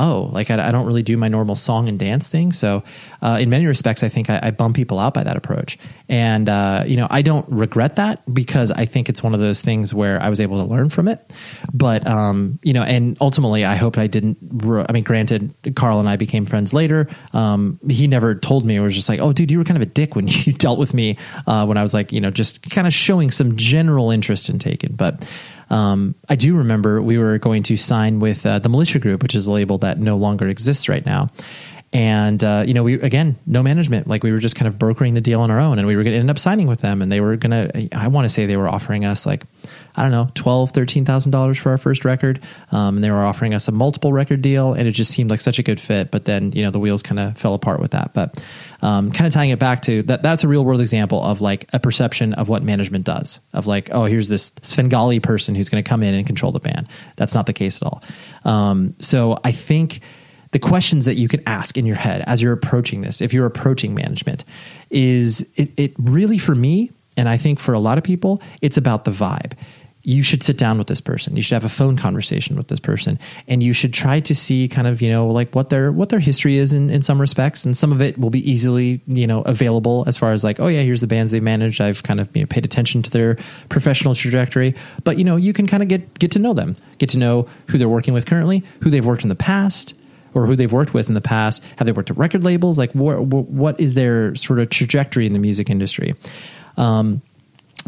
oh, 0.00 0.30
like 0.32 0.50
I, 0.50 0.68
I, 0.68 0.70
don't 0.72 0.86
really 0.86 1.02
do 1.02 1.16
my 1.18 1.28
normal 1.28 1.54
song 1.54 1.86
and 1.88 1.98
dance 1.98 2.26
thing. 2.26 2.52
So, 2.52 2.82
uh, 3.20 3.38
in 3.38 3.50
many 3.50 3.66
respects, 3.66 4.02
I 4.02 4.08
think 4.08 4.30
I, 4.30 4.40
I, 4.42 4.50
bum 4.50 4.72
people 4.72 4.98
out 4.98 5.12
by 5.12 5.22
that 5.22 5.36
approach. 5.36 5.78
And, 6.08 6.48
uh, 6.48 6.84
you 6.86 6.96
know, 6.96 7.06
I 7.10 7.20
don't 7.20 7.46
regret 7.50 7.96
that 7.96 8.22
because 8.32 8.70
I 8.70 8.86
think 8.86 9.10
it's 9.10 9.22
one 9.22 9.34
of 9.34 9.40
those 9.40 9.60
things 9.60 9.92
where 9.92 10.20
I 10.20 10.30
was 10.30 10.40
able 10.40 10.58
to 10.62 10.68
learn 10.68 10.88
from 10.88 11.06
it. 11.06 11.20
But, 11.74 12.06
um, 12.06 12.58
you 12.62 12.72
know, 12.72 12.82
and 12.82 13.16
ultimately, 13.20 13.64
I 13.64 13.76
hope 13.76 13.98
I 13.98 14.06
didn't. 14.06 14.38
I 14.88 14.90
mean, 14.92 15.04
granted, 15.04 15.54
Carl 15.76 16.00
and 16.00 16.08
I 16.08 16.16
became 16.16 16.46
friends 16.46 16.72
later. 16.72 17.06
Um, 17.34 17.78
he 17.88 18.06
never 18.06 18.34
told 18.34 18.64
me, 18.64 18.76
it 18.76 18.80
was 18.80 18.94
just 18.94 19.08
like, 19.08 19.20
oh, 19.20 19.32
dude, 19.34 19.50
you 19.50 19.58
were 19.58 19.64
kind 19.64 19.76
of 19.76 19.82
a 19.82 19.92
dick 19.92 20.16
when 20.16 20.26
you 20.30 20.54
dealt 20.54 20.78
with 20.78 20.94
me 20.94 21.18
uh, 21.46 21.66
when 21.66 21.76
I 21.76 21.82
was 21.82 21.92
like, 21.92 22.10
you 22.10 22.20
know, 22.20 22.30
just 22.30 22.70
kind 22.70 22.86
of 22.86 22.94
showing 22.94 23.30
some 23.30 23.56
general 23.56 24.10
interest 24.10 24.48
in 24.48 24.58
Taken. 24.58 24.94
But, 24.94 25.26
um, 25.70 26.14
I 26.28 26.36
do 26.36 26.56
remember 26.56 27.00
we 27.00 27.18
were 27.18 27.38
going 27.38 27.62
to 27.64 27.76
sign 27.76 28.20
with 28.20 28.44
uh, 28.44 28.58
the 28.58 28.68
Militia 28.68 28.98
Group, 28.98 29.22
which 29.22 29.34
is 29.34 29.46
a 29.46 29.52
label 29.52 29.78
that 29.78 29.98
no 29.98 30.16
longer 30.16 30.48
exists 30.48 30.88
right 30.88 31.04
now. 31.04 31.28
And 31.92 32.42
uh, 32.44 32.64
you 32.66 32.74
know, 32.74 32.84
we 32.84 32.94
again 32.94 33.36
no 33.46 33.62
management. 33.62 34.06
Like 34.06 34.22
we 34.22 34.30
were 34.30 34.38
just 34.38 34.54
kind 34.54 34.68
of 34.68 34.78
brokering 34.78 35.14
the 35.14 35.20
deal 35.20 35.40
on 35.40 35.50
our 35.50 35.58
own, 35.58 35.78
and 35.78 35.88
we 35.88 35.96
were 35.96 36.04
going 36.04 36.14
to 36.14 36.20
end 36.20 36.30
up 36.30 36.38
signing 36.38 36.68
with 36.68 36.80
them. 36.80 37.02
And 37.02 37.10
they 37.10 37.20
were 37.20 37.36
going 37.36 37.50
to. 37.50 37.88
I 37.96 38.08
want 38.08 38.26
to 38.26 38.28
say 38.28 38.46
they 38.46 38.56
were 38.56 38.68
offering 38.68 39.04
us 39.04 39.26
like 39.26 39.42
I 40.00 40.02
don't 40.02 40.12
know, 40.12 40.30
twelve, 40.32 40.70
thirteen 40.70 41.04
thousand 41.04 41.30
dollars 41.30 41.58
for 41.58 41.72
our 41.72 41.76
first 41.76 42.06
record, 42.06 42.40
um, 42.72 42.96
and 42.96 43.04
they 43.04 43.10
were 43.10 43.22
offering 43.22 43.52
us 43.52 43.68
a 43.68 43.70
multiple 43.70 44.14
record 44.14 44.40
deal, 44.40 44.72
and 44.72 44.88
it 44.88 44.92
just 44.92 45.10
seemed 45.10 45.28
like 45.28 45.42
such 45.42 45.58
a 45.58 45.62
good 45.62 45.78
fit. 45.78 46.10
But 46.10 46.24
then 46.24 46.52
you 46.52 46.62
know 46.62 46.70
the 46.70 46.78
wheels 46.78 47.02
kind 47.02 47.18
of 47.18 47.36
fell 47.36 47.52
apart 47.52 47.80
with 47.80 47.90
that. 47.90 48.14
But 48.14 48.42
um, 48.80 49.12
kind 49.12 49.26
of 49.26 49.34
tying 49.34 49.50
it 49.50 49.58
back 49.58 49.82
to 49.82 50.02
that, 50.04 50.22
that's 50.22 50.42
a 50.42 50.48
real 50.48 50.64
world 50.64 50.80
example 50.80 51.22
of 51.22 51.42
like 51.42 51.68
a 51.74 51.78
perception 51.78 52.32
of 52.32 52.48
what 52.48 52.62
management 52.62 53.04
does. 53.04 53.40
Of 53.52 53.66
like, 53.66 53.90
oh, 53.92 54.06
here's 54.06 54.28
this 54.28 54.52
Svengali 54.62 55.20
person 55.20 55.54
who's 55.54 55.68
going 55.68 55.82
to 55.84 55.86
come 55.88 56.02
in 56.02 56.14
and 56.14 56.26
control 56.26 56.50
the 56.50 56.60
band. 56.60 56.88
That's 57.16 57.34
not 57.34 57.44
the 57.44 57.52
case 57.52 57.76
at 57.76 57.82
all. 57.82 58.02
Um, 58.46 58.94
so 59.00 59.38
I 59.44 59.52
think 59.52 60.00
the 60.52 60.58
questions 60.58 61.04
that 61.04 61.16
you 61.16 61.28
can 61.28 61.42
ask 61.46 61.76
in 61.76 61.84
your 61.84 61.96
head 61.96 62.24
as 62.26 62.40
you're 62.40 62.54
approaching 62.54 63.02
this, 63.02 63.20
if 63.20 63.34
you're 63.34 63.44
approaching 63.44 63.94
management, 63.94 64.46
is 64.88 65.46
it, 65.56 65.70
it 65.76 65.92
really 65.98 66.38
for 66.38 66.54
me, 66.54 66.90
and 67.18 67.28
I 67.28 67.36
think 67.36 67.60
for 67.60 67.74
a 67.74 67.78
lot 67.78 67.98
of 67.98 68.04
people, 68.04 68.40
it's 68.62 68.78
about 68.78 69.04
the 69.04 69.10
vibe. 69.10 69.52
You 70.02 70.22
should 70.22 70.42
sit 70.42 70.56
down 70.56 70.78
with 70.78 70.86
this 70.86 71.00
person. 71.00 71.36
You 71.36 71.42
should 71.42 71.54
have 71.54 71.64
a 71.64 71.68
phone 71.68 71.96
conversation 71.96 72.56
with 72.56 72.68
this 72.68 72.80
person, 72.80 73.18
and 73.46 73.62
you 73.62 73.72
should 73.72 73.92
try 73.92 74.20
to 74.20 74.34
see 74.34 74.68
kind 74.68 74.86
of 74.86 75.02
you 75.02 75.10
know 75.10 75.28
like 75.28 75.54
what 75.54 75.70
their 75.70 75.92
what 75.92 76.08
their 76.08 76.20
history 76.20 76.56
is 76.56 76.72
in, 76.72 76.90
in 76.90 77.02
some 77.02 77.20
respects, 77.20 77.64
and 77.64 77.76
some 77.76 77.92
of 77.92 78.00
it 78.00 78.18
will 78.18 78.30
be 78.30 78.50
easily 78.50 79.00
you 79.06 79.26
know 79.26 79.42
available 79.42 80.04
as 80.06 80.16
far 80.16 80.32
as 80.32 80.42
like 80.42 80.58
oh 80.58 80.68
yeah 80.68 80.80
here's 80.80 81.00
the 81.00 81.06
bands 81.06 81.30
they 81.30 81.40
managed. 81.40 81.80
I've 81.80 82.02
kind 82.02 82.20
of 82.20 82.34
you 82.34 82.42
know, 82.42 82.46
paid 82.46 82.64
attention 82.64 83.02
to 83.02 83.10
their 83.10 83.36
professional 83.68 84.14
trajectory, 84.14 84.74
but 85.04 85.18
you 85.18 85.24
know 85.24 85.36
you 85.36 85.52
can 85.52 85.66
kind 85.66 85.82
of 85.82 85.88
get 85.88 86.18
get 86.18 86.30
to 86.32 86.38
know 86.38 86.54
them, 86.54 86.76
get 86.98 87.10
to 87.10 87.18
know 87.18 87.48
who 87.68 87.78
they're 87.78 87.88
working 87.88 88.14
with 88.14 88.26
currently, 88.26 88.64
who 88.80 88.90
they've 88.90 89.04
worked 89.04 89.22
in 89.22 89.28
the 89.28 89.34
past, 89.34 89.94
or 90.34 90.46
who 90.46 90.56
they've 90.56 90.72
worked 90.72 90.94
with 90.94 91.08
in 91.08 91.14
the 91.14 91.20
past. 91.20 91.62
Have 91.76 91.86
they 91.86 91.92
worked 91.92 92.10
at 92.10 92.16
record 92.16 92.44
labels? 92.44 92.78
Like, 92.78 92.92
what, 92.92 93.20
what 93.20 93.78
is 93.80 93.94
their 93.94 94.34
sort 94.34 94.58
of 94.58 94.70
trajectory 94.70 95.26
in 95.26 95.32
the 95.32 95.38
music 95.38 95.70
industry? 95.70 96.14
Um, 96.76 97.22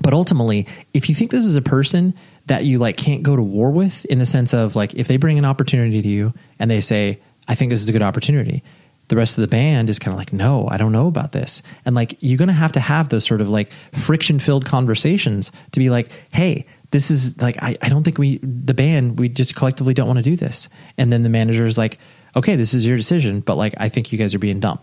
but 0.00 0.14
ultimately, 0.14 0.66
if 0.94 1.08
you 1.08 1.14
think 1.14 1.30
this 1.30 1.44
is 1.44 1.56
a 1.56 1.62
person 1.62 2.14
that 2.46 2.64
you 2.64 2.78
like 2.78 2.96
can't 2.96 3.22
go 3.22 3.36
to 3.36 3.42
war 3.42 3.70
with, 3.70 4.04
in 4.06 4.18
the 4.18 4.26
sense 4.26 4.52
of 4.52 4.74
like, 4.74 4.94
if 4.94 5.08
they 5.08 5.16
bring 5.16 5.38
an 5.38 5.44
opportunity 5.44 6.02
to 6.02 6.08
you 6.08 6.34
and 6.58 6.70
they 6.70 6.80
say, 6.80 7.18
"I 7.48 7.54
think 7.54 7.70
this 7.70 7.82
is 7.82 7.88
a 7.88 7.92
good 7.92 8.02
opportunity," 8.02 8.62
the 9.08 9.16
rest 9.16 9.36
of 9.36 9.42
the 9.42 9.48
band 9.48 9.90
is 9.90 9.98
kind 9.98 10.12
of 10.12 10.18
like, 10.18 10.32
"No, 10.32 10.66
I 10.68 10.76
don't 10.76 10.92
know 10.92 11.06
about 11.06 11.32
this," 11.32 11.62
and 11.84 11.94
like 11.94 12.16
you're 12.20 12.38
going 12.38 12.48
to 12.48 12.54
have 12.54 12.72
to 12.72 12.80
have 12.80 13.10
those 13.10 13.24
sort 13.24 13.40
of 13.40 13.48
like 13.48 13.70
friction 13.92 14.38
filled 14.38 14.64
conversations 14.64 15.52
to 15.72 15.80
be 15.80 15.90
like, 15.90 16.10
"Hey." 16.32 16.66
This 16.90 17.10
is 17.10 17.40
like 17.40 17.56
I, 17.62 17.74
I 17.80 17.88
don't 17.88 18.02
think 18.02 18.18
we 18.18 18.36
the 18.42 18.74
band 18.74 19.18
we 19.18 19.30
just 19.30 19.56
collectively 19.56 19.94
don't 19.94 20.06
want 20.06 20.18
to 20.18 20.22
do 20.22 20.36
this, 20.36 20.68
and 20.98 21.10
then 21.10 21.22
the 21.22 21.30
manager 21.30 21.64
is 21.64 21.78
like, 21.78 21.98
okay, 22.36 22.56
this 22.56 22.74
is 22.74 22.86
your 22.86 22.96
decision, 22.96 23.40
but 23.40 23.56
like 23.56 23.74
I 23.78 23.88
think 23.88 24.12
you 24.12 24.18
guys 24.18 24.34
are 24.34 24.38
being 24.38 24.60
dumb. 24.60 24.78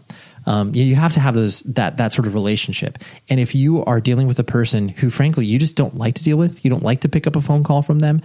Um, 0.50 0.74
you 0.74 0.96
have 0.96 1.14
to 1.14 1.20
have 1.20 1.36
those 1.36 1.62
that 1.62 1.98
that 1.98 2.12
sort 2.12 2.28
of 2.28 2.34
relationship. 2.34 2.98
And 3.30 3.40
if 3.40 3.54
you 3.54 3.86
are 3.86 4.02
dealing 4.02 4.26
with 4.26 4.40
a 4.40 4.44
person 4.44 4.90
who, 4.90 5.12
frankly, 5.12 5.46
you 5.46 5.60
just 5.60 5.78
don't 5.78 5.96
like 5.96 6.16
to 6.16 6.24
deal 6.24 6.38
with, 6.38 6.66
you 6.66 6.72
don't 6.72 6.82
like 6.82 7.02
to 7.02 7.10
pick 7.10 7.28
up 7.28 7.36
a 7.36 7.42
phone 7.42 7.64
call 7.64 7.84
from 7.84 8.00
them, 8.00 8.24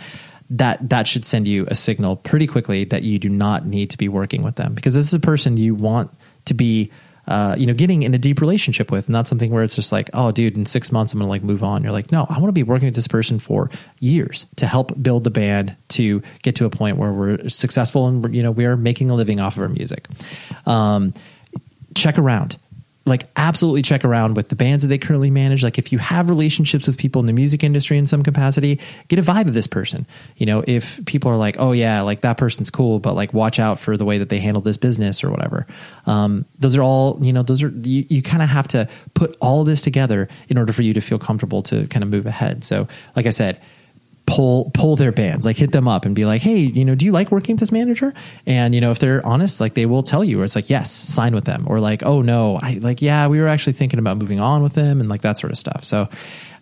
that 0.48 0.88
that 0.88 1.06
should 1.06 1.26
send 1.26 1.46
you 1.46 1.66
a 1.68 1.74
signal 1.74 2.16
pretty 2.16 2.46
quickly 2.46 2.84
that 2.84 3.02
you 3.02 3.18
do 3.18 3.28
not 3.28 3.66
need 3.66 3.90
to 3.90 3.98
be 3.98 4.08
working 4.08 4.42
with 4.42 4.56
them 4.56 4.72
because 4.72 4.94
this 4.94 5.06
is 5.06 5.12
a 5.12 5.20
person 5.20 5.58
you 5.58 5.74
want 5.74 6.10
to 6.46 6.54
be. 6.54 6.90
Uh, 7.26 7.56
you 7.56 7.66
know, 7.66 7.72
getting 7.72 8.02
in 8.02 8.12
a 8.12 8.18
deep 8.18 8.42
relationship 8.42 8.90
with, 8.92 9.08
not 9.08 9.26
something 9.26 9.50
where 9.50 9.62
it's 9.62 9.76
just 9.76 9.92
like, 9.92 10.10
oh, 10.12 10.30
dude, 10.30 10.58
in 10.58 10.66
six 10.66 10.92
months 10.92 11.14
I'm 11.14 11.20
gonna 11.20 11.30
like 11.30 11.42
move 11.42 11.64
on. 11.64 11.82
You're 11.82 11.90
like, 11.90 12.12
no, 12.12 12.26
I 12.28 12.38
want 12.38 12.48
to 12.48 12.52
be 12.52 12.62
working 12.62 12.86
with 12.86 12.94
this 12.94 13.08
person 13.08 13.38
for 13.38 13.70
years 13.98 14.44
to 14.56 14.66
help 14.66 14.92
build 15.02 15.24
the 15.24 15.30
band 15.30 15.74
to 15.88 16.20
get 16.42 16.56
to 16.56 16.66
a 16.66 16.70
point 16.70 16.98
where 16.98 17.10
we're 17.10 17.48
successful 17.48 18.06
and 18.08 18.34
you 18.34 18.42
know 18.42 18.50
we 18.50 18.66
are 18.66 18.76
making 18.76 19.10
a 19.10 19.14
living 19.14 19.40
off 19.40 19.56
of 19.56 19.62
our 19.62 19.70
music. 19.70 20.06
Um, 20.66 21.14
check 21.94 22.18
around. 22.18 22.56
Like 23.06 23.24
absolutely 23.36 23.82
check 23.82 24.02
around 24.02 24.34
with 24.34 24.48
the 24.48 24.56
bands 24.56 24.82
that 24.82 24.88
they 24.88 24.96
currently 24.96 25.30
manage. 25.30 25.62
Like 25.62 25.76
if 25.76 25.92
you 25.92 25.98
have 25.98 26.30
relationships 26.30 26.86
with 26.86 26.96
people 26.96 27.20
in 27.20 27.26
the 27.26 27.34
music 27.34 27.62
industry 27.62 27.98
in 27.98 28.06
some 28.06 28.22
capacity 28.22 28.80
get 29.08 29.18
a 29.18 29.22
vibe 29.22 29.46
of 29.46 29.52
this 29.52 29.66
person. 29.66 30.06
You 30.36 30.46
know 30.46 30.64
if 30.66 31.04
people 31.04 31.30
are 31.30 31.36
like 31.36 31.56
oh 31.58 31.72
yeah 31.72 32.00
like 32.00 32.22
that 32.22 32.38
person's 32.38 32.70
cool 32.70 33.00
but 33.00 33.14
like 33.14 33.34
watch 33.34 33.58
out 33.58 33.78
for 33.78 33.98
the 33.98 34.06
way 34.06 34.16
that 34.18 34.30
they 34.30 34.38
handle 34.40 34.62
this 34.62 34.78
business 34.78 35.22
or 35.22 35.30
whatever. 35.30 35.66
Um, 36.06 36.46
those 36.58 36.76
are 36.76 36.82
all 36.82 37.18
you 37.20 37.34
know 37.34 37.42
those 37.42 37.62
are 37.62 37.68
you, 37.68 38.06
you 38.08 38.22
kind 38.22 38.42
of 38.42 38.48
have 38.48 38.68
to 38.68 38.88
put 39.12 39.36
all 39.38 39.64
this 39.64 39.82
together 39.82 40.26
in 40.48 40.56
order 40.56 40.72
for 40.72 40.80
you 40.80 40.94
to 40.94 41.02
feel 41.02 41.18
comfortable 41.18 41.62
to 41.64 41.86
kind 41.88 42.02
of 42.02 42.08
move 42.08 42.24
ahead. 42.24 42.64
So 42.64 42.88
like 43.16 43.26
i 43.26 43.30
said 43.30 43.60
pull 44.26 44.70
pull 44.72 44.96
their 44.96 45.12
bands 45.12 45.44
like 45.44 45.56
hit 45.56 45.70
them 45.70 45.86
up 45.86 46.06
and 46.06 46.14
be 46.14 46.24
like 46.24 46.40
hey 46.40 46.58
you 46.58 46.84
know 46.84 46.94
do 46.94 47.04
you 47.04 47.12
like 47.12 47.30
working 47.30 47.56
with 47.56 47.60
this 47.60 47.72
manager? 47.72 48.12
And 48.46 48.74
you 48.74 48.80
know 48.80 48.90
if 48.90 48.98
they're 48.98 49.24
honest 49.26 49.60
like 49.60 49.74
they 49.74 49.86
will 49.86 50.02
tell 50.02 50.24
you 50.24 50.40
or 50.40 50.44
it's 50.44 50.56
like 50.56 50.70
yes 50.70 50.90
sign 50.90 51.34
with 51.34 51.44
them. 51.44 51.64
Or 51.66 51.78
like 51.78 52.02
oh 52.04 52.22
no 52.22 52.58
i 52.60 52.78
like 52.80 53.02
yeah 53.02 53.26
we 53.26 53.40
were 53.40 53.48
actually 53.48 53.74
thinking 53.74 53.98
about 53.98 54.16
moving 54.16 54.40
on 54.40 54.62
with 54.62 54.74
them 54.74 55.00
and 55.00 55.08
like 55.08 55.22
that 55.22 55.36
sort 55.38 55.52
of 55.52 55.58
stuff. 55.58 55.84
So 55.84 56.08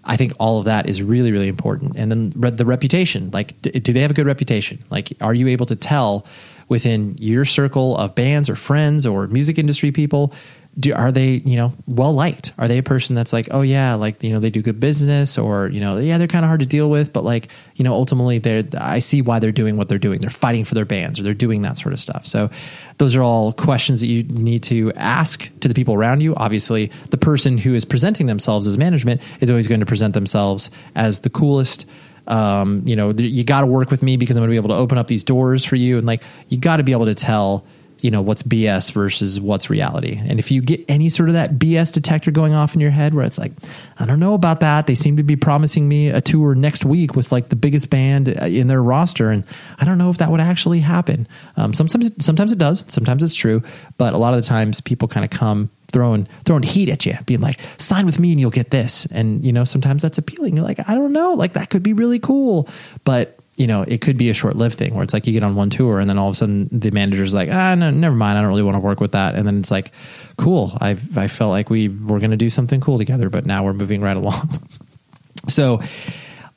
i 0.04 0.16
think 0.16 0.32
all 0.40 0.58
of 0.58 0.64
that 0.64 0.88
is 0.88 1.02
really 1.02 1.30
really 1.30 1.48
important. 1.48 1.96
And 1.96 2.10
then 2.10 2.30
the 2.56 2.66
reputation 2.66 3.30
like 3.32 3.60
do 3.62 3.92
they 3.92 4.00
have 4.00 4.10
a 4.10 4.14
good 4.14 4.26
reputation? 4.26 4.82
Like 4.90 5.12
are 5.20 5.34
you 5.34 5.48
able 5.48 5.66
to 5.66 5.76
tell 5.76 6.26
within 6.68 7.14
your 7.18 7.44
circle 7.44 7.96
of 7.96 8.14
bands 8.14 8.48
or 8.48 8.56
friends 8.56 9.06
or 9.06 9.26
music 9.28 9.58
industry 9.58 9.92
people 9.92 10.32
do 10.78 10.94
are 10.94 11.12
they 11.12 11.32
you 11.44 11.56
know 11.56 11.72
well 11.86 12.14
liked 12.14 12.52
are 12.56 12.66
they 12.66 12.78
a 12.78 12.82
person 12.82 13.14
that's 13.14 13.32
like 13.32 13.48
oh 13.50 13.60
yeah 13.60 13.94
like 13.94 14.22
you 14.22 14.32
know 14.32 14.40
they 14.40 14.48
do 14.48 14.62
good 14.62 14.80
business 14.80 15.36
or 15.36 15.68
you 15.68 15.80
know 15.80 15.98
yeah 15.98 16.16
they're 16.16 16.26
kind 16.26 16.46
of 16.46 16.48
hard 16.48 16.60
to 16.60 16.66
deal 16.66 16.88
with 16.88 17.12
but 17.12 17.24
like 17.24 17.48
you 17.74 17.84
know 17.84 17.92
ultimately 17.92 18.38
they're 18.38 18.64
i 18.78 18.98
see 18.98 19.20
why 19.20 19.38
they're 19.38 19.52
doing 19.52 19.76
what 19.76 19.88
they're 19.88 19.98
doing. 19.98 20.20
They're 20.20 20.30
fighting 20.30 20.64
for 20.64 20.74
their 20.74 20.84
bands 20.84 21.20
or 21.20 21.22
they're 21.22 21.34
doing 21.34 21.62
that 21.62 21.78
sort 21.78 21.92
of 21.92 22.00
stuff. 22.00 22.26
So 22.26 22.50
those 22.98 23.14
are 23.14 23.22
all 23.22 23.52
questions 23.52 24.00
that 24.00 24.06
you 24.06 24.22
need 24.24 24.62
to 24.64 24.92
ask 24.94 25.50
to 25.60 25.68
the 25.68 25.74
people 25.74 25.94
around 25.94 26.22
you. 26.22 26.34
Obviously 26.34 26.90
the 27.10 27.18
person 27.18 27.58
who 27.58 27.74
is 27.74 27.84
presenting 27.84 28.26
themselves 28.26 28.66
as 28.66 28.78
management 28.78 29.20
is 29.40 29.50
always 29.50 29.68
going 29.68 29.80
to 29.80 29.86
present 29.86 30.14
themselves 30.14 30.70
as 30.94 31.20
the 31.20 31.30
coolest. 31.30 31.86
Um, 32.24 32.82
you 32.86 32.94
know 32.94 33.10
you 33.10 33.42
got 33.42 33.62
to 33.62 33.66
work 33.66 33.90
with 33.90 34.00
me 34.00 34.16
because 34.16 34.36
i'm 34.36 34.42
going 34.42 34.50
to 34.50 34.52
be 34.52 34.56
able 34.56 34.68
to 34.68 34.80
open 34.80 34.96
up 34.96 35.08
these 35.08 35.24
doors 35.24 35.64
for 35.64 35.76
you. 35.76 35.98
And 35.98 36.06
like 36.06 36.22
you 36.48 36.58
got 36.58 36.76
to 36.76 36.84
be 36.84 36.92
able 36.92 37.06
to 37.06 37.16
tell 37.16 37.66
you 38.02 38.10
know 38.10 38.20
what's 38.20 38.42
BS 38.42 38.92
versus 38.92 39.40
what's 39.40 39.70
reality. 39.70 40.20
And 40.26 40.38
if 40.40 40.50
you 40.50 40.60
get 40.60 40.84
any 40.88 41.08
sort 41.08 41.28
of 41.28 41.34
that 41.34 41.52
BS 41.52 41.92
detector 41.92 42.32
going 42.32 42.52
off 42.52 42.74
in 42.74 42.80
your 42.80 42.90
head 42.90 43.14
where 43.14 43.24
it's 43.24 43.38
like, 43.38 43.52
I 43.98 44.04
don't 44.04 44.18
know 44.18 44.34
about 44.34 44.60
that. 44.60 44.86
They 44.86 44.96
seem 44.96 45.16
to 45.18 45.22
be 45.22 45.36
promising 45.36 45.88
me 45.88 46.08
a 46.08 46.20
tour 46.20 46.56
next 46.56 46.84
week 46.84 47.14
with 47.14 47.30
like 47.30 47.48
the 47.48 47.56
biggest 47.56 47.90
band 47.90 48.28
uh, 48.28 48.46
in 48.46 48.66
their 48.66 48.82
roster, 48.82 49.30
and 49.30 49.44
I 49.78 49.84
don't 49.84 49.98
know 49.98 50.10
if 50.10 50.18
that 50.18 50.30
would 50.30 50.40
actually 50.40 50.80
happen. 50.80 51.28
Um, 51.56 51.72
sometimes, 51.72 52.24
sometimes 52.24 52.52
it 52.52 52.58
does. 52.58 52.84
Sometimes 52.88 53.22
it's 53.22 53.36
true, 53.36 53.62
but 53.98 54.14
a 54.14 54.18
lot 54.18 54.34
of 54.34 54.42
the 54.42 54.48
times 54.48 54.80
people 54.80 55.06
kind 55.06 55.24
of 55.24 55.30
come 55.30 55.70
throwing 55.92 56.26
throwing 56.44 56.64
heat 56.64 56.88
at 56.88 57.06
you, 57.06 57.16
being 57.26 57.40
like, 57.40 57.60
"Sign 57.78 58.04
with 58.04 58.18
me 58.18 58.32
and 58.32 58.40
you'll 58.40 58.50
get 58.50 58.70
this." 58.70 59.06
And 59.06 59.44
you 59.44 59.52
know, 59.52 59.62
sometimes 59.62 60.02
that's 60.02 60.18
appealing. 60.18 60.56
You're 60.56 60.64
like, 60.64 60.88
I 60.88 60.94
don't 60.94 61.12
know, 61.12 61.34
like 61.34 61.52
that 61.52 61.70
could 61.70 61.84
be 61.84 61.92
really 61.92 62.18
cool, 62.18 62.68
but 63.04 63.38
you 63.62 63.68
know, 63.68 63.82
it 63.82 64.00
could 64.00 64.16
be 64.16 64.28
a 64.28 64.34
short 64.34 64.56
lived 64.56 64.76
thing 64.76 64.92
where 64.92 65.04
it's 65.04 65.14
like 65.14 65.24
you 65.28 65.32
get 65.32 65.44
on 65.44 65.54
one 65.54 65.70
tour 65.70 66.00
and 66.00 66.10
then 66.10 66.18
all 66.18 66.26
of 66.26 66.32
a 66.32 66.34
sudden 66.34 66.68
the 66.72 66.90
manager's 66.90 67.32
like, 67.32 67.48
ah, 67.48 67.76
no, 67.76 67.92
never 67.92 68.16
mind. 68.16 68.36
I 68.36 68.40
don't 68.40 68.50
really 68.50 68.64
want 68.64 68.74
to 68.74 68.80
work 68.80 68.98
with 68.98 69.12
that. 69.12 69.36
And 69.36 69.46
then 69.46 69.60
it's 69.60 69.70
like, 69.70 69.92
cool. 70.36 70.76
I 70.80 70.96
I 71.14 71.28
felt 71.28 71.50
like 71.50 71.70
we 71.70 71.86
were 71.86 72.18
going 72.18 72.32
to 72.32 72.36
do 72.36 72.50
something 72.50 72.80
cool 72.80 72.98
together, 72.98 73.30
but 73.30 73.46
now 73.46 73.62
we're 73.62 73.72
moving 73.72 74.00
right 74.00 74.16
along. 74.16 74.66
so 75.48 75.80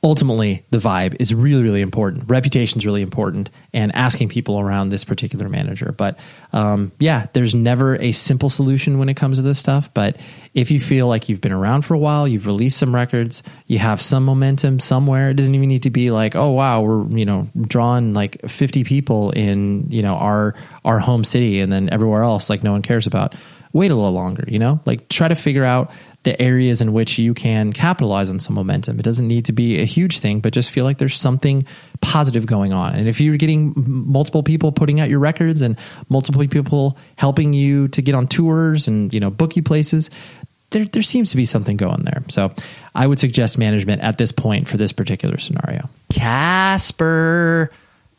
ultimately 0.02 0.64
the 0.70 0.78
vibe 0.78 1.16
is 1.18 1.34
really 1.34 1.62
really 1.62 1.80
important. 1.80 2.28
Reputation 2.28 2.78
is 2.78 2.86
really 2.86 3.02
important 3.02 3.50
and 3.72 3.94
asking 3.94 4.28
people 4.28 4.58
around 4.58 4.88
this 4.88 5.04
particular 5.04 5.48
manager. 5.48 5.94
But 5.96 6.18
um, 6.52 6.92
yeah 6.98 7.26
there's 7.32 7.54
never 7.54 8.00
a 8.00 8.12
simple 8.12 8.50
solution 8.50 8.98
when 8.98 9.08
it 9.08 9.14
comes 9.14 9.36
to 9.38 9.42
this 9.42 9.58
stuff. 9.58 9.92
But 9.92 10.16
if 10.54 10.70
you 10.70 10.80
feel 10.80 11.06
like 11.06 11.28
you've 11.28 11.40
been 11.40 11.52
around 11.52 11.82
for 11.82 11.94
a 11.94 11.98
while 11.98 12.26
you've 12.26 12.46
released 12.46 12.78
some 12.78 12.94
records 12.94 13.42
you 13.66 13.78
have 13.78 14.00
some 14.00 14.24
momentum 14.24 14.80
somewhere 14.80 15.30
it 15.30 15.34
doesn't 15.34 15.54
even 15.54 15.68
need 15.68 15.82
to 15.82 15.90
be 15.90 16.10
like 16.10 16.34
oh 16.34 16.50
wow 16.52 16.80
we're 16.80 17.06
you 17.08 17.26
know 17.26 17.46
drawing 17.60 18.14
like 18.14 18.40
50 18.48 18.82
people 18.84 19.30
in 19.32 19.90
you 19.90 20.02
know 20.02 20.14
our 20.14 20.54
our 20.84 20.98
home 20.98 21.24
city 21.24 21.60
and 21.60 21.70
then 21.70 21.90
everywhere 21.90 22.22
else 22.22 22.48
like 22.48 22.62
no 22.62 22.72
one 22.72 22.82
cares 22.82 23.06
about. 23.06 23.34
Wait 23.72 23.90
a 23.90 23.94
little 23.94 24.12
longer 24.12 24.44
you 24.48 24.58
know? 24.58 24.80
Like 24.86 25.08
try 25.08 25.28
to 25.28 25.34
figure 25.34 25.64
out 25.64 25.90
the 26.26 26.42
areas 26.42 26.80
in 26.80 26.92
which 26.92 27.18
you 27.18 27.32
can 27.32 27.72
capitalize 27.72 28.28
on 28.28 28.40
some 28.40 28.56
momentum. 28.56 28.98
It 28.98 29.04
doesn't 29.04 29.28
need 29.28 29.44
to 29.44 29.52
be 29.52 29.80
a 29.80 29.84
huge 29.84 30.18
thing, 30.18 30.40
but 30.40 30.52
just 30.52 30.72
feel 30.72 30.84
like 30.84 30.98
there's 30.98 31.16
something 31.16 31.64
positive 32.00 32.46
going 32.46 32.72
on. 32.72 32.96
And 32.96 33.08
if 33.08 33.20
you're 33.20 33.36
getting 33.36 33.72
multiple 33.76 34.42
people 34.42 34.72
putting 34.72 34.98
out 34.98 35.08
your 35.08 35.20
records 35.20 35.62
and 35.62 35.78
multiple 36.08 36.44
people 36.48 36.98
helping 37.14 37.52
you 37.52 37.86
to 37.88 38.02
get 38.02 38.16
on 38.16 38.26
tours 38.26 38.88
and, 38.88 39.14
you 39.14 39.20
know, 39.20 39.30
book 39.30 39.54
you 39.54 39.62
places, 39.62 40.10
there, 40.70 40.84
there 40.86 41.02
seems 41.02 41.30
to 41.30 41.36
be 41.36 41.44
something 41.44 41.76
going 41.76 42.02
there. 42.02 42.24
So 42.28 42.52
I 42.92 43.06
would 43.06 43.20
suggest 43.20 43.56
management 43.56 44.02
at 44.02 44.18
this 44.18 44.32
point 44.32 44.66
for 44.66 44.76
this 44.76 44.90
particular 44.90 45.38
scenario. 45.38 45.88
Casper. 46.12 47.70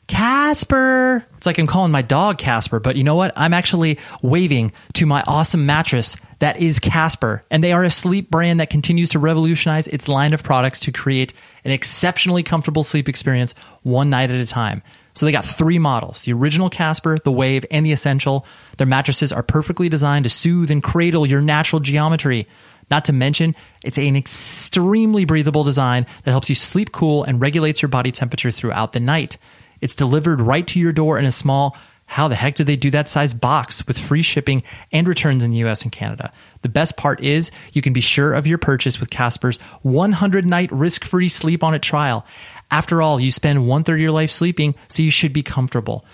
Casper. 0.08 1.26
It's 1.36 1.46
like 1.46 1.58
I'm 1.58 1.68
calling 1.68 1.92
my 1.92 2.02
dog 2.02 2.38
Casper, 2.38 2.80
but 2.80 2.96
you 2.96 3.04
know 3.04 3.16
what? 3.16 3.34
I'm 3.36 3.54
actually 3.54 4.00
waving 4.22 4.72
to 4.94 5.06
my 5.06 5.24
awesome 5.28 5.66
mattress 5.66 6.16
that 6.40 6.58
is 6.58 6.80
Casper. 6.80 7.44
And 7.52 7.64
they 7.64 7.74
are 7.74 7.84
a 7.84 7.90
sleep 7.90 8.30
brand 8.30 8.60
that 8.60 8.70
continues 8.70 9.10
to 9.10 9.20
revolutionize 9.20 9.88
its 9.88 10.08
line 10.08 10.34
of 10.34 10.44
products 10.44 10.80
to 10.82 10.92
create 10.92 11.34
an 11.66 11.72
exceptionally 11.72 12.44
comfortable 12.44 12.84
sleep 12.84 13.10
experience 13.10 13.54
one 13.84 14.10
night 14.10 14.32
at 14.32 14.40
a 14.40 14.46
time. 14.46 14.82
So 15.14 15.26
they 15.26 15.32
got 15.32 15.46
three 15.46 15.80
models 15.80 16.22
the 16.22 16.34
original 16.34 16.70
Casper, 16.70 17.18
the 17.18 17.32
Wave, 17.32 17.66
and 17.72 17.86
the 17.86 17.92
Essential. 17.92 18.46
Their 18.78 18.88
mattresses 18.88 19.32
are 19.32 19.44
perfectly 19.44 19.90
designed 19.90 20.24
to 20.24 20.30
soothe 20.30 20.72
and 20.72 20.82
cradle 20.82 21.26
your 21.26 21.42
natural 21.42 21.80
geometry. 21.80 22.48
Not 22.90 23.06
to 23.06 23.14
mention, 23.14 23.54
it's 23.84 23.98
an 23.98 24.16
extremely 24.16 25.26
breathable 25.26 25.64
design 25.64 26.06
that 26.24 26.32
helps 26.32 26.50
you 26.50 26.56
sleep 26.56 26.92
cool 26.92 27.24
and 27.24 27.42
regulates 27.42 27.82
your 27.82 27.90
body 27.90 28.12
temperature 28.12 28.52
throughout 28.52 28.94
the 28.94 29.00
night. 29.00 29.38
It's 29.82 29.96
delivered 29.96 30.42
right 30.42 30.66
to 30.68 30.80
your 30.80 30.92
door 30.92 31.20
in 31.20 31.26
a 31.26 31.32
small, 31.32 31.78
how 32.08 32.30
the 32.30 32.36
heck 32.36 32.56
do 32.56 32.64
they 32.64 32.78
do 32.78 32.90
that 32.92 33.10
size 33.10 33.34
box 33.34 33.86
with 33.86 34.00
free 34.00 34.22
shipping 34.22 34.64
and 34.92 35.08
returns 35.08 35.44
in 35.44 35.52
the 35.52 35.58
US 35.60 35.84
and 35.84 35.92
Canada? 35.92 36.32
The 36.62 36.70
best 36.70 36.96
part 36.98 37.22
is 37.22 37.52
you 37.74 37.82
can 37.82 37.94
be 37.94 38.02
sure 38.02 38.34
of 38.34 38.48
your 38.48 38.58
purchase 38.58 39.00
with 39.00 39.10
Casper's 39.10 39.60
100 39.82 40.46
night 40.46 40.72
risk 40.72 41.04
free 41.04 41.30
sleep 41.30 41.64
on 41.64 41.74
it 41.74 41.82
trial. 41.82 42.26
After 42.72 43.02
all, 43.02 43.20
you 43.20 43.30
spend 43.30 43.68
one 43.68 43.84
third 43.84 43.96
of 43.96 44.02
your 44.02 44.12
life 44.12 44.32
sleeping, 44.32 44.76
so 44.88 45.04
you 45.04 45.12
should 45.12 45.34
be 45.34 45.44
comfortable. 45.44 46.06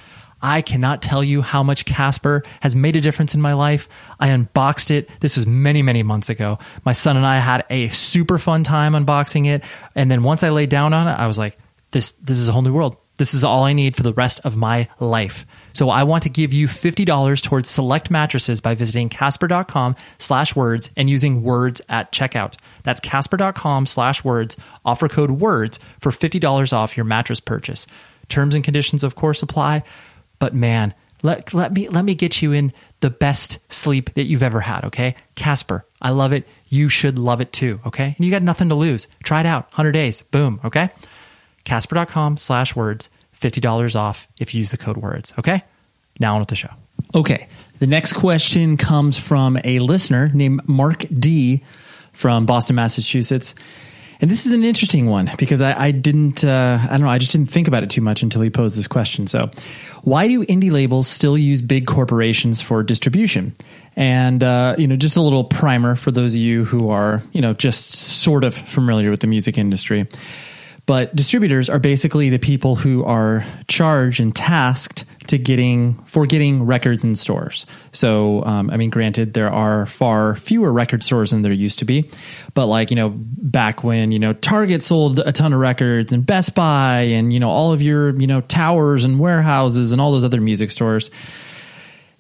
I 0.42 0.62
cannot 0.62 1.02
tell 1.02 1.24
you 1.24 1.42
how 1.42 1.64
much 1.64 1.86
Casper 1.86 2.44
has 2.60 2.76
made 2.76 2.98
a 2.98 3.02
difference 3.02 3.34
in 3.34 3.40
my 3.40 3.54
life. 3.54 3.88
I 4.20 4.28
unboxed 4.28 4.92
it. 4.92 5.10
This 5.22 5.38
was 5.38 5.46
many, 5.46 5.82
many 5.82 6.04
months 6.04 6.30
ago. 6.30 6.60
My 6.84 6.92
son 6.92 7.16
and 7.16 7.26
I 7.26 7.38
had 7.38 7.66
a 7.70 7.88
super 7.90 8.38
fun 8.38 8.64
time 8.64 8.92
unboxing 8.92 9.48
it. 9.48 9.64
And 9.96 10.12
then 10.12 10.22
once 10.22 10.44
I 10.44 10.50
laid 10.50 10.70
down 10.70 10.92
on 10.94 11.08
it, 11.08 11.18
I 11.18 11.28
was 11.28 11.38
like, 11.38 11.58
this, 11.92 12.12
this 12.14 12.38
is 12.38 12.50
a 12.50 12.52
whole 12.52 12.62
new 12.62 12.74
world. 12.74 12.98
This 13.18 13.34
is 13.34 13.44
all 13.44 13.64
I 13.64 13.74
need 13.74 13.96
for 13.96 14.04
the 14.04 14.14
rest 14.14 14.42
of 14.44 14.56
my 14.56 14.88
life. 15.00 15.46
So 15.74 15.90
I 15.90 16.04
want 16.04 16.24
to 16.24 16.30
give 16.30 16.54
you 16.54 16.68
$50 16.68 17.42
towards 17.42 17.70
select 17.70 18.12
mattresses 18.12 18.62
by 18.62 18.76
visiting 18.76 19.10
casper.com 19.10 19.96
slash 20.18 20.56
words 20.56 20.90
and 20.96 21.10
using 21.10 21.44
words 21.44 21.82
at 21.90 22.12
checkout. 22.12 22.56
That's 22.84 23.02
casper.com 23.02 23.86
slash 23.88 24.24
words. 24.24 24.56
Offer 24.86 25.10
code 25.10 25.32
words 25.32 25.80
for 26.00 26.12
$50 26.12 26.74
off 26.74 26.98
your 26.98 27.06
mattress 27.06 27.40
purchase. 27.40 27.88
Terms 28.30 28.56
and 28.56 28.64
conditions, 28.64 29.04
of 29.04 29.16
course, 29.16 29.42
apply. 29.42 29.84
But 30.40 30.54
man, 30.54 30.94
let, 31.24 31.54
let 31.54 31.74
me 31.74 31.88
let 31.88 32.04
me 32.04 32.16
get 32.16 32.42
you 32.42 32.52
in 32.52 32.74
the 33.00 33.10
best 33.10 33.58
sleep 33.70 34.14
that 34.16 34.24
you've 34.24 34.44
ever 34.44 34.60
had, 34.60 34.86
okay? 34.86 35.16
Casper, 35.36 35.86
I 36.02 36.10
love 36.10 36.34
it. 36.34 36.48
You 36.68 36.90
should 36.90 37.18
love 37.18 37.42
it 37.42 37.54
too, 37.54 37.80
okay? 37.86 38.14
And 38.18 38.26
you 38.26 38.32
got 38.32 38.44
nothing 38.44 38.70
to 38.70 38.76
lose. 38.76 39.08
Try 39.24 39.40
it 39.40 39.46
out. 39.46 39.66
100 39.72 39.94
days. 39.94 40.22
Boom, 40.22 40.60
okay? 40.66 40.90
Casper.com 41.64 42.38
slash 42.38 42.76
words, 42.76 43.10
$50 43.40 43.96
off 43.96 44.28
if 44.40 44.54
you 44.54 44.60
use 44.60 44.72
the 44.72 44.78
code 44.78 44.98
words, 44.98 45.34
okay? 45.40 45.64
Now 46.20 46.34
on 46.34 46.40
with 46.40 46.50
the 46.50 46.56
show. 46.56 46.70
Okay. 47.16 47.48
The 47.80 47.88
next 47.88 48.14
question 48.14 48.78
comes 48.78 49.18
from 49.18 49.58
a 49.64 49.80
listener 49.80 50.32
named 50.34 50.68
Mark 50.68 51.06
D 51.08 51.64
from 52.12 52.46
Boston, 52.46 52.76
Massachusetts. 52.76 53.56
And 54.22 54.32
this 54.32 54.46
is 54.46 54.54
an 54.54 54.64
interesting 54.64 55.08
one 55.08 55.30
because 55.38 55.62
I, 55.62 55.88
I 55.88 55.92
didn't, 55.92 56.46
uh, 56.46 56.80
I 56.82 56.92
don't 56.92 57.02
know, 57.02 57.10
I 57.10 57.18
just 57.18 57.34
didn't 57.34 57.52
think 57.52 57.68
about 57.68 57.84
it 57.84 57.90
too 57.90 58.00
much 58.00 58.24
until 58.24 58.42
he 58.42 58.50
posed 58.50 58.78
this 58.78 58.88
question. 58.88 59.28
So, 59.28 59.52
why 60.04 60.30
do 60.30 60.46
indie 60.46 60.72
labels 60.72 61.08
still 61.08 61.38
use 61.38 61.62
big 61.62 61.88
corporations 61.88 62.62
for 62.62 62.84
distribution? 62.84 63.54
And, 63.98 64.42
uh, 64.42 64.76
you 64.78 64.88
know, 64.88 64.96
just 64.96 65.18
a 65.18 65.22
little 65.22 65.44
primer 65.44 65.96
for 65.96 66.12
those 66.12 66.36
of 66.36 66.42
you 66.42 66.64
who 66.64 66.90
are, 66.90 67.22
you 67.34 67.42
know, 67.42 67.54
just 67.54 67.94
sort 67.94 68.46
of 68.46 68.56
familiar 68.56 69.12
with 69.12 69.20
the 69.20 69.28
music 69.28 69.58
industry. 69.58 70.08
But 70.86 71.16
distributors 71.16 71.70
are 71.70 71.80
basically 71.80 72.30
the 72.30 72.40
people 72.40 72.76
who 72.76 73.06
are 73.06 73.46
charged 73.68 74.20
and 74.20 74.36
tasked 74.36 75.06
to 75.28 75.38
getting 75.38 75.96
for 76.04 76.26
getting 76.26 76.64
records 76.64 77.06
in 77.06 77.16
stores. 77.16 77.66
So, 77.94 78.44
um, 78.44 78.70
I 78.70 78.76
mean, 78.76 78.90
granted, 78.90 79.34
there 79.34 79.50
are 79.50 79.86
far 79.86 80.36
fewer 80.36 80.74
record 80.74 81.02
stores 81.02 81.32
than 81.32 81.42
there 81.42 81.54
used 81.54 81.80
to 81.80 81.86
be, 81.86 82.10
but 82.54 82.68
like 82.68 82.90
you 82.90 82.98
know, 82.98 83.14
back 83.16 83.84
when 83.84 84.12
you 84.12 84.20
know 84.20 84.34
Target 84.34 84.84
sold 84.84 85.20
a 85.20 85.32
ton 85.32 85.54
of 85.54 85.60
records 85.60 86.12
and 86.12 86.26
Best 86.26 86.56
Buy 86.56 87.02
and 87.02 87.32
you 87.32 87.40
know 87.40 87.50
all 87.50 87.72
of 87.72 87.82
your 87.82 88.10
you 88.20 88.28
know 88.28 88.42
towers 88.42 89.06
and 89.06 89.20
Wherehouses 89.20 89.94
and 89.94 90.02
all 90.02 90.12
those 90.12 90.26
other 90.26 90.42
music 90.42 90.72
stores 90.72 91.10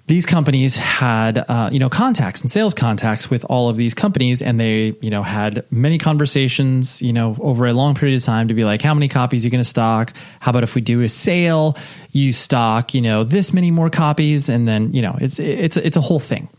these 0.08 0.26
companies 0.26 0.76
had 0.76 1.38
uh, 1.38 1.70
you 1.72 1.80
know 1.80 1.89
contacts 1.89 2.41
and 2.41 2.51
sales 2.51 2.74
contacts 2.74 3.30
with 3.30 3.45
all 3.45 3.70
of 3.70 3.78
these 3.78 3.93
companies 3.93 4.41
and 4.41 4.60
they 4.60 4.93
you 5.01 5.10
know 5.10 5.24
had 5.24 5.66
many 5.72 5.97
conversations 5.97 7.01
you 7.01 7.14
know 7.14 7.36
over 7.39 7.66
a 7.66 7.74
long 7.74 7.95
period 7.95 8.18
of 8.18 8.24
time 8.24 8.49
to 8.49 8.54
be 8.54 8.66
like 8.66 8.82
how 8.82 8.93
many 8.93 9.08
copies 9.08 9.43
are 9.43 9.47
you 9.47 9.51
going 9.51 9.64
to 9.64 9.70
stock? 9.70 10.14
How 10.39 10.49
about 10.49 10.64
if 10.64 10.76
we 10.76 10.82
do 10.82 11.01
a 11.01 11.10
sale? 11.10 11.78
You 12.12 12.34
stock 12.34 12.93
you 12.93 13.01
know 13.01 13.24
this 13.24 13.54
many 13.54 13.72
more 13.72 13.89
copies 13.89 14.49
and 14.49 14.68
then 14.68 14.93
you 14.93 15.01
know 15.01 15.16
it's 15.20 15.39
it's 15.39 15.78
it's 15.78 15.97
a 15.97 16.01
whole 16.01 16.20
thing. 16.20 16.49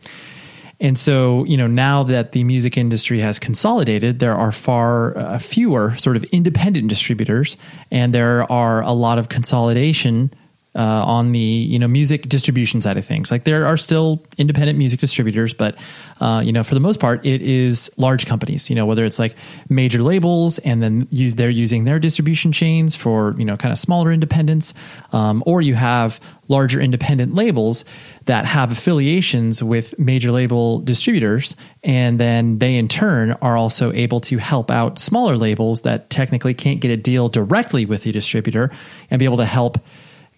And 0.80 0.98
so, 0.98 1.44
you 1.44 1.56
know, 1.56 1.68
now 1.68 2.02
that 2.02 2.32
the 2.32 2.42
music 2.42 2.76
industry 2.76 3.20
has 3.20 3.38
consolidated, 3.38 4.18
there 4.18 4.34
are 4.34 4.50
far 4.50 5.16
uh, 5.16 5.38
fewer 5.38 5.96
sort 5.96 6.16
of 6.16 6.24
independent 6.24 6.88
distributors, 6.88 7.56
and 7.92 8.12
there 8.12 8.50
are 8.50 8.82
a 8.82 8.90
lot 8.90 9.18
of 9.18 9.28
consolidation 9.28 10.32
uh, 10.76 11.04
on 11.04 11.32
the 11.32 11.38
you 11.38 11.78
know 11.78 11.88
music 11.88 12.28
distribution 12.28 12.80
side 12.80 12.96
of 12.96 13.04
things. 13.04 13.30
Like 13.30 13.44
there 13.44 13.66
are 13.66 13.76
still 13.76 14.22
independent 14.38 14.78
music 14.78 15.00
distributors, 15.00 15.54
but 15.54 15.76
uh, 16.20 16.42
you 16.44 16.52
know 16.52 16.64
for 16.64 16.74
the 16.74 16.80
most 16.80 17.00
part, 17.00 17.24
it 17.24 17.42
is 17.42 17.90
large 17.96 18.26
companies. 18.26 18.68
You 18.68 18.76
know 18.76 18.86
whether 18.86 19.04
it's 19.04 19.18
like 19.18 19.36
major 19.68 20.02
labels, 20.02 20.58
and 20.60 20.82
then 20.82 21.06
use 21.10 21.36
they're 21.36 21.50
using 21.50 21.84
their 21.84 21.98
distribution 21.98 22.52
chains 22.52 22.96
for 22.96 23.34
you 23.38 23.44
know 23.44 23.56
kind 23.56 23.72
of 23.72 23.78
smaller 23.78 24.12
independents, 24.12 24.74
um, 25.12 25.42
or 25.46 25.62
you 25.62 25.74
have 25.74 26.20
larger 26.48 26.80
independent 26.80 27.34
labels 27.34 27.84
that 28.26 28.44
have 28.44 28.70
affiliations 28.70 29.62
with 29.62 29.98
major 29.98 30.30
label 30.30 30.78
distributors 30.80 31.56
and 31.82 32.20
then 32.20 32.58
they 32.58 32.76
in 32.76 32.86
turn 32.86 33.32
are 33.40 33.56
also 33.56 33.92
able 33.92 34.20
to 34.20 34.36
help 34.36 34.70
out 34.70 34.98
smaller 34.98 35.36
labels 35.36 35.82
that 35.82 36.10
technically 36.10 36.52
can't 36.52 36.80
get 36.80 36.90
a 36.90 36.96
deal 36.96 37.28
directly 37.28 37.86
with 37.86 38.02
the 38.02 38.12
distributor 38.12 38.70
and 39.10 39.18
be 39.18 39.24
able 39.24 39.38
to 39.38 39.46
help 39.46 39.78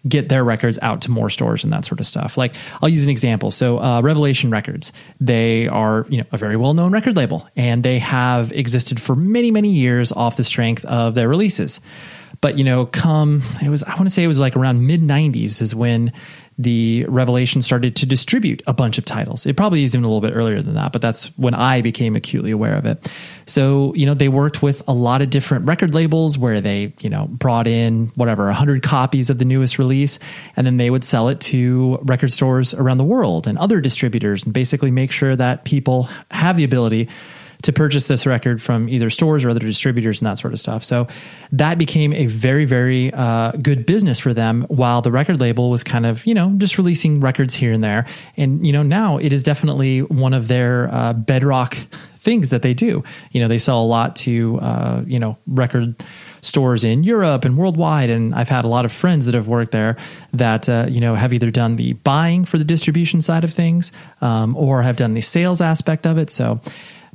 get 0.09 0.29
their 0.29 0.45
records 0.45 0.79
out 0.83 1.03
to 1.03 1.11
more 1.11 1.31
stores 1.31 1.65
and 1.65 1.73
that 1.73 1.85
sort 1.85 2.01
of 2.01 2.07
stuff. 2.07 2.37
Like 2.37 2.55
I'll 2.83 2.89
use 2.89 3.05
an 3.05 3.11
example. 3.11 3.51
So 3.51 3.81
uh, 3.81 4.01
Revelation 4.03 4.51
Records, 4.51 4.93
they 5.21 5.69
are 5.69 6.07
you 6.09 6.19
know 6.19 6.25
a 6.33 6.37
very 6.37 6.57
well 6.57 6.75
known 6.75 6.93
record 6.93 7.17
label, 7.17 7.49
and 7.57 7.83
they 7.83 7.99
have 7.99 8.53
existed 8.53 9.01
for 9.01 9.17
many 9.17 9.51
many 9.51 9.71
years 9.71 10.13
off 10.13 10.37
the 10.37 10.45
strength 10.45 10.85
of 10.85 11.15
their 11.15 11.29
releases. 11.29 11.81
But 12.41 12.59
you 12.59 12.65
know, 12.65 12.87
come 12.87 13.43
it 13.65 13.69
was 13.69 13.83
I 13.83 13.95
want 13.95 14.05
to 14.05 14.11
say 14.11 14.25
it 14.25 14.29
was 14.29 14.39
like 14.39 14.57
around 14.57 14.87
mid 14.87 15.03
'90s 15.03 15.63
is 15.63 15.75
when 15.75 16.13
the 16.59 17.05
Revelation 17.09 17.61
started 17.61 17.97
to 17.97 18.07
distribute 18.07 18.63
a 18.67 18.73
bunch 18.73 18.97
of 18.97 19.05
titles. 19.05 19.45
It 19.45 19.57
probably 19.57 19.85
is 19.85 19.95
even 19.95 20.05
a 20.05 20.09
little 20.09 20.27
bit 20.27 20.35
earlier 20.35 20.63
than 20.63 20.75
that, 20.75 20.93
but 20.93 21.03
that's 21.03 21.27
when 21.39 21.55
I 21.55 21.83
became 21.83 22.17
acutely 22.17 22.51
aware 22.51 22.75
of 22.75 22.87
it. 22.87 23.07
So, 23.47 23.95
you 23.95 24.07
know, 24.07 24.15
they 24.15 24.29
worked 24.29 24.63
with 24.63 24.83
a 24.89 24.95
lot 24.95 25.21
of 25.21 25.29
different 25.29 25.67
record 25.67 25.95
labels 25.95 26.39
where 26.39 26.61
they, 26.61 26.95
you 27.01 27.11
know, 27.11 27.27
brought 27.27 27.67
in 27.67 28.07
whatever, 28.15 28.47
100 28.47 28.83
copies 28.83 29.29
of 29.29 29.39
the 29.39 29.45
newest 29.45 29.79
release, 29.79 30.19
and 30.57 30.67
then 30.67 30.79
they 30.79 30.91
would 30.91 31.05
sell 31.05 31.29
it 31.29 31.41
to 31.41 31.99
record 32.03 32.33
stores 32.33 32.73
around 32.73 32.97
the 32.97 33.05
world 33.05 33.47
and 33.47 33.59
other 33.59 33.81
distributors 33.81 34.45
and 34.45 34.55
basically 34.55 34.91
make 34.91 35.13
sure 35.13 35.37
that 35.37 35.65
people 35.65 36.09
have 36.31 36.57
the 36.57 36.65
ability 36.65 37.09
to 37.63 37.73
purchase 37.73 38.09
this 38.09 38.27
record 38.27 38.63
from 38.63 38.89
either 38.89 39.11
stores 39.11 39.45
or 39.45 39.51
other 39.51 39.61
distributors 39.61 40.21
and 40.21 40.27
that 40.27 40.39
sort 40.39 40.53
of 40.53 40.61
stuff. 40.61 40.85
So 40.85 41.07
that 41.53 41.79
became 41.79 42.13
a 42.13 42.27
very, 42.27 42.65
very 42.65 43.13
uh, 43.13 43.53
good 43.53 43.87
business 43.87 44.21
for 44.21 44.35
them 44.35 44.63
while 44.69 45.03
the 45.03 45.11
record 45.11 45.41
label 45.41 45.71
was 45.71 45.83
kind 45.85 46.07
of, 46.07 46.25
you 46.27 46.35
know, 46.35 46.55
just 46.57 46.79
releasing 46.79 47.21
records 47.21 47.55
here 47.55 47.73
and 47.73 47.83
there. 47.83 48.07
And, 48.37 48.67
you 48.67 48.73
know, 48.73 48.83
now 48.83 49.19
it 49.19 49.33
is 49.33 49.43
definitely 49.43 50.03
one 50.03 50.35
of 50.35 50.49
their 50.49 50.89
uh, 50.93 51.13
bedrock 51.13 51.75
things 51.75 52.51
that 52.51 52.63
they 52.63 52.75
do. 52.75 53.05
You 53.31 53.41
know, 53.41 53.49
they 53.49 53.59
sell 53.59 53.83
a 53.83 53.87
lot 53.87 54.17
to, 54.17 54.59
uh, 54.61 55.03
you 55.07 55.19
know, 55.19 55.39
record 55.47 55.95
stores 56.43 56.85
in 56.85 57.03
Europe 57.03 57.45
and 57.45 57.57
worldwide. 57.57 58.11
And 58.11 58.35
I've 58.35 58.49
had 58.49 58.65
a 58.65 58.69
lot 58.69 58.85
of 58.85 58.93
friends 58.93 59.27
that 59.27 59.35
have 59.35 59.49
worked 59.49 59.73
there 59.73 59.97
that, 60.33 60.69
uh, 60.69 60.87
you 60.89 61.01
know, 61.01 61.15
have 61.15 61.33
either 61.33 61.51
done 61.51 61.77
the 61.77 61.95
buying 61.95 62.45
for 62.45 62.59
the 62.59 62.65
distribution 62.65 63.21
side 63.21 63.45
of 63.45 63.53
things 63.53 63.93
um, 64.21 64.57
or 64.57 64.83
have 64.83 64.97
done 64.97 65.15
the 65.15 65.21
sales 65.21 65.61
aspect 65.61 66.07
of 66.07 66.19
it. 66.19 66.31
So, 66.31 66.61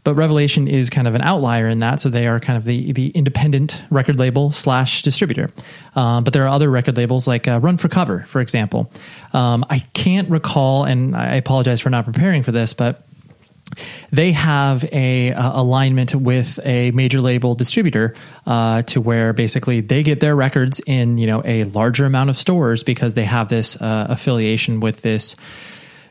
but 0.04 0.16
Revelation 0.16 0.68
is 0.68 0.90
kind 0.90 1.08
of 1.08 1.16
an 1.16 1.22
outlier 1.22 1.68
in 1.68 1.80
that, 1.80 2.00
so 2.00 2.10
they 2.10 2.28
are 2.28 2.40
kind 2.40 2.58
of 2.58 2.64
the 2.64 2.92
the 2.92 3.10
independent 3.10 3.84
record 3.90 4.18
label 4.18 4.52
slash 4.52 5.02
distributor. 5.02 5.52
Um, 5.96 6.24
but 6.24 6.34
there 6.34 6.44
are 6.44 6.50
other 6.50 6.72
record 6.72 6.98
labels 6.98 7.28
like 7.28 7.48
uh, 7.48 7.60
Run 7.60 7.78
for 7.78 7.88
Cover, 7.88 8.26
for 8.28 8.42
example. 8.42 8.92
Um, 9.34 9.66
I 9.70 9.80
can't 9.94 10.30
recall, 10.30 10.86
and 10.86 11.16
I 11.16 11.36
apologize 11.36 11.82
for 11.82 11.90
not 11.90 12.06
preparing 12.06 12.42
for 12.44 12.52
this, 12.52 12.74
but 12.74 13.04
they 14.12 14.32
have 14.32 14.84
a 14.92 15.32
uh, 15.32 15.62
alignment 15.62 16.14
with 16.16 16.60
a 16.66 16.92
major 16.92 17.22
label 17.22 17.56
distributor 17.56 18.16
uh, 18.46 18.82
to 18.84 19.00
where 19.00 19.34
basically 19.34 19.82
they 19.82 20.04
get 20.04 20.20
their 20.20 20.36
records 20.36 20.82
in 20.86 21.18
you 21.18 21.28
know 21.28 21.42
a 21.46 21.64
larger 21.66 22.06
amount 22.06 22.30
of 22.30 22.38
stores 22.38 22.84
because 22.84 23.14
they 23.14 23.26
have 23.26 23.50
this 23.50 23.80
uh, 23.82 24.08
affiliation 24.10 24.80
with 24.80 25.02
this 25.02 25.36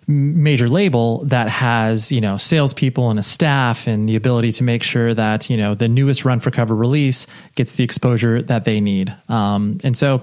major 0.06 0.68
label 0.68 1.24
that 1.26 1.48
has 1.48 2.10
you 2.10 2.20
know 2.20 2.36
salespeople 2.36 3.10
and 3.10 3.18
a 3.18 3.22
staff 3.22 3.86
and 3.86 4.08
the 4.08 4.16
ability 4.16 4.52
to 4.52 4.64
make 4.64 4.82
sure 4.82 5.14
that 5.14 5.48
you 5.50 5.56
know 5.56 5.74
the 5.74 5.88
newest 5.88 6.24
run 6.24 6.40
for 6.40 6.50
cover 6.50 6.74
release 6.74 7.26
gets 7.54 7.74
the 7.74 7.84
exposure 7.84 8.42
that 8.42 8.64
they 8.64 8.80
need. 8.80 9.14
Um, 9.28 9.78
and 9.84 9.96
so 9.96 10.22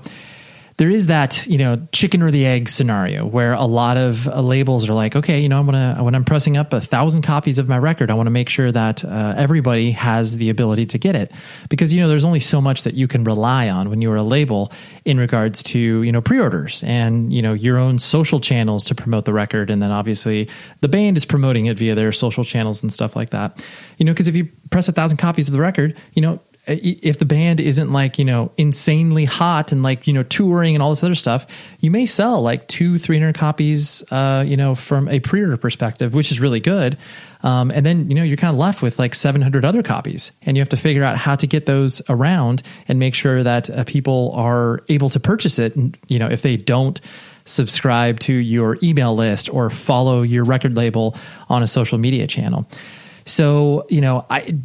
there 0.78 0.90
is 0.90 1.08
that 1.08 1.46
you 1.48 1.58
know 1.58 1.82
chicken 1.92 2.22
or 2.22 2.32
the 2.32 2.46
egg 2.46 2.70
scenario 2.70 3.26
where 3.26 3.54
a 3.54 3.66
lot 3.66 3.98
of 3.98 4.28
uh, 4.28 4.42
labels 4.42 4.88
are 4.88 4.94
like 4.94 5.16
okay 5.16 5.40
you 5.40 5.50
know 5.50 5.60
i'm 5.60 5.66
gonna 5.66 5.98
when 6.02 6.16
i'm 6.16 6.26
pressing 6.26 6.58
up 6.58 6.74
a 6.74 6.80
thousand 6.80 7.22
copies 7.22 7.58
of 7.58 7.68
my 7.68 7.78
record 7.78 8.10
i 8.10 8.14
want 8.14 8.28
to 8.28 8.32
make 8.32 8.50
sure 8.50 8.72
that 8.72 9.04
uh, 9.04 9.34
everybody 9.38 9.92
has 9.92 10.38
the 10.38 10.50
ability 10.50 10.86
to 10.86 10.98
get 10.98 11.16
it. 11.16 11.32
Because 11.70 11.94
you 11.94 12.02
know 12.02 12.08
there's 12.08 12.26
only 12.26 12.40
so 12.40 12.62
much 12.62 12.84
that 12.84 12.94
you 12.94 13.08
can 13.08 13.24
rely 13.24 13.70
on 13.70 13.90
when 13.90 14.02
you're 14.02 14.16
a 14.16 14.24
label 14.24 14.72
in 15.06 15.18
regards 15.18 15.64
to 15.64 15.80
you 15.80 16.12
know 16.12 16.22
pre-orders 16.22 16.84
and 16.84 17.34
you 17.34 17.42
know 17.42 17.54
your 17.54 17.78
own 17.78 18.00
social 18.00 18.40
channels 18.40 18.84
to 18.86 18.96
promote 18.96 19.26
the 19.26 19.34
record. 19.34 19.70
And 19.70 19.82
then 19.82 19.92
obviously 19.92 20.50
the 20.82 20.88
band 20.88 21.18
is 21.18 21.26
promoting 21.26 21.66
it 21.66 21.78
via 21.78 21.96
their 21.96 22.12
social 22.12 22.44
channels 22.44 22.82
and 22.82 22.92
stuff 22.92 23.16
like 23.16 23.32
that. 23.32 23.64
You 23.98 24.06
know 24.06 24.14
because 24.14 24.28
if 24.28 24.36
you 24.36 24.50
press 24.70 24.88
a 24.88 24.92
thousand 24.92 25.18
copies 25.18 25.48
of 25.48 25.54
the 25.54 25.62
record 25.62 25.96
you 26.14 26.22
know 26.22 26.40
if 26.68 27.20
the 27.20 27.26
band 27.26 27.60
isn't 27.60 27.92
like 27.92 28.20
you 28.20 28.26
know 28.26 28.52
insanely 28.58 29.26
hot 29.26 29.72
and 29.72 29.84
like 29.84 30.08
you 30.08 30.14
know 30.14 30.24
touring 30.24 30.76
and 30.76 30.84
all 30.84 30.90
this 30.90 31.04
other 31.04 31.16
stuff 31.16 31.46
you 31.80 31.90
may 31.90 32.06
sell 32.06 32.42
like 32.42 32.68
two 32.68 32.98
300 32.98 33.36
copies 33.36 34.04
uh, 34.12 34.44
you 34.46 34.58
know 34.58 34.76
from 34.76 35.08
a 35.08 35.20
pre-order 35.20 35.58
perspective 35.58 36.14
which 36.14 36.32
is 36.32 36.40
really 36.40 36.60
good. 36.60 36.98
Um, 37.44 37.70
and 37.70 37.86
then 37.86 38.10
you 38.10 38.16
know 38.16 38.24
you're 38.24 38.38
kind 38.38 38.54
of 38.54 38.60
left 38.60 38.82
with 38.82 39.00
like 39.00 39.14
700 39.14 39.64
other 39.64 39.84
copies 39.84 40.32
and 40.42 40.58
you 40.58 40.62
have 40.62 40.70
to 40.70 40.78
figure 40.78 41.04
out 41.04 41.18
how 41.18 41.36
to 41.36 41.48
get 41.48 41.66
those 41.66 42.02
around 42.10 42.64
and 42.88 43.00
make 43.00 43.14
sure 43.14 43.44
that 43.44 43.70
uh, 43.70 43.84
people 43.84 44.32
are 44.36 44.84
able 44.90 45.10
to 45.10 45.20
purchase 45.20 45.60
it 45.60 45.76
and 45.76 45.98
you 46.08 46.20
know 46.20 46.28
if 46.28 46.42
they 46.42 46.58
don't 46.58 47.00
subscribe 47.46 48.20
to 48.20 48.34
your 48.34 48.78
email 48.84 49.16
list 49.16 49.54
or 49.54 49.70
follow 49.70 50.22
your 50.22 50.44
record 50.44 50.76
label 50.76 51.16
on 51.48 51.64
a 51.64 51.68
social 51.68 51.98
media 51.98 52.28
channel. 52.28 52.68
So 53.26 53.86
you 53.90 54.02
know 54.02 54.26
i 54.30 54.56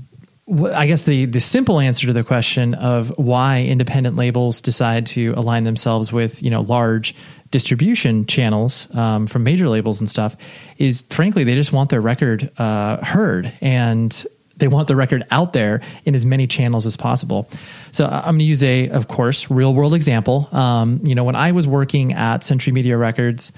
I 0.53 0.86
guess 0.86 1.05
the 1.05 1.26
the 1.26 1.40
simple 1.40 1.80
answer 1.80 2.07
to 2.09 2.12
the 2.12 2.24
question 2.24 2.74
of 2.74 3.16
why 3.16 3.62
independent 3.62 4.16
labels 4.16 4.61
decide 4.61 5.07
to 5.07 5.32
align 5.36 5.64
themselves 5.64 6.12
with 6.12 6.42
you 6.42 6.50
know 6.50 6.61
large 6.61 7.14
distribution 7.50 8.26
channels 8.26 8.94
um, 8.94 9.26
from 9.26 9.44
major 9.44 9.68
labels 9.68 10.00
and 10.00 10.09
stuff 10.09 10.36
is 10.78 11.03
frankly 11.11 11.44
they 11.44 11.55
just 11.55 11.72
want 11.72 11.90
their 11.90 12.00
record 12.00 12.50
uh, 12.59 13.03
heard 13.05 13.53
and 13.61 14.24
they 14.57 14.68
want 14.68 14.88
the 14.88 14.96
record 14.96 15.26
out 15.30 15.53
there 15.53 15.80
in 16.05 16.14
as 16.14 16.24
many 16.24 16.46
channels 16.46 16.86
as 16.86 16.96
possible. 16.96 17.48
So 17.90 18.05
I'm 18.05 18.22
going 18.22 18.38
to 18.40 18.44
use 18.44 18.62
a, 18.62 18.90
of 18.90 19.09
course, 19.09 19.50
real 19.50 19.74
world 19.74 19.92
example. 19.92 20.48
Um, 20.53 21.00
you 21.03 21.16
know, 21.16 21.24
when 21.24 21.34
I 21.34 21.50
was 21.50 21.66
working 21.66 22.12
at 22.12 22.44
Century 22.44 22.72
Media 22.72 22.96
Records 22.96 23.50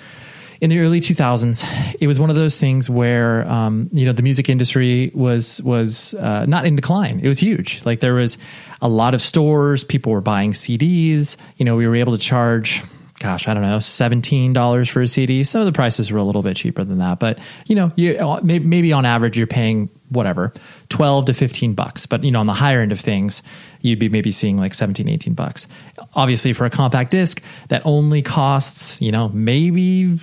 in 0.60 0.70
the 0.70 0.78
early 0.80 1.00
2000s, 1.00 1.96
it 2.00 2.06
was 2.06 2.18
one 2.18 2.30
of 2.30 2.36
those 2.36 2.56
things 2.56 2.88
where 2.88 3.46
um, 3.48 3.88
you 3.92 4.04
know 4.04 4.12
the 4.12 4.22
music 4.22 4.48
industry 4.48 5.10
was 5.14 5.62
was 5.62 6.14
uh, 6.14 6.46
not 6.46 6.66
in 6.66 6.76
decline. 6.76 7.20
It 7.22 7.28
was 7.28 7.38
huge. 7.38 7.84
Like 7.84 8.00
there 8.00 8.14
was 8.14 8.38
a 8.80 8.88
lot 8.88 9.14
of 9.14 9.22
stores, 9.22 9.84
people 9.84 10.12
were 10.12 10.20
buying 10.20 10.52
CDs. 10.52 11.36
You 11.56 11.64
know, 11.64 11.76
we 11.76 11.86
were 11.86 11.96
able 11.96 12.12
to 12.12 12.18
charge 12.18 12.82
gosh, 13.24 13.48
I 13.48 13.54
don't 13.54 13.62
know, 13.62 13.78
seventeen 13.78 14.52
dollars 14.52 14.90
for 14.90 15.00
a 15.00 15.08
CD. 15.08 15.44
Some 15.44 15.62
of 15.62 15.66
the 15.66 15.72
prices 15.72 16.12
were 16.12 16.18
a 16.18 16.24
little 16.24 16.42
bit 16.42 16.58
cheaper 16.58 16.84
than 16.84 16.98
that, 16.98 17.18
but 17.18 17.38
you 17.66 17.74
know, 17.74 17.90
you, 17.96 18.38
maybe 18.42 18.92
on 18.92 19.06
average 19.06 19.38
you're 19.38 19.46
paying 19.46 19.88
whatever 20.10 20.52
12 20.90 21.24
to 21.24 21.34
15 21.34 21.74
bucks 21.74 22.04
but 22.06 22.22
you 22.22 22.30
know 22.30 22.38
on 22.38 22.46
the 22.46 22.52
higher 22.52 22.82
end 22.82 22.92
of 22.92 23.00
things 23.00 23.42
you'd 23.80 23.98
be 23.98 24.10
maybe 24.10 24.30
seeing 24.30 24.58
like 24.58 24.74
17 24.74 25.08
18 25.08 25.32
bucks 25.32 25.66
obviously 26.14 26.52
for 26.52 26.66
a 26.66 26.70
compact 26.70 27.10
disc 27.10 27.42
that 27.68 27.82
only 27.86 28.20
costs 28.20 29.00
you 29.00 29.10
know 29.10 29.30
maybe 29.30 30.16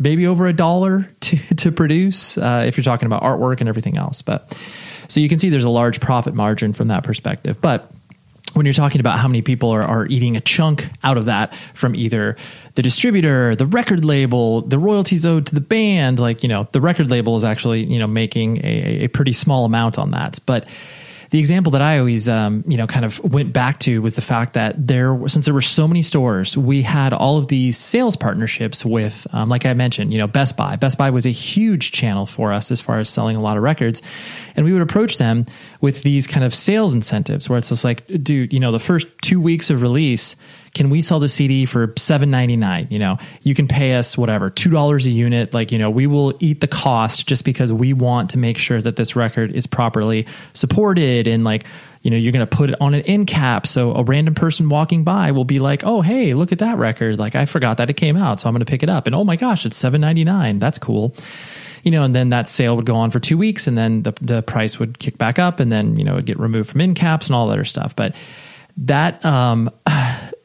maybe 0.00 0.26
over 0.26 0.46
a 0.46 0.52
dollar 0.52 1.08
to, 1.20 1.36
to 1.56 1.70
produce 1.70 2.38
uh, 2.38 2.64
if 2.66 2.76
you're 2.76 2.82
talking 2.82 3.06
about 3.06 3.22
artwork 3.22 3.60
and 3.60 3.68
everything 3.68 3.98
else 3.98 4.22
but 4.22 4.58
so 5.08 5.20
you 5.20 5.28
can 5.28 5.38
see 5.38 5.50
there's 5.50 5.62
a 5.62 5.70
large 5.70 6.00
profit 6.00 6.34
margin 6.34 6.72
from 6.72 6.88
that 6.88 7.04
perspective 7.04 7.60
but 7.60 7.92
when 8.54 8.66
you're 8.66 8.72
talking 8.72 9.00
about 9.00 9.18
how 9.18 9.28
many 9.28 9.42
people 9.42 9.70
are, 9.70 9.82
are 9.82 10.06
eating 10.06 10.36
a 10.36 10.40
chunk 10.40 10.88
out 11.02 11.16
of 11.16 11.26
that 11.26 11.54
from 11.74 11.94
either 11.94 12.36
the 12.74 12.82
distributor, 12.82 13.56
the 13.56 13.66
record 13.66 14.04
label, 14.04 14.62
the 14.62 14.78
royalties 14.78 15.24
owed 15.24 15.46
to 15.46 15.54
the 15.54 15.60
band, 15.60 16.18
like, 16.18 16.42
you 16.42 16.48
know, 16.48 16.68
the 16.72 16.80
record 16.80 17.10
label 17.10 17.36
is 17.36 17.44
actually, 17.44 17.84
you 17.84 17.98
know, 17.98 18.06
making 18.06 18.58
a, 18.58 19.04
a 19.04 19.08
pretty 19.08 19.32
small 19.32 19.64
amount 19.64 19.98
on 19.98 20.10
that. 20.12 20.38
But 20.46 20.68
the 21.32 21.38
example 21.38 21.72
that 21.72 21.80
I 21.80 21.98
always, 21.98 22.28
um, 22.28 22.62
you 22.66 22.76
know, 22.76 22.86
kind 22.86 23.06
of 23.06 23.18
went 23.24 23.54
back 23.54 23.78
to 23.80 24.02
was 24.02 24.16
the 24.16 24.20
fact 24.20 24.52
that 24.52 24.86
there, 24.86 25.18
since 25.28 25.46
there 25.46 25.54
were 25.54 25.62
so 25.62 25.88
many 25.88 26.02
stores, 26.02 26.58
we 26.58 26.82
had 26.82 27.14
all 27.14 27.38
of 27.38 27.48
these 27.48 27.78
sales 27.78 28.16
partnerships 28.16 28.84
with, 28.84 29.26
um, 29.32 29.48
like 29.48 29.64
I 29.64 29.72
mentioned, 29.72 30.12
you 30.12 30.18
know, 30.18 30.26
Best 30.26 30.58
Buy. 30.58 30.76
Best 30.76 30.98
Buy 30.98 31.08
was 31.08 31.24
a 31.24 31.30
huge 31.30 31.90
channel 31.90 32.26
for 32.26 32.52
us 32.52 32.70
as 32.70 32.82
far 32.82 32.98
as 32.98 33.08
selling 33.08 33.34
a 33.34 33.40
lot 33.40 33.56
of 33.56 33.62
records, 33.62 34.02
and 34.56 34.66
we 34.66 34.74
would 34.74 34.82
approach 34.82 35.16
them 35.16 35.46
with 35.80 36.02
these 36.02 36.26
kind 36.26 36.44
of 36.44 36.54
sales 36.54 36.92
incentives 36.94 37.48
where 37.48 37.56
it's 37.56 37.70
just 37.70 37.82
like, 37.82 38.06
dude, 38.22 38.52
you 38.52 38.60
know, 38.60 38.70
the 38.70 38.78
first 38.78 39.08
two 39.22 39.40
weeks 39.40 39.70
of 39.70 39.80
release 39.80 40.36
can 40.74 40.88
we 40.88 41.02
sell 41.02 41.20
the 41.20 41.28
CD 41.28 41.66
for 41.66 41.92
seven 41.98 42.30
ninety 42.30 42.56
nine? 42.56 42.86
You 42.90 42.98
know, 42.98 43.18
you 43.42 43.54
can 43.54 43.68
pay 43.68 43.94
us 43.94 44.16
whatever 44.16 44.48
two 44.48 44.70
dollars 44.70 45.06
a 45.06 45.10
unit. 45.10 45.52
Like 45.52 45.70
you 45.70 45.78
know, 45.78 45.90
we 45.90 46.06
will 46.06 46.34
eat 46.40 46.60
the 46.60 46.68
cost 46.68 47.26
just 47.26 47.44
because 47.44 47.72
we 47.72 47.92
want 47.92 48.30
to 48.30 48.38
make 48.38 48.56
sure 48.56 48.80
that 48.80 48.96
this 48.96 49.14
record 49.14 49.52
is 49.52 49.66
properly 49.66 50.26
supported 50.54 51.26
and 51.26 51.44
like 51.44 51.64
you 52.00 52.10
know 52.10 52.16
you're 52.16 52.32
going 52.32 52.46
to 52.46 52.56
put 52.56 52.70
it 52.70 52.80
on 52.80 52.94
an 52.94 53.02
end 53.02 53.26
cap. 53.26 53.66
So 53.66 53.94
a 53.94 54.02
random 54.02 54.34
person 54.34 54.68
walking 54.68 55.04
by 55.04 55.32
will 55.32 55.44
be 55.44 55.58
like 55.58 55.84
oh 55.84 56.00
hey 56.00 56.32
look 56.34 56.52
at 56.52 56.60
that 56.60 56.78
record. 56.78 57.18
Like 57.18 57.34
i 57.34 57.44
forgot 57.44 57.76
that 57.76 57.90
it 57.90 57.94
came 57.94 58.16
out 58.16 58.40
so 58.40 58.48
i'm 58.48 58.54
going 58.54 58.64
to 58.64 58.70
pick 58.70 58.82
it 58.82 58.88
up. 58.88 59.06
And 59.06 59.14
oh 59.14 59.24
my 59.24 59.36
gosh 59.36 59.66
it's 59.66 59.80
7.99 59.80 60.58
that's 60.58 60.78
cool. 60.78 61.14
You 61.82 61.90
know 61.90 62.02
and 62.02 62.14
then 62.14 62.30
that 62.30 62.48
sale 62.48 62.76
would 62.76 62.86
go 62.86 62.96
on 62.96 63.10
for 63.10 63.20
two 63.20 63.36
weeks 63.36 63.66
and 63.66 63.76
then 63.76 64.04
the, 64.04 64.12
the 64.22 64.42
price 64.42 64.78
would 64.78 64.98
kick 64.98 65.18
back 65.18 65.38
up 65.38 65.60
and 65.60 65.70
then 65.70 65.98
you 65.98 66.04
know 66.04 66.12
it 66.12 66.16
would 66.16 66.26
get 66.26 66.38
removed 66.38 66.70
from 66.70 66.80
end 66.80 66.96
caps 66.96 67.26
and 67.26 67.36
all 67.36 67.48
that 67.48 67.52
other 67.52 67.64
stuff. 67.64 67.94
But 67.94 68.16
that 68.78 69.22
um 69.24 69.70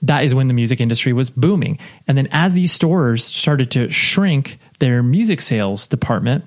that 0.02 0.24
is 0.24 0.36
when 0.36 0.48
the 0.48 0.54
music 0.54 0.80
industry 0.80 1.14
was 1.14 1.30
booming. 1.30 1.80
And 2.08 2.18
then 2.18 2.28
as 2.32 2.54
these 2.54 2.72
stores 2.72 3.24
started 3.24 3.72
to 3.72 3.90
shrink 3.90 4.60
their 4.80 5.02
music 5.02 5.42
sales 5.42 5.88
department, 5.88 6.46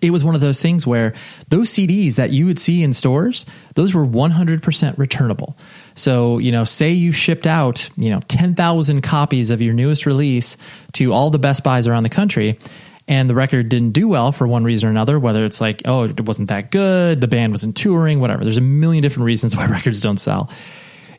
it 0.00 0.10
was 0.10 0.24
one 0.24 0.34
of 0.34 0.40
those 0.40 0.60
things 0.60 0.86
where 0.86 1.14
those 1.48 1.70
CDs 1.70 2.16
that 2.16 2.30
you 2.30 2.46
would 2.46 2.58
see 2.58 2.82
in 2.82 2.92
stores, 2.92 3.46
those 3.74 3.94
were 3.94 4.06
100% 4.06 4.98
returnable. 4.98 5.56
So, 5.94 6.38
you 6.38 6.50
know, 6.50 6.64
say 6.64 6.90
you 6.90 7.12
shipped 7.12 7.46
out, 7.46 7.88
you 7.96 8.10
know, 8.10 8.20
10,000 8.26 9.00
copies 9.02 9.50
of 9.50 9.62
your 9.62 9.74
newest 9.74 10.04
release 10.04 10.56
to 10.94 11.12
all 11.12 11.30
the 11.30 11.38
Best 11.38 11.62
Buys 11.62 11.86
around 11.86 12.02
the 12.02 12.10
country 12.10 12.58
and 13.08 13.30
the 13.30 13.34
record 13.34 13.68
didn't 13.68 13.92
do 13.92 14.08
well 14.08 14.32
for 14.32 14.48
one 14.48 14.64
reason 14.64 14.88
or 14.88 14.90
another, 14.90 15.18
whether 15.18 15.44
it's 15.44 15.60
like, 15.60 15.82
oh, 15.84 16.04
it 16.04 16.20
wasn't 16.20 16.48
that 16.48 16.72
good, 16.72 17.20
the 17.20 17.28
band 17.28 17.52
wasn't 17.52 17.76
touring, 17.76 18.18
whatever. 18.18 18.42
There's 18.42 18.58
a 18.58 18.62
million 18.62 19.02
different 19.02 19.26
reasons 19.26 19.56
why 19.56 19.66
records 19.70 20.02
don't 20.02 20.18
sell 20.18 20.50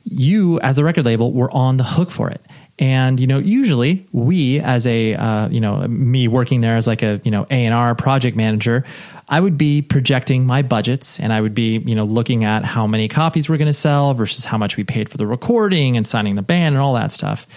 you 0.09 0.59
as 0.61 0.77
the 0.77 0.83
record 0.83 1.05
label 1.05 1.31
were 1.31 1.51
on 1.51 1.77
the 1.77 1.83
hook 1.83 2.11
for 2.11 2.29
it. 2.29 2.41
And 2.79 3.19
you 3.19 3.25
know, 3.25 3.39
usually 3.39 4.05
we, 4.11 4.59
as 4.59 4.85
a 4.85 5.15
uh, 5.15 5.49
you 5.49 5.59
know, 5.59 5.87
me 5.87 6.27
working 6.27 6.61
there 6.61 6.75
as 6.75 6.85
like 6.85 7.01
a 7.01 7.19
you 7.23 7.31
know 7.31 7.47
A 7.49 7.65
and 7.65 7.73
R 7.73 7.95
project 7.95 8.37
manager, 8.37 8.83
I 9.27 9.39
would 9.39 9.57
be 9.57 9.81
projecting 9.81 10.45
my 10.45 10.61
budgets, 10.61 11.19
and 11.19 11.33
I 11.33 11.41
would 11.41 11.55
be 11.55 11.79
you 11.79 11.95
know 11.95 12.03
looking 12.03 12.43
at 12.43 12.63
how 12.63 12.85
many 12.85 13.07
copies 13.07 13.49
we're 13.49 13.57
going 13.57 13.65
to 13.65 13.73
sell 13.73 14.13
versus 14.13 14.45
how 14.45 14.59
much 14.59 14.77
we 14.77 14.83
paid 14.83 15.09
for 15.09 15.17
the 15.17 15.25
recording 15.25 15.97
and 15.97 16.07
signing 16.07 16.35
the 16.35 16.43
band 16.43 16.75
and 16.75 16.81
all 16.81 16.93
that 16.93 17.11
stuff. 17.11 17.47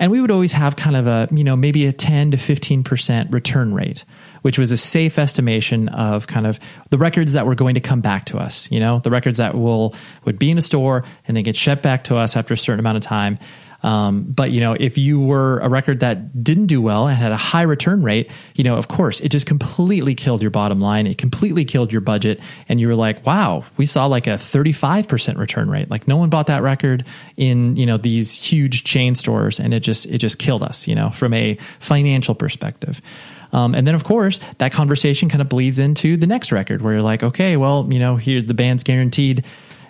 And 0.00 0.10
we 0.10 0.20
would 0.20 0.32
always 0.32 0.50
have 0.52 0.74
kind 0.74 0.96
of 0.96 1.06
a 1.06 1.28
you 1.30 1.44
know 1.44 1.54
maybe 1.54 1.86
a 1.86 1.92
ten 1.92 2.32
to 2.32 2.36
fifteen 2.36 2.82
percent 2.82 3.32
return 3.32 3.74
rate 3.74 4.04
which 4.44 4.58
was 4.58 4.70
a 4.72 4.76
safe 4.76 5.18
estimation 5.18 5.88
of 5.88 6.26
kind 6.26 6.46
of 6.46 6.60
the 6.90 6.98
records 6.98 7.32
that 7.32 7.46
were 7.46 7.54
going 7.54 7.76
to 7.76 7.80
come 7.80 8.02
back 8.02 8.26
to 8.26 8.36
us. 8.36 8.70
You 8.70 8.78
know, 8.78 8.98
the 8.98 9.10
records 9.10 9.38
that 9.38 9.54
will 9.54 9.94
would 10.26 10.38
be 10.38 10.50
in 10.50 10.58
a 10.58 10.62
store 10.62 11.02
and 11.26 11.34
then 11.34 11.44
get 11.44 11.56
shipped 11.56 11.82
back 11.82 12.04
to 12.04 12.16
us 12.16 12.36
after 12.36 12.52
a 12.52 12.58
certain 12.58 12.78
amount 12.78 12.98
of 12.98 13.02
time. 13.02 13.38
Um, 13.82 14.24
but 14.24 14.50
you 14.50 14.60
know, 14.60 14.74
if 14.78 14.98
you 14.98 15.18
were 15.18 15.60
a 15.60 15.68
record 15.70 16.00
that 16.00 16.44
didn't 16.44 16.66
do 16.66 16.82
well 16.82 17.08
and 17.08 17.16
had 17.16 17.32
a 17.32 17.38
high 17.38 17.62
return 17.62 18.02
rate, 18.02 18.30
you 18.54 18.64
know, 18.64 18.76
of 18.76 18.86
course, 18.86 19.20
it 19.20 19.30
just 19.30 19.46
completely 19.46 20.14
killed 20.14 20.42
your 20.42 20.50
bottom 20.50 20.78
line. 20.78 21.06
It 21.06 21.16
completely 21.16 21.64
killed 21.64 21.90
your 21.90 22.02
budget, 22.02 22.38
and 22.68 22.78
you 22.78 22.88
were 22.88 22.94
like, 22.94 23.24
"Wow, 23.24 23.64
we 23.78 23.86
saw 23.86 24.04
like 24.06 24.26
a 24.26 24.36
thirty-five 24.36 25.08
percent 25.08 25.38
return 25.38 25.70
rate. 25.70 25.90
Like 25.90 26.06
no 26.06 26.18
one 26.18 26.28
bought 26.28 26.48
that 26.48 26.62
record 26.62 27.06
in 27.38 27.76
you 27.76 27.86
know 27.86 27.96
these 27.96 28.34
huge 28.34 28.84
chain 28.84 29.14
stores, 29.14 29.58
and 29.58 29.72
it 29.72 29.80
just 29.80 30.04
it 30.06 30.18
just 30.18 30.38
killed 30.38 30.62
us. 30.62 30.86
You 30.86 30.94
know, 30.94 31.08
from 31.08 31.32
a 31.32 31.54
financial 31.78 32.34
perspective." 32.34 33.00
Um, 33.54 33.74
and 33.74 33.86
then, 33.86 33.94
of 33.94 34.04
course, 34.04 34.38
that 34.58 34.72
conversation 34.72 35.28
kind 35.28 35.40
of 35.40 35.48
bleeds 35.48 35.78
into 35.78 36.16
the 36.16 36.26
next 36.26 36.52
record 36.52 36.82
where 36.82 36.94
you're 36.94 37.02
like, 37.02 37.22
okay, 37.22 37.56
well, 37.56 37.86
you 37.88 37.98
know, 37.98 38.16
here 38.16 38.42
the 38.42 38.52
band's 38.52 38.82
guaranteed 38.82 39.44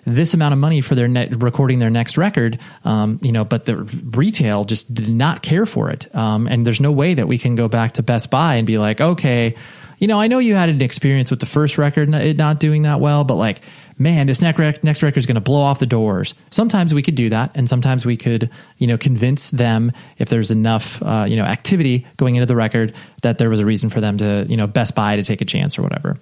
this 0.05 0.35
amount 0.35 0.53
of 0.53 0.59
money 0.59 0.83
for 0.83 0.95
their 0.95 1.09
net 1.09 1.35
recording 1.43 1.79
their 1.79 1.89
next 1.91 2.19
record, 2.19 2.59
um, 2.85 3.19
you 3.23 3.33
know, 3.33 3.43
but 3.43 3.65
the 3.65 3.77
retail 3.77 4.65
just 4.65 4.93
did 4.93 5.09
not 5.09 5.41
care 5.41 5.65
for 5.65 5.91
it. 5.91 6.15
Um, 6.15 6.47
and 6.47 6.67
there's 6.67 6.81
no 6.81 6.93
way 6.93 7.15
that 7.15 7.27
we 7.27 7.39
can 7.39 7.55
go 7.55 7.69
back 7.69 7.95
to 7.95 8.03
Best 8.03 8.31
Buy 8.31 8.57
and 8.57 8.67
be 8.67 8.77
like, 8.77 9.01
okay, 9.01 9.55
you 9.99 10.07
know, 10.07 10.21
I 10.21 10.27
know 10.27 10.39
you 10.39 10.55
had 10.55 10.69
an 10.69 10.83
experience 10.83 11.31
with 11.31 11.41
the 11.41 11.47
first 11.47 11.79
record 11.79 12.13
it 12.13 12.37
not 12.37 12.61
doing 12.61 12.83
that 12.83 13.01
well, 13.01 13.25
but 13.25 13.37
like 13.37 13.63
man, 13.99 14.27
this 14.27 14.41
next, 14.41 14.59
rec- 14.59 14.85
next 14.85 15.03
record 15.03 15.19
is 15.19 15.27
going 15.27 15.35
to 15.37 15.41
blow 15.41 15.61
off 15.61 15.79
the 15.79 15.87
doors. 15.87 16.35
Sometimes 16.51 16.93
we 16.93 17.03
could 17.03 17.15
do 17.15 17.31
that, 17.31 17.51
and 17.55 17.69
sometimes 17.69 18.05
we 18.05 18.17
could, 18.17 18.51
you 18.79 18.87
know, 18.87 18.99
convince 18.99 19.51
them 19.51 19.93
if 20.19 20.29
there's 20.29 20.51
enough, 20.51 21.03
uh, 21.03 21.27
you 21.29 21.37
know, 21.37 21.45
activity 21.45 22.07
going 22.17 22.37
into 22.37 22.47
the 22.47 22.57
record 22.57 22.95
that 23.23 23.39
there 23.39 23.51
was 23.51 23.61
a 23.61 23.67
reason 23.67 23.91
for 23.91 24.01
them 24.01 24.19
to, 24.19 24.47
you 24.49 24.57
know, 24.57 24.67
Best 24.67 24.95
Buy 24.95 25.17
to 25.17 25.23
take 25.23 25.41
a 25.41 25.45
chance 25.45 25.79
or 25.79 25.83
whatever. 25.83 26.19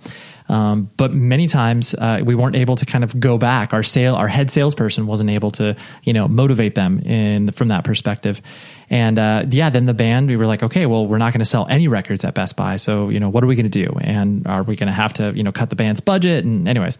Um, 0.48 0.90
but 0.96 1.12
many 1.12 1.46
times 1.46 1.94
uh, 1.94 2.20
we 2.24 2.34
weren't 2.34 2.56
able 2.56 2.76
to 2.76 2.84
kind 2.84 3.04
of 3.04 3.18
go 3.18 3.38
back. 3.38 3.72
Our 3.72 3.82
sale, 3.82 4.14
our 4.16 4.28
head 4.28 4.50
salesperson 4.50 5.06
wasn't 5.06 5.30
able 5.30 5.50
to, 5.52 5.76
you 6.02 6.12
know, 6.12 6.28
motivate 6.28 6.74
them 6.74 6.98
in 7.00 7.50
from 7.52 7.68
that 7.68 7.84
perspective. 7.84 8.42
And 8.90 9.18
uh, 9.18 9.44
yeah, 9.48 9.70
then 9.70 9.86
the 9.86 9.94
band, 9.94 10.28
we 10.28 10.36
were 10.36 10.46
like, 10.46 10.62
okay, 10.62 10.84
well, 10.86 11.06
we're 11.06 11.18
not 11.18 11.32
going 11.32 11.40
to 11.40 11.46
sell 11.46 11.66
any 11.68 11.88
records 11.88 12.24
at 12.24 12.34
Best 12.34 12.56
Buy. 12.56 12.76
So 12.76 13.08
you 13.08 13.20
know, 13.20 13.28
what 13.28 13.42
are 13.42 13.46
we 13.46 13.54
going 13.54 13.70
to 13.70 13.86
do? 13.86 13.96
And 14.00 14.46
are 14.46 14.62
we 14.62 14.76
going 14.76 14.88
to 14.88 14.92
have 14.92 15.14
to, 15.14 15.32
you 15.34 15.42
know, 15.42 15.52
cut 15.52 15.70
the 15.70 15.76
band's 15.76 16.00
budget? 16.00 16.44
And 16.44 16.68
anyways. 16.68 16.98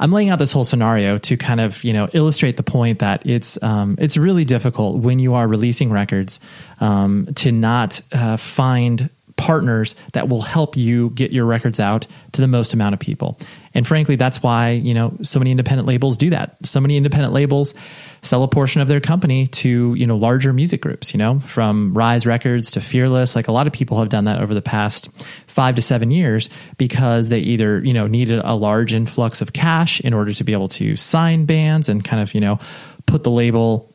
I'm 0.00 0.10
laying 0.10 0.30
out 0.30 0.38
this 0.38 0.50
whole 0.50 0.64
scenario 0.64 1.18
to 1.18 1.36
kind 1.36 1.60
of 1.60 1.84
you 1.84 1.92
know 1.92 2.08
illustrate 2.12 2.56
the 2.56 2.62
point 2.62 2.98
that 3.00 3.24
it's 3.26 3.62
um, 3.62 3.96
it's 4.00 4.16
really 4.16 4.44
difficult 4.44 5.02
when 5.02 5.18
you 5.18 5.34
are 5.34 5.46
releasing 5.46 5.90
records 5.90 6.40
um, 6.80 7.28
to 7.36 7.52
not 7.52 8.00
uh, 8.12 8.38
find 8.38 9.10
partners 9.36 9.94
that 10.12 10.28
will 10.28 10.42
help 10.42 10.76
you 10.76 11.10
get 11.10 11.32
your 11.32 11.44
records 11.44 11.80
out 11.80 12.06
to 12.32 12.40
the 12.40 12.48
most 12.48 12.74
amount 12.74 12.94
of 12.94 13.00
people. 13.00 13.38
And 13.72 13.86
frankly, 13.86 14.16
that's 14.16 14.42
why, 14.42 14.70
you 14.70 14.94
know, 14.94 15.16
so 15.22 15.38
many 15.38 15.52
independent 15.52 15.86
labels 15.86 16.16
do 16.16 16.30
that. 16.30 16.56
So 16.66 16.80
many 16.80 16.96
independent 16.96 17.32
labels 17.32 17.74
sell 18.22 18.42
a 18.42 18.48
portion 18.48 18.80
of 18.80 18.88
their 18.88 19.00
company 19.00 19.46
to, 19.46 19.94
you 19.94 20.06
know, 20.06 20.16
larger 20.16 20.52
music 20.52 20.80
groups, 20.80 21.14
you 21.14 21.18
know, 21.18 21.38
from 21.38 21.94
Rise 21.94 22.26
Records 22.26 22.72
to 22.72 22.80
Fearless. 22.80 23.36
Like 23.36 23.48
a 23.48 23.52
lot 23.52 23.66
of 23.66 23.72
people 23.72 23.98
have 24.00 24.08
done 24.08 24.24
that 24.24 24.40
over 24.40 24.54
the 24.54 24.62
past 24.62 25.08
five 25.46 25.76
to 25.76 25.82
seven 25.82 26.10
years 26.10 26.50
because 26.78 27.28
they 27.28 27.38
either, 27.38 27.82
you 27.84 27.92
know, 27.92 28.06
needed 28.08 28.40
a 28.44 28.54
large 28.54 28.92
influx 28.92 29.40
of 29.40 29.52
cash 29.52 30.00
in 30.00 30.14
order 30.14 30.32
to 30.32 30.44
be 30.44 30.52
able 30.52 30.68
to 30.68 30.96
sign 30.96 31.44
bands 31.44 31.88
and 31.88 32.04
kind 32.04 32.20
of, 32.20 32.34
you 32.34 32.40
know, 32.40 32.58
put 33.06 33.22
the 33.22 33.30
label 33.30 33.94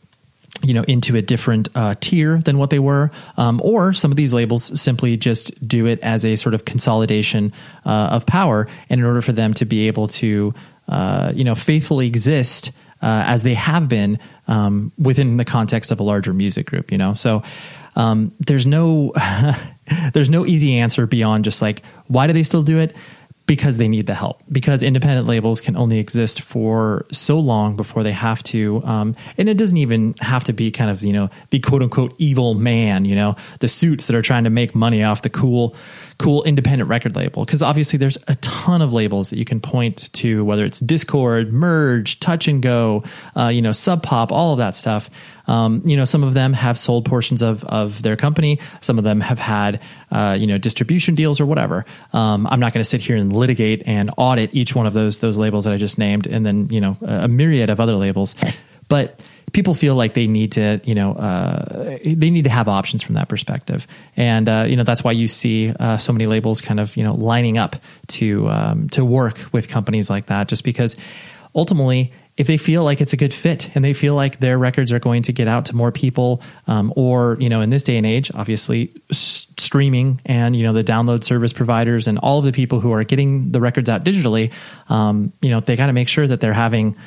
you 0.64 0.74
know 0.74 0.84
into 0.84 1.16
a 1.16 1.22
different 1.22 1.70
uh, 1.76 1.96
tier 2.00 2.38
than 2.38 2.58
what 2.58 2.70
they 2.70 2.80
were. 2.80 3.12
Um, 3.38 3.62
or 3.64 3.94
some 3.94 4.12
of 4.12 4.18
these 4.18 4.34
labels 4.34 4.80
simply 4.80 5.18
just 5.18 5.68
do 5.68 5.86
it 5.86 6.00
as 6.02 6.26
a 6.26 6.36
sort 6.36 6.54
of 6.54 6.66
consolidation 6.66 7.54
uh, 7.86 8.10
of 8.12 8.26
power. 8.26 8.68
And 8.90 9.00
in 9.00 9.06
order 9.06 9.22
for 9.22 9.32
them 9.32 9.54
to 9.56 9.66
be 9.66 9.88
able 9.88 10.08
to 10.10 10.54
uh, 10.88 11.32
you 11.36 11.44
know 11.44 11.56
faithfully 11.56 12.08
exist 12.08 12.72
uh, 13.02 13.24
as 13.28 13.44
they 13.44 13.54
have 13.54 13.90
been 13.90 14.20
um, 14.48 14.92
within 14.98 15.38
the 15.38 15.46
context 15.46 15.92
of 15.92 16.00
a 16.00 16.04
larger 16.04 16.34
music 16.34 16.66
group 16.66 16.92
you 16.92 16.98
know? 16.98 17.14
So 17.14 17.44
um, 17.96 18.32
there's 18.40 18.66
no 18.66 19.14
there's 20.14 20.30
no 20.30 20.46
easy 20.46 20.78
answer 20.78 21.08
beyond 21.08 21.46
just 21.46 21.62
like 21.62 21.84
why 22.08 22.28
do 22.28 22.34
they 22.34 22.44
still 22.44 22.64
do 22.64 22.80
it 22.80 22.96
because 23.48 23.78
they 23.78 23.88
need 23.88 24.08
the 24.08 24.14
help 24.14 24.42
because 24.52 24.82
independent 24.82 25.28
labels 25.28 25.62
can 25.62 25.76
only 25.76 26.00
exist 26.00 26.42
for 26.42 27.06
so 27.12 27.40
long 27.40 27.76
before 27.76 28.04
they 28.04 28.12
have 28.12 28.42
to 28.44 28.84
um, 28.86 29.16
and 29.38 29.48
it 29.50 29.58
doesn't 29.58 29.78
even 29.78 30.16
have 30.20 30.44
to 30.44 30.54
be 30.54 30.72
kind 30.72 30.90
of 30.90 31.04
you 31.04 31.14
know 31.14 31.30
the 31.52 31.60
quote 31.60 31.84
unquote 31.84 32.16
evil 32.18 32.56
man 32.56 33.06
you 33.06 33.16
know 33.16 33.36
the 33.60 33.68
suits 33.68 34.08
that 34.08 34.16
are 34.16 34.22
trying 34.22 34.44
to 34.44 34.50
make 34.50 34.74
money 34.74 35.04
off 35.04 35.22
the 35.22 35.30
cool 35.30 35.76
cool 36.18 36.44
independent 36.44 36.90
record 36.90 37.16
label 37.16 37.44
because 37.46 37.62
obviously 37.62 37.98
there's 37.98 38.18
a 38.28 38.36
ton 38.36 38.82
of 38.82 38.94
labels 38.94 39.30
that 39.30 39.38
you 39.38 39.46
can 39.46 39.60
point 39.60 40.12
to 40.14 40.46
whether 40.46 40.66
it's 40.66 40.80
Dischord 40.80 41.52
merge 41.52 42.20
touch 42.20 42.48
and 42.48 42.62
go 42.62 43.04
uh, 43.36 43.48
you 43.48 43.62
know 43.62 43.72
sub 43.72 44.04
pop 44.04 44.32
all 44.32 44.54
of 44.54 44.60
that 44.60 44.76
stuff. 44.76 45.10
Um, 45.48 45.84
you 45.86 45.96
know 45.96 46.06
some 46.06 46.24
of 46.24 46.34
them 46.34 46.54
have 46.54 46.78
sold 46.78 47.06
portions 47.06 47.42
of 47.42 47.64
of 47.66 48.02
their 48.02 48.16
company. 48.16 48.60
Some 48.82 48.98
of 48.98 49.04
them 49.04 49.22
have 49.22 49.40
had 49.40 49.82
uh, 50.12 50.38
you 50.40 50.48
know 50.48 50.58
distribution 50.58 51.16
deals 51.16 51.40
or 51.40 51.46
whatever. 51.46 51.86
Um, 52.14 52.48
i'm 52.48 52.60
not 52.60 52.74
going 52.74 52.84
to 52.84 52.90
sit 52.90 53.02
here 53.02 53.16
and 53.16 53.36
litigate 53.36 53.84
and 53.86 54.12
audit 54.18 54.54
each 54.54 54.76
one 54.76 54.86
of 54.86 54.94
those 54.94 55.20
those 55.20 55.38
labels 55.38 55.66
that 55.66 55.74
i 55.74 55.78
just 55.78 55.98
named 55.98 56.28
and 56.28 56.46
then 56.46 56.70
you 56.70 56.82
know 56.82 56.98
a 57.02 57.28
myriad 57.28 57.70
of 57.70 57.80
other 57.80 57.96
labels. 57.96 58.36
But 58.88 59.20
people 59.56 59.74
feel 59.74 59.96
like 59.96 60.14
they 60.14 60.28
need 60.28 60.52
to, 60.52 60.82
you 60.84 60.94
know, 60.94 61.14
uh, 61.14 61.98
they 62.04 62.30
need 62.30 62.44
to 62.44 62.50
have 62.50 62.68
options 62.68 63.02
from 63.02 63.16
that 63.16 63.30
perspective, 63.30 63.88
and 64.18 64.50
uh, 64.50 64.66
you 64.68 64.76
know 64.76 64.84
that's 64.84 65.02
why 65.02 65.14
you 65.14 65.30
see 65.30 65.74
uh, 65.80 65.96
so 65.96 66.12
many 66.12 66.28
labels 66.28 66.60
kind 66.60 66.80
of 66.80 66.96
you 66.98 67.04
know 67.04 67.16
lining 67.16 67.58
up 67.58 67.78
to 68.08 68.50
um, 68.50 68.90
to 68.90 69.06
work 69.06 69.40
with 69.54 69.70
companies 69.70 70.10
like 70.10 70.26
that, 70.26 70.50
just 70.50 70.66
because 70.66 70.98
ultimately 71.56 72.12
if 72.36 72.48
they 72.48 72.58
feel 72.58 72.84
like 72.84 73.00
it's 73.00 73.14
a 73.14 73.18
good 73.18 73.34
fit 73.34 73.74
and 73.76 73.86
they 73.86 73.94
feel 73.94 74.14
like 74.14 74.42
their 74.42 74.58
records 74.58 74.92
are 74.92 75.00
going 75.00 75.22
to 75.22 75.32
get 75.32 75.48
out 75.48 75.68
to 75.68 75.76
more 75.76 75.90
people 75.90 76.42
um, 76.68 76.92
or 76.98 77.38
you 77.40 77.48
know 77.48 77.62
in 77.62 77.70
this 77.70 77.84
day 77.84 77.96
and 77.96 78.06
age 78.06 78.30
obviously 78.36 78.92
s- 79.10 79.48
streaming 79.58 80.20
and 80.26 80.54
you 80.54 80.64
know 80.64 80.74
the 80.74 80.84
download 80.84 81.24
service 81.24 81.54
providers 81.54 82.08
and 82.08 82.18
all 82.18 82.40
of 82.40 82.44
the 82.44 82.52
people 82.52 82.82
who 82.82 82.92
are 82.92 83.06
getting 83.06 83.54
the 83.54 83.62
records 83.62 83.88
out 83.88 84.04
digitally 84.04 84.52
um, 84.90 85.32
you 85.42 85.50
know 85.50 85.62
they 85.62 85.78
got 85.78 85.88
to 85.88 85.94
make 85.94 86.10
sure 86.10 86.28
that 86.28 86.42
they're 86.42 86.52
having 86.52 86.98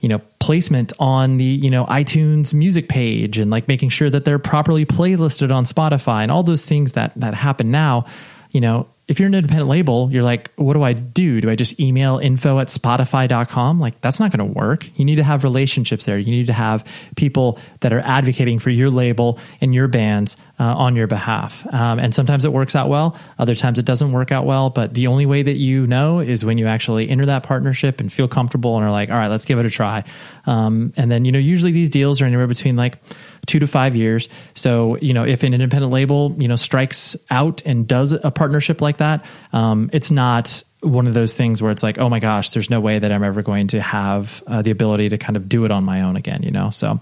you 0.00 0.08
know 0.08 0.20
placement 0.38 0.92
on 0.98 1.36
the 1.36 1.44
you 1.44 1.70
know 1.70 1.84
iTunes 1.86 2.52
music 2.54 2.88
page 2.88 3.38
and 3.38 3.50
like 3.50 3.68
making 3.68 3.88
sure 3.88 4.10
that 4.10 4.24
they're 4.24 4.38
properly 4.38 4.84
playlisted 4.84 5.54
on 5.54 5.64
Spotify 5.64 6.22
and 6.22 6.30
all 6.30 6.42
those 6.42 6.64
things 6.66 6.92
that 6.92 7.12
that 7.16 7.34
happen 7.34 7.70
now 7.70 8.06
you 8.50 8.60
know 8.60 8.86
if 9.10 9.18
you're 9.18 9.26
an 9.26 9.34
independent 9.34 9.68
label, 9.68 10.08
you're 10.12 10.22
like, 10.22 10.52
what 10.54 10.74
do 10.74 10.84
I 10.84 10.92
do? 10.92 11.40
Do 11.40 11.50
I 11.50 11.56
just 11.56 11.80
email 11.80 12.18
info 12.18 12.60
at 12.60 12.68
spotify.com? 12.68 13.80
Like, 13.80 14.00
that's 14.00 14.20
not 14.20 14.30
going 14.30 14.38
to 14.48 14.56
work. 14.56 14.88
You 14.96 15.04
need 15.04 15.16
to 15.16 15.24
have 15.24 15.42
relationships 15.42 16.06
there. 16.06 16.16
You 16.16 16.30
need 16.30 16.46
to 16.46 16.52
have 16.52 16.84
people 17.16 17.58
that 17.80 17.92
are 17.92 17.98
advocating 17.98 18.60
for 18.60 18.70
your 18.70 18.88
label 18.88 19.40
and 19.60 19.74
your 19.74 19.88
bands 19.88 20.36
uh, 20.60 20.74
on 20.76 20.94
your 20.94 21.06
behalf. 21.06 21.66
Um, 21.72 21.98
and 21.98 22.14
sometimes 22.14 22.44
it 22.44 22.52
works 22.52 22.76
out 22.76 22.88
well, 22.88 23.16
other 23.38 23.54
times 23.54 23.78
it 23.78 23.86
doesn't 23.86 24.12
work 24.12 24.30
out 24.30 24.44
well. 24.44 24.70
But 24.70 24.94
the 24.94 25.06
only 25.06 25.26
way 25.26 25.42
that 25.42 25.56
you 25.56 25.86
know 25.86 26.20
is 26.20 26.44
when 26.44 26.58
you 26.58 26.66
actually 26.66 27.08
enter 27.08 27.26
that 27.26 27.42
partnership 27.42 27.98
and 27.98 28.12
feel 28.12 28.28
comfortable 28.28 28.76
and 28.76 28.84
are 28.84 28.90
like, 28.90 29.08
all 29.08 29.16
right, 29.16 29.28
let's 29.28 29.46
give 29.46 29.58
it 29.58 29.64
a 29.64 29.70
try. 29.70 30.04
Um, 30.46 30.92
and 30.96 31.10
then, 31.10 31.24
you 31.24 31.32
know, 31.32 31.38
usually 31.38 31.72
these 31.72 31.90
deals 31.90 32.20
are 32.20 32.26
anywhere 32.26 32.46
between 32.46 32.76
like, 32.76 32.98
two 33.46 33.58
to 33.58 33.66
five 33.66 33.96
years. 33.96 34.28
So, 34.54 34.96
you 34.98 35.14
know, 35.14 35.24
if 35.24 35.42
an 35.42 35.54
independent 35.54 35.92
label, 35.92 36.36
you 36.38 36.46
know, 36.46 36.56
strikes 36.56 37.16
out 37.30 37.62
and 37.64 37.88
does 37.88 38.12
a 38.12 38.30
partnership 38.30 38.80
like 38.80 38.98
that, 38.98 39.24
um, 39.52 39.90
it's 39.92 40.10
not 40.10 40.62
one 40.82 41.06
of 41.06 41.12
those 41.12 41.34
things 41.34 41.60
where 41.60 41.70
it's 41.70 41.82
like, 41.82 41.98
oh 41.98 42.08
my 42.08 42.20
gosh, 42.20 42.50
there's 42.50 42.70
no 42.70 42.80
way 42.80 42.98
that 42.98 43.12
I'm 43.12 43.22
ever 43.22 43.42
going 43.42 43.66
to 43.68 43.82
have 43.82 44.42
uh, 44.46 44.62
the 44.62 44.70
ability 44.70 45.10
to 45.10 45.18
kind 45.18 45.36
of 45.36 45.48
do 45.48 45.64
it 45.66 45.70
on 45.70 45.84
my 45.84 46.02
own 46.02 46.16
again, 46.16 46.42
you 46.42 46.50
know? 46.50 46.70
So 46.70 47.00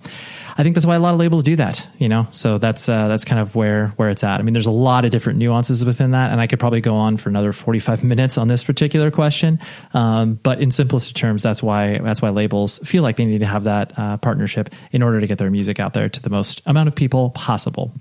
I 0.56 0.62
think 0.64 0.74
that's 0.74 0.86
why 0.86 0.96
a 0.96 0.98
lot 0.98 1.14
of 1.14 1.20
labels 1.20 1.44
do 1.44 1.54
that, 1.56 1.86
you 1.96 2.08
know? 2.08 2.26
So 2.32 2.58
that's, 2.58 2.88
uh, 2.88 3.06
that's 3.06 3.24
kind 3.24 3.40
of 3.40 3.54
where, 3.54 3.88
where 3.96 4.08
it's 4.08 4.24
at. 4.24 4.40
I 4.40 4.42
mean, 4.42 4.52
there's 4.52 4.66
a 4.66 4.72
lot 4.72 5.04
of 5.04 5.12
different 5.12 5.38
nuances 5.38 5.84
within 5.84 6.10
that. 6.10 6.32
And 6.32 6.40
I 6.40 6.48
could 6.48 6.58
probably 6.58 6.80
go 6.80 6.96
on 6.96 7.18
for 7.18 7.28
another 7.28 7.52
45 7.52 8.02
minutes 8.04 8.36
on 8.36 8.48
this 8.48 8.64
particular 8.64 9.12
question. 9.12 9.60
Um, 9.94 10.34
but 10.34 10.60
in 10.60 10.72
simplest 10.72 11.14
terms, 11.14 11.44
that's 11.44 11.62
why, 11.62 11.98
that's 11.98 12.20
why 12.20 12.30
labels 12.30 12.78
feel 12.78 13.04
like 13.04 13.16
they 13.16 13.26
need 13.26 13.40
to 13.40 13.46
have 13.46 13.64
that 13.64 13.96
uh, 13.96 14.16
partnership 14.16 14.70
in 14.90 15.02
order 15.04 15.20
to 15.20 15.26
get 15.28 15.38
their 15.38 15.50
music 15.50 15.78
out 15.78 15.92
there 15.92 16.08
to 16.08 16.20
the 16.20 16.30
most 16.30 16.62
amount 16.66 16.88
of 16.88 16.96
people 16.96 17.30
possible. 17.30 17.92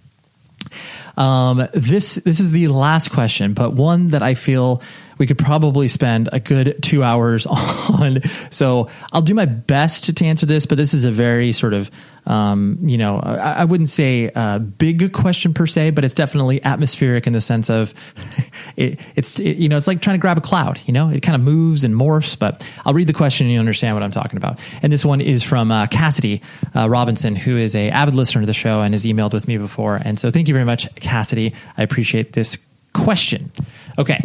Um, 1.17 1.67
this 1.73 2.15
this 2.15 2.39
is 2.39 2.51
the 2.51 2.67
last 2.67 3.09
question, 3.11 3.53
but 3.53 3.73
one 3.73 4.07
that 4.07 4.21
I 4.21 4.36
feel 4.36 4.82
we 5.18 5.28
could 5.28 5.38
probably 5.38 5.88
spend 5.88 6.30
a 6.32 6.39
good 6.39 6.82
two 6.82 7.03
hours 7.03 7.45
on. 7.45 8.22
So 8.49 8.89
I'll 9.11 9.22
do 9.22 9.34
my 9.34 9.45
best 9.45 10.15
to 10.15 10.26
answer 10.26 10.45
this, 10.45 10.65
but 10.65 10.78
this 10.78 10.93
is 10.93 11.05
a 11.05 11.11
very 11.11 11.51
sort 11.51 11.74
of, 11.74 11.91
um, 12.26 12.78
you 12.82 12.97
know, 12.97 13.20
I, 13.20 13.53
I, 13.53 13.65
wouldn't 13.65 13.88
say 13.88 14.30
a 14.36 14.59
big 14.59 15.13
question 15.13 15.53
per 15.53 15.65
se, 15.65 15.91
but 15.91 16.03
it's 16.03 16.13
definitely 16.13 16.61
atmospheric 16.61 17.26
in 17.26 17.32
the 17.32 17.39
sense 17.39 17.70
of 17.70 17.93
it, 18.76 18.99
it's, 19.15 19.39
it, 19.39 19.55
you 19.55 19.70
know, 19.70 19.78
it's 19.78 19.88
like 19.88 20.01
trying 20.01 20.15
to 20.15 20.22
grab 20.22 20.38
a 20.38 20.41
cloud, 20.41 20.80
you 20.86 20.91
know, 20.91 21.09
it 21.09 21.22
kind 21.22 21.36
of 21.36 21.41
moves 21.41 21.86
and 21.86 21.95
morphs, 21.95 22.38
but 22.38 22.68
I'll 22.86 22.93
read 22.93 23.07
the 23.07 23.13
question 23.13 23.47
and 23.47 23.53
you 23.53 23.59
understand 23.59 23.95
what 23.95 24.03
I'm 24.03 24.11
talking 24.11 24.36
about. 24.36 24.59
And 24.82 24.91
this 24.91 25.05
one 25.05 25.22
is 25.22 25.41
from 25.41 25.72
uh, 25.72 25.88
Cassidy 25.88 26.41
uh, 26.76 26.89
Robinson, 26.89 27.36
who 27.36 27.55
is 27.55 27.76
a 27.76 27.89
avid 27.91 28.13
listener 28.13 28.41
to 28.41 28.47
the 28.47 28.53
show 28.53 28.82
and 28.82 28.93
has 28.93 29.05
emailed 29.05 29.32
with 29.32 29.47
me 29.47 29.57
before. 29.57 29.99
And 30.03 30.20
so 30.20 30.30
thank 30.30 30.49
you 30.49 30.53
very 30.53 30.65
much, 30.65 30.93
Cassidy. 30.95 31.53
I 31.78 31.84
appreciate 31.84 32.34
this 32.34 32.57
question. 32.93 33.51
Okay. 33.97 34.20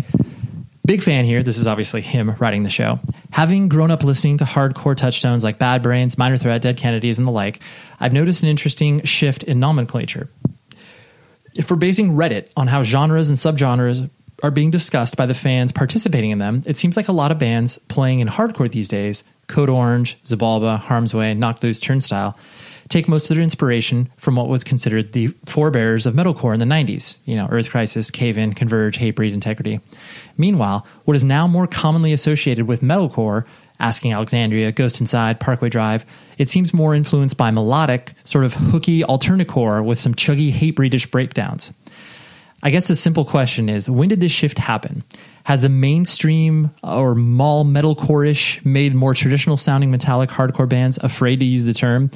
Big 0.84 1.00
fan 1.02 1.24
here. 1.24 1.44
This 1.44 1.58
is 1.58 1.66
obviously 1.66 2.00
him 2.00 2.34
writing 2.40 2.64
the 2.64 2.70
show. 2.70 2.98
Having 3.30 3.68
grown 3.68 3.92
up 3.92 4.02
listening 4.02 4.38
to 4.38 4.44
hardcore 4.44 4.96
touchstones 4.96 5.44
like 5.44 5.58
Bad 5.58 5.80
Brains, 5.80 6.18
Minor 6.18 6.36
Threat, 6.36 6.60
Dead 6.60 6.76
Kennedys, 6.76 7.18
and 7.18 7.26
the 7.26 7.32
like, 7.32 7.60
I've 8.00 8.12
noticed 8.12 8.42
an 8.42 8.48
interesting 8.48 9.04
shift 9.04 9.44
in 9.44 9.60
nomenclature. 9.60 10.28
If 11.54 11.70
we're 11.70 11.76
basing 11.76 12.12
Reddit 12.12 12.50
on 12.56 12.66
how 12.66 12.82
genres 12.82 13.28
and 13.28 13.38
subgenres 13.38 14.10
are 14.42 14.50
being 14.50 14.72
discussed 14.72 15.16
by 15.16 15.26
the 15.26 15.34
fans 15.34 15.70
participating 15.70 16.30
in 16.30 16.38
them, 16.38 16.62
it 16.66 16.76
seems 16.76 16.96
like 16.96 17.06
a 17.06 17.12
lot 17.12 17.30
of 17.30 17.38
bands 17.38 17.78
playing 17.78 18.18
in 18.18 18.26
hardcore 18.26 18.68
these 18.68 18.88
days, 18.88 19.22
Code 19.46 19.70
Orange, 19.70 20.20
Xibalba, 20.24 20.78
Harm's 20.78 21.14
Way, 21.14 21.34
Knocked 21.34 21.62
Loose, 21.62 21.78
Turnstile, 21.78 22.36
take 22.92 23.08
most 23.08 23.30
of 23.30 23.34
their 23.34 23.42
inspiration 23.42 24.10
from 24.16 24.36
what 24.36 24.48
was 24.48 24.62
considered 24.62 25.12
the 25.12 25.28
forebears 25.46 26.06
of 26.06 26.14
metalcore 26.14 26.52
in 26.52 26.60
the 26.60 26.66
90s, 26.66 27.18
you 27.24 27.34
know, 27.34 27.48
Earth 27.50 27.70
Crisis, 27.70 28.10
Cave 28.10 28.36
In, 28.36 28.52
Converge, 28.52 28.98
Hatebreed, 28.98 29.32
Integrity. 29.32 29.80
Meanwhile, 30.36 30.86
what 31.04 31.16
is 31.16 31.24
now 31.24 31.46
more 31.46 31.66
commonly 31.66 32.12
associated 32.12 32.66
with 32.66 32.82
metalcore, 32.82 33.46
Asking 33.80 34.12
Alexandria, 34.12 34.70
Ghost 34.70 35.00
Inside, 35.00 35.40
Parkway 35.40 35.68
Drive, 35.68 36.04
it 36.38 36.48
seems 36.48 36.72
more 36.72 36.94
influenced 36.94 37.36
by 37.36 37.50
melodic, 37.50 38.12
sort 38.22 38.44
of 38.44 38.54
hooky 38.54 39.02
alternacore 39.02 39.84
with 39.84 39.98
some 39.98 40.14
chuggy 40.14 40.52
Hatebreedish 40.52 41.10
breakdowns. 41.10 41.72
I 42.62 42.70
guess 42.70 42.86
the 42.86 42.94
simple 42.94 43.24
question 43.24 43.68
is 43.68 43.90
when 43.90 44.08
did 44.08 44.20
this 44.20 44.30
shift 44.30 44.58
happen? 44.58 45.02
Has 45.44 45.62
the 45.62 45.68
mainstream 45.68 46.70
or 46.84 47.16
mall 47.16 47.64
metalcore 47.64 48.28
ish 48.28 48.64
made 48.64 48.94
more 48.94 49.14
traditional 49.14 49.56
sounding 49.56 49.90
metallic 49.90 50.30
hardcore 50.30 50.68
bands 50.68 50.98
afraid 50.98 51.40
to 51.40 51.46
use 51.46 51.64
the 51.64 51.74
term? 51.74 52.12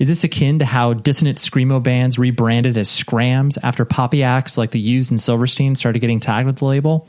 Is 0.00 0.08
this 0.08 0.24
akin 0.24 0.60
to 0.60 0.64
how 0.64 0.94
dissonant 0.94 1.36
screamo 1.36 1.82
bands 1.82 2.18
rebranded 2.18 2.78
as 2.78 2.88
skramz 2.88 3.58
after 3.62 3.84
poppy 3.84 4.22
acts 4.22 4.56
like 4.56 4.70
the 4.70 4.80
Used 4.80 5.10
and 5.10 5.20
Silverstein 5.20 5.74
started 5.74 5.98
getting 5.98 6.20
tagged 6.20 6.46
with 6.46 6.56
the 6.56 6.64
label? 6.64 7.06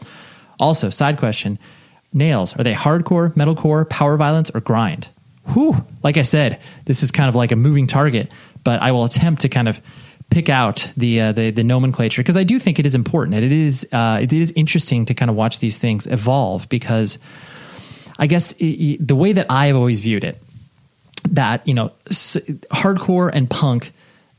Also, 0.60 0.90
side 0.90 1.18
question 1.18 1.58
Nails, 2.12 2.54
are 2.60 2.64
they 2.66 2.74
hardcore, 2.74 3.34
metalcore, 3.34 3.90
power 3.90 4.18
violence, 4.18 4.52
or 4.54 4.60
grind? 4.60 5.08
Whew, 5.54 5.86
like 6.04 6.18
I 6.18 6.24
said, 6.24 6.60
this 6.84 7.02
is 7.02 7.12
kind 7.12 7.30
of 7.30 7.36
like 7.36 7.54
a 7.54 7.56
moving 7.56 7.88
target, 7.88 8.30
but 8.66 8.82
I 8.82 8.92
will 8.92 9.06
attempt 9.06 9.44
to 9.44 9.50
kind 9.50 9.70
of 9.70 9.80
pick 10.30 10.50
out 10.50 10.92
the 10.98 11.22
uh, 11.22 11.32
the, 11.32 11.52
the 11.52 11.64
nomenclature 11.64 12.22
because 12.22 12.36
I 12.36 12.44
do 12.44 12.60
think 12.60 12.78
it 12.78 12.86
is 12.86 12.96
important 12.96 13.36
it 13.36 13.52
is 13.52 13.88
uh, 13.94 14.20
it 14.22 14.34
is 14.34 14.52
interesting 14.52 15.06
to 15.06 15.14
kind 15.14 15.32
of 15.32 15.38
watch 15.38 15.60
these 15.60 15.78
things 15.78 16.08
evolve 16.08 16.68
because 16.68 17.20
I 18.20 18.28
guess 18.28 18.52
it, 18.54 18.66
it, 18.66 19.08
the 19.08 19.16
way 19.16 19.32
that 19.34 19.48
I 19.50 19.68
have 19.68 19.76
always 19.78 20.02
viewed 20.02 20.24
it 20.26 20.42
that 21.30 21.68
you 21.68 21.74
know 21.74 21.92
s- 22.10 22.38
hardcore 22.72 23.30
and 23.34 23.50
punk 23.50 23.92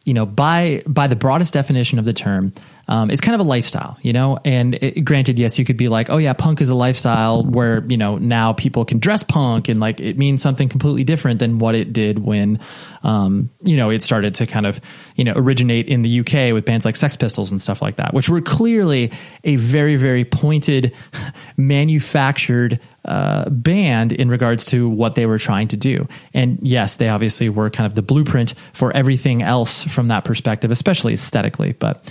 you 0.05 0.15
know 0.15 0.27
by 0.27 0.83
by 0.87 1.07
the 1.07 1.17
broadest 1.17 1.53
definition 1.55 1.99
of 1.99 2.05
the 2.05 2.13
term 2.13 2.53
um, 2.93 3.11
it's 3.11 3.23
kind 3.23 3.35
of 3.35 3.41
a 3.41 3.49
lifestyle, 3.49 3.97
you 4.03 4.13
know. 4.13 4.39
And 4.45 4.75
it, 4.75 5.03
granted, 5.03 5.39
yes, 5.39 5.59
you 5.59 5.65
could 5.65 5.79
be 5.79 5.89
like, 5.89 6.11
oh 6.11 6.19
yeah, 6.19 6.35
punk 6.35 6.61
is 6.61 6.69
a 6.69 6.75
lifestyle 6.75 7.43
where 7.43 7.83
you 7.87 7.97
know 7.97 8.19
now 8.19 8.53
people 8.53 8.85
can 8.85 8.99
dress 8.99 9.23
punk 9.23 9.71
and 9.71 9.81
like 9.81 9.99
it 9.99 10.19
means 10.19 10.43
something 10.43 10.69
completely 10.69 11.03
different 11.03 11.39
than 11.39 11.59
what 11.59 11.75
it 11.75 11.95
did 11.95 12.19
when, 12.19 12.61
um, 13.03 13.49
you 13.63 13.79
know, 13.79 13.89
it 13.89 14.03
started 14.03 14.35
to 14.35 14.47
kind 14.47 14.67
of 14.67 14.79
you 15.17 15.25
know 15.25 15.33
originate 15.35 15.89
in 15.89 16.03
the 16.03 16.21
UK 16.21 16.53
with 16.53 16.67
bands 16.67 16.85
like 16.85 16.97
Sex 16.97 17.17
Pistols 17.17 17.51
and 17.51 17.59
stuff 17.59 17.81
like 17.81 17.97
that, 17.97 18.13
which 18.13 18.29
were 18.29 18.43
clearly 18.43 19.11
a 19.43 19.57
very 19.57 19.97
very 19.97 20.27
pointed, 20.27 20.95
manufactured 21.57 22.79
uh, 23.07 23.49
band 23.49 24.13
in 24.13 24.29
regards 24.29 24.67
to 24.67 24.87
what 24.87 25.15
they 25.15 25.25
were 25.25 25.39
trying 25.39 25.69
to 25.69 25.79
do. 25.79 26.07
And 26.35 26.59
yes, 26.61 26.97
they 26.97 27.09
obviously 27.09 27.49
were 27.49 27.71
kind 27.71 27.87
of 27.87 27.95
the 27.95 28.03
blueprint 28.03 28.53
for 28.75 28.95
everything 28.95 29.41
else 29.41 29.83
from 29.83 30.09
that 30.09 30.27
perspective, 30.27 30.71
especially 30.71 31.15
aesthetically, 31.15 31.73
but 31.73 32.07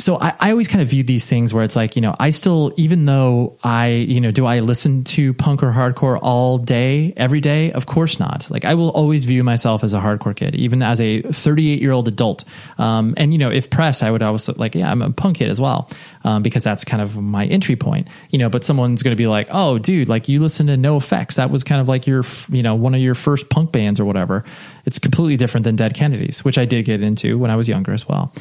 so 0.00 0.18
I, 0.18 0.34
I, 0.40 0.50
always 0.50 0.66
kind 0.66 0.80
of 0.80 0.88
view 0.88 1.02
these 1.02 1.26
things 1.26 1.52
where 1.52 1.62
it's 1.62 1.76
like, 1.76 1.94
you 1.94 2.00
know, 2.00 2.16
I 2.18 2.30
still, 2.30 2.72
even 2.76 3.04
though 3.04 3.58
I, 3.62 3.88
you 3.88 4.20
know, 4.20 4.30
do 4.30 4.46
I 4.46 4.60
listen 4.60 5.04
to 5.04 5.34
punk 5.34 5.62
or 5.62 5.72
hardcore 5.72 6.18
all 6.20 6.56
day, 6.56 7.12
every 7.18 7.40
day? 7.40 7.70
Of 7.72 7.84
course 7.84 8.18
not. 8.18 8.50
Like 8.50 8.64
I 8.64 8.74
will 8.74 8.88
always 8.90 9.26
view 9.26 9.44
myself 9.44 9.84
as 9.84 9.92
a 9.92 10.00
hardcore 10.00 10.34
kid, 10.34 10.54
even 10.54 10.82
as 10.82 11.02
a 11.02 11.20
38 11.20 11.82
year 11.82 11.92
old 11.92 12.08
adult. 12.08 12.44
Um, 12.78 13.12
and, 13.18 13.32
you 13.32 13.38
know, 13.38 13.50
if 13.50 13.68
pressed, 13.68 14.02
I 14.02 14.10
would 14.10 14.22
always 14.22 14.48
like, 14.48 14.74
yeah, 14.74 14.90
I'm 14.90 15.02
a 15.02 15.10
punk 15.10 15.36
kid 15.36 15.50
as 15.50 15.60
well. 15.60 15.90
Um, 16.24 16.42
because 16.42 16.64
that's 16.64 16.84
kind 16.84 17.02
of 17.02 17.20
my 17.20 17.46
entry 17.46 17.76
point, 17.76 18.08
you 18.30 18.38
know, 18.38 18.48
but 18.48 18.64
someone's 18.64 19.02
going 19.02 19.12
to 19.12 19.20
be 19.20 19.26
like, 19.26 19.48
oh, 19.50 19.78
dude, 19.78 20.08
like 20.08 20.28
you 20.28 20.40
listen 20.40 20.66
to 20.68 20.74
NOFX. 20.74 21.36
That 21.36 21.50
was 21.50 21.62
kind 21.62 21.80
of 21.80 21.88
like 21.88 22.06
your, 22.06 22.24
you 22.48 22.62
know, 22.62 22.74
one 22.74 22.94
of 22.94 23.00
your 23.00 23.14
first 23.14 23.50
punk 23.50 23.72
bands 23.72 24.00
or 24.00 24.06
whatever. 24.06 24.44
It's 24.86 24.98
completely 24.98 25.36
different 25.36 25.64
than 25.64 25.76
Dead 25.76 25.94
Kennedys, 25.94 26.44
which 26.44 26.58
I 26.58 26.64
did 26.64 26.84
get 26.84 27.02
into 27.02 27.38
when 27.38 27.50
I 27.50 27.56
was 27.56 27.68
younger 27.68 27.92
as 27.92 28.08
well. 28.08 28.34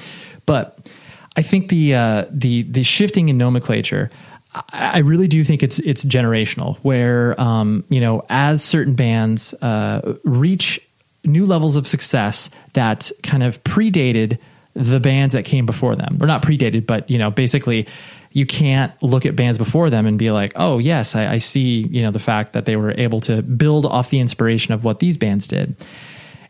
But, 0.46 0.78
I 1.40 1.42
think 1.42 1.70
the 1.70 1.96
uh, 1.96 2.26
the 2.30 2.64
the 2.64 2.84
shifting 2.84 3.30
in 3.30 3.38
nomenclature. 3.38 4.12
I 4.74 5.00
really 5.00 5.30
do 5.30 5.46
think 5.46 5.64
it's 5.64 5.80
it's 5.80 6.04
generational, 6.04 6.76
where 6.80 7.40
um, 7.40 7.86
you 7.88 8.02
know 8.02 8.26
as 8.30 8.62
certain 8.62 8.94
bands 8.94 9.54
uh, 9.62 10.18
reach 10.26 10.82
new 11.24 11.46
levels 11.46 11.78
of 11.78 11.88
success 11.88 12.50
that 12.74 13.10
kind 13.24 13.44
of 13.44 13.64
predated 13.64 14.38
the 14.74 15.00
bands 15.00 15.34
that 15.34 15.46
came 15.46 15.66
before 15.66 15.96
them, 15.96 16.18
or 16.20 16.28
not 16.28 16.42
predated, 16.42 16.86
but 16.86 17.10
you 17.10 17.18
know 17.18 17.32
basically 17.32 17.88
you 18.34 18.46
can't 18.46 18.92
look 19.02 19.26
at 19.26 19.38
bands 19.38 19.58
before 19.58 19.90
them 19.90 20.06
and 20.06 20.20
be 20.20 20.32
like, 20.32 20.52
oh 20.58 20.78
yes, 20.78 21.16
I, 21.16 21.36
I 21.36 21.38
see 21.38 21.88
you 21.88 22.02
know 22.02 22.12
the 22.12 22.20
fact 22.20 22.52
that 22.52 22.66
they 22.66 22.76
were 22.76 22.92
able 22.98 23.22
to 23.22 23.42
build 23.42 23.86
off 23.86 24.10
the 24.10 24.20
inspiration 24.20 24.74
of 24.74 24.84
what 24.84 25.00
these 25.00 25.18
bands 25.18 25.48
did 25.48 25.74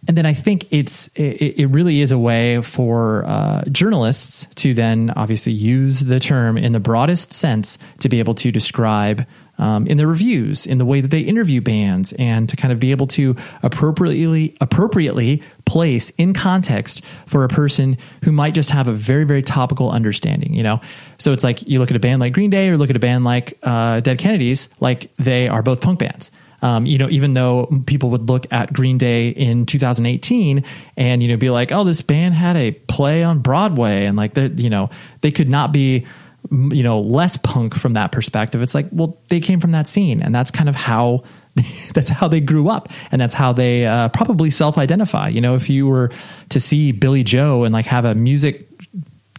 and 0.07 0.17
then 0.17 0.25
I 0.25 0.33
think 0.33 0.65
it's 0.71 1.07
it, 1.09 1.59
it 1.59 1.67
really 1.67 2.01
is 2.01 2.11
a 2.11 2.17
way 2.17 2.61
for 2.61 3.25
uh, 3.25 3.63
journalists 3.71 4.47
to 4.55 4.73
then 4.73 5.11
obviously 5.15 5.51
use 5.51 5.99
the 5.99 6.19
term 6.19 6.57
in 6.57 6.71
the 6.71 6.79
broadest 6.79 7.33
sense 7.33 7.77
to 7.99 8.09
be 8.09 8.19
able 8.19 8.33
to 8.35 8.51
describe 8.51 9.27
um, 9.57 9.85
in 9.87 9.97
their 9.97 10.07
reviews, 10.07 10.65
in 10.65 10.77
the 10.77 10.85
way 10.85 11.01
that 11.01 11.11
they 11.11 11.19
interview 11.19 11.59
bands, 11.59 12.13
and 12.13 12.47
to 12.47 12.55
kind 12.55 12.71
of 12.71 12.79
be 12.79 12.91
able 12.91 13.07
to 13.07 13.35
appropriately 13.61 14.55
appropriately 14.61 15.43
place 15.65 16.11
in 16.11 16.33
context 16.33 17.03
for 17.03 17.43
a 17.43 17.49
person 17.49 17.97
who 18.23 18.31
might 18.31 18.53
just 18.53 18.69
have 18.71 18.87
a 18.87 18.93
very 18.93 19.25
very 19.25 19.41
topical 19.41 19.91
understanding. 19.91 20.53
You 20.53 20.63
know, 20.63 20.81
so 21.17 21.33
it's 21.33 21.43
like 21.43 21.67
you 21.67 21.79
look 21.79 21.91
at 21.91 21.97
a 21.97 21.99
band 21.99 22.21
like 22.21 22.31
Green 22.31 22.49
Day 22.49 22.69
or 22.69 22.77
look 22.77 22.89
at 22.89 22.95
a 22.95 22.99
band 22.99 23.25
like 23.25 23.59
uh, 23.63 23.99
Dead 23.99 24.17
Kennedys, 24.17 24.69
like 24.79 25.13
they 25.17 25.49
are 25.49 25.61
both 25.61 25.81
punk 25.81 25.99
bands. 25.99 26.31
Um, 26.61 26.85
you 26.85 26.97
know, 26.97 27.09
even 27.09 27.33
though 27.33 27.67
people 27.85 28.09
would 28.11 28.27
look 28.27 28.45
at 28.51 28.73
Green 28.73 28.97
Day 28.97 29.29
in 29.29 29.65
2018 29.65 30.63
and 30.97 31.23
you 31.23 31.29
know 31.29 31.37
be 31.37 31.49
like, 31.49 31.71
"Oh, 31.71 31.83
this 31.83 32.01
band 32.01 32.33
had 32.33 32.57
a 32.57 32.71
play 32.71 33.23
on 33.23 33.39
Broadway," 33.39 34.05
and 34.05 34.17
like, 34.17 34.35
you 34.37 34.69
know, 34.69 34.89
they 35.21 35.31
could 35.31 35.49
not 35.49 35.71
be 35.71 36.05
you 36.51 36.83
know 36.83 36.99
less 36.99 37.37
punk 37.37 37.75
from 37.75 37.93
that 37.93 38.11
perspective. 38.11 38.61
It's 38.61 38.75
like, 38.75 38.87
well, 38.91 39.17
they 39.29 39.39
came 39.39 39.59
from 39.59 39.71
that 39.71 39.87
scene, 39.87 40.21
and 40.21 40.33
that's 40.33 40.51
kind 40.51 40.69
of 40.69 40.75
how 40.75 41.23
that's 41.93 42.09
how 42.09 42.27
they 42.27 42.39
grew 42.39 42.69
up 42.69 42.89
and 43.11 43.19
that's 43.19 43.33
how 43.33 43.53
they 43.53 43.85
uh, 43.85 44.09
probably 44.09 44.51
self-identify 44.51 45.29
you 45.29 45.41
know 45.41 45.55
if 45.55 45.69
you 45.69 45.87
were 45.87 46.11
to 46.49 46.59
see 46.59 46.91
Billie 46.91 47.23
Joe 47.23 47.63
and 47.63 47.73
like 47.73 47.85
have 47.85 48.05
a 48.05 48.15
music 48.15 48.67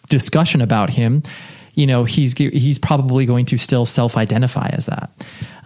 discussion 0.08 0.60
about 0.60 0.90
him 0.90 1.22
you 1.74 1.86
know 1.86 2.04
he's 2.04 2.36
he's 2.36 2.78
probably 2.78 3.26
going 3.26 3.46
to 3.46 3.58
still 3.58 3.86
self-identify 3.86 4.70
as 4.72 4.86
that. 4.86 5.10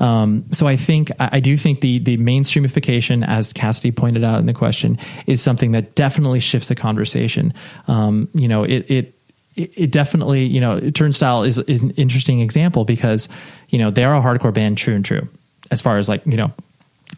Um, 0.01 0.45
so 0.53 0.67
I 0.67 0.77
think 0.77 1.11
I 1.19 1.41
do 1.41 1.57
think 1.57 1.81
the 1.81 1.99
the 1.99 2.17
mainstreamification, 2.17 3.27
as 3.27 3.53
Cassidy 3.53 3.93
pointed 3.93 4.25
out 4.25 4.41
in 4.41 4.47
the 4.47 4.53
question, 4.53 4.99
is 5.27 5.41
something 5.41 5.73
that 5.73 5.95
definitely 5.95 6.41
shifts 6.41 6.69
the 6.69 6.75
conversation. 6.75 7.55
Um, 7.89 8.29
you 8.35 8.49
know, 8.49 8.65
it 8.65 8.91
it 8.91 9.15
it 9.57 9.91
definitely 9.91 10.45
you 10.45 10.61
know 10.61 10.91
Turnstile 10.91 11.45
is 11.45 11.59
is 11.59 11.83
an 11.83 11.91
interesting 11.93 12.41
example 12.41 12.85
because 12.85 13.29
you 13.69 13.79
know 13.79 13.91
they 13.91 14.05
are 14.05 14.15
a 14.15 14.21
hardcore 14.21 14.55
band, 14.55 14.79
true 14.79 14.95
and 14.95 15.05
true, 15.05 15.29
as 15.71 15.81
far 15.81 15.99
as 15.99 16.09
like 16.09 16.27
you 16.27 16.37
know 16.37 16.53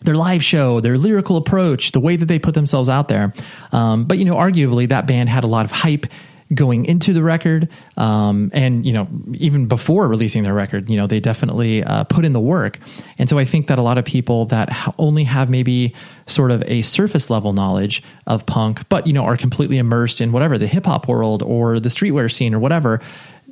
their 0.02 0.16
live 0.16 0.44
show, 0.44 0.80
their 0.80 0.98
lyrical 0.98 1.36
approach, 1.36 1.92
the 1.92 2.00
way 2.00 2.16
that 2.16 2.26
they 2.26 2.38
put 2.38 2.54
themselves 2.54 2.88
out 2.88 3.08
there. 3.08 3.32
Um, 3.72 4.04
but 4.04 4.18
you 4.18 4.24
know, 4.24 4.34
arguably 4.36 4.88
that 4.88 5.06
band 5.06 5.28
had 5.28 5.44
a 5.44 5.46
lot 5.46 5.64
of 5.64 5.72
hype 5.72 6.06
going 6.54 6.84
into 6.84 7.12
the 7.12 7.22
record 7.22 7.68
um, 7.96 8.50
and 8.52 8.86
you 8.86 8.92
know 8.92 9.08
even 9.34 9.66
before 9.66 10.08
releasing 10.08 10.44
their 10.44 10.54
record 10.54 10.88
you 10.88 10.96
know 10.96 11.06
they 11.06 11.20
definitely 11.20 11.82
uh, 11.82 12.04
put 12.04 12.24
in 12.24 12.32
the 12.32 12.40
work. 12.40 12.78
And 13.18 13.28
so 13.28 13.38
i 13.38 13.44
think 13.44 13.66
that 13.68 13.78
a 13.78 13.82
lot 13.82 13.98
of 13.98 14.04
people 14.04 14.46
that 14.46 14.68
only 14.98 15.24
have 15.24 15.50
maybe 15.50 15.94
sort 16.26 16.50
of 16.50 16.62
a 16.66 16.82
surface 16.82 17.30
level 17.30 17.52
knowledge 17.52 18.02
of 18.26 18.46
punk 18.46 18.88
but 18.88 19.06
you 19.06 19.12
know 19.12 19.24
are 19.24 19.36
completely 19.36 19.78
immersed 19.78 20.20
in 20.20 20.32
whatever 20.32 20.58
the 20.58 20.66
hip 20.66 20.86
hop 20.86 21.08
world 21.08 21.42
or 21.42 21.80
the 21.80 21.88
streetwear 21.88 22.30
scene 22.30 22.54
or 22.54 22.58
whatever 22.58 23.00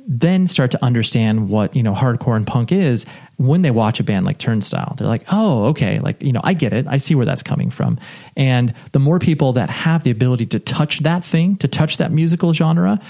then 0.07 0.45
start 0.45 0.71
to 0.71 0.83
understand 0.83 1.49
what 1.49 1.75
you 1.75 1.81
know 1.81 1.93
hardcore 1.93 2.35
and 2.35 2.45
punk 2.45 2.71
is 2.71 3.05
when 3.37 3.63
they 3.63 3.71
watch 3.71 3.99
a 3.99 4.03
band 4.03 4.25
like 4.25 4.37
Turnstile. 4.37 4.95
They're 4.97 5.07
like, 5.07 5.23
oh, 5.31 5.65
okay, 5.65 5.99
like 5.99 6.21
you 6.21 6.31
know, 6.31 6.41
I 6.43 6.53
get 6.53 6.73
it. 6.73 6.85
I 6.87 6.97
see 6.97 7.15
where 7.15 7.25
that's 7.25 7.43
coming 7.43 7.69
from. 7.69 7.97
And 8.37 8.73
the 8.91 8.99
more 8.99 9.19
people 9.19 9.53
that 9.53 9.69
have 9.69 10.03
the 10.03 10.11
ability 10.11 10.45
to 10.47 10.59
touch 10.59 10.99
that 10.99 11.23
thing, 11.23 11.57
to 11.57 11.67
touch 11.67 11.97
that 11.97 12.11
musical 12.11 12.53
genre, 12.53 13.01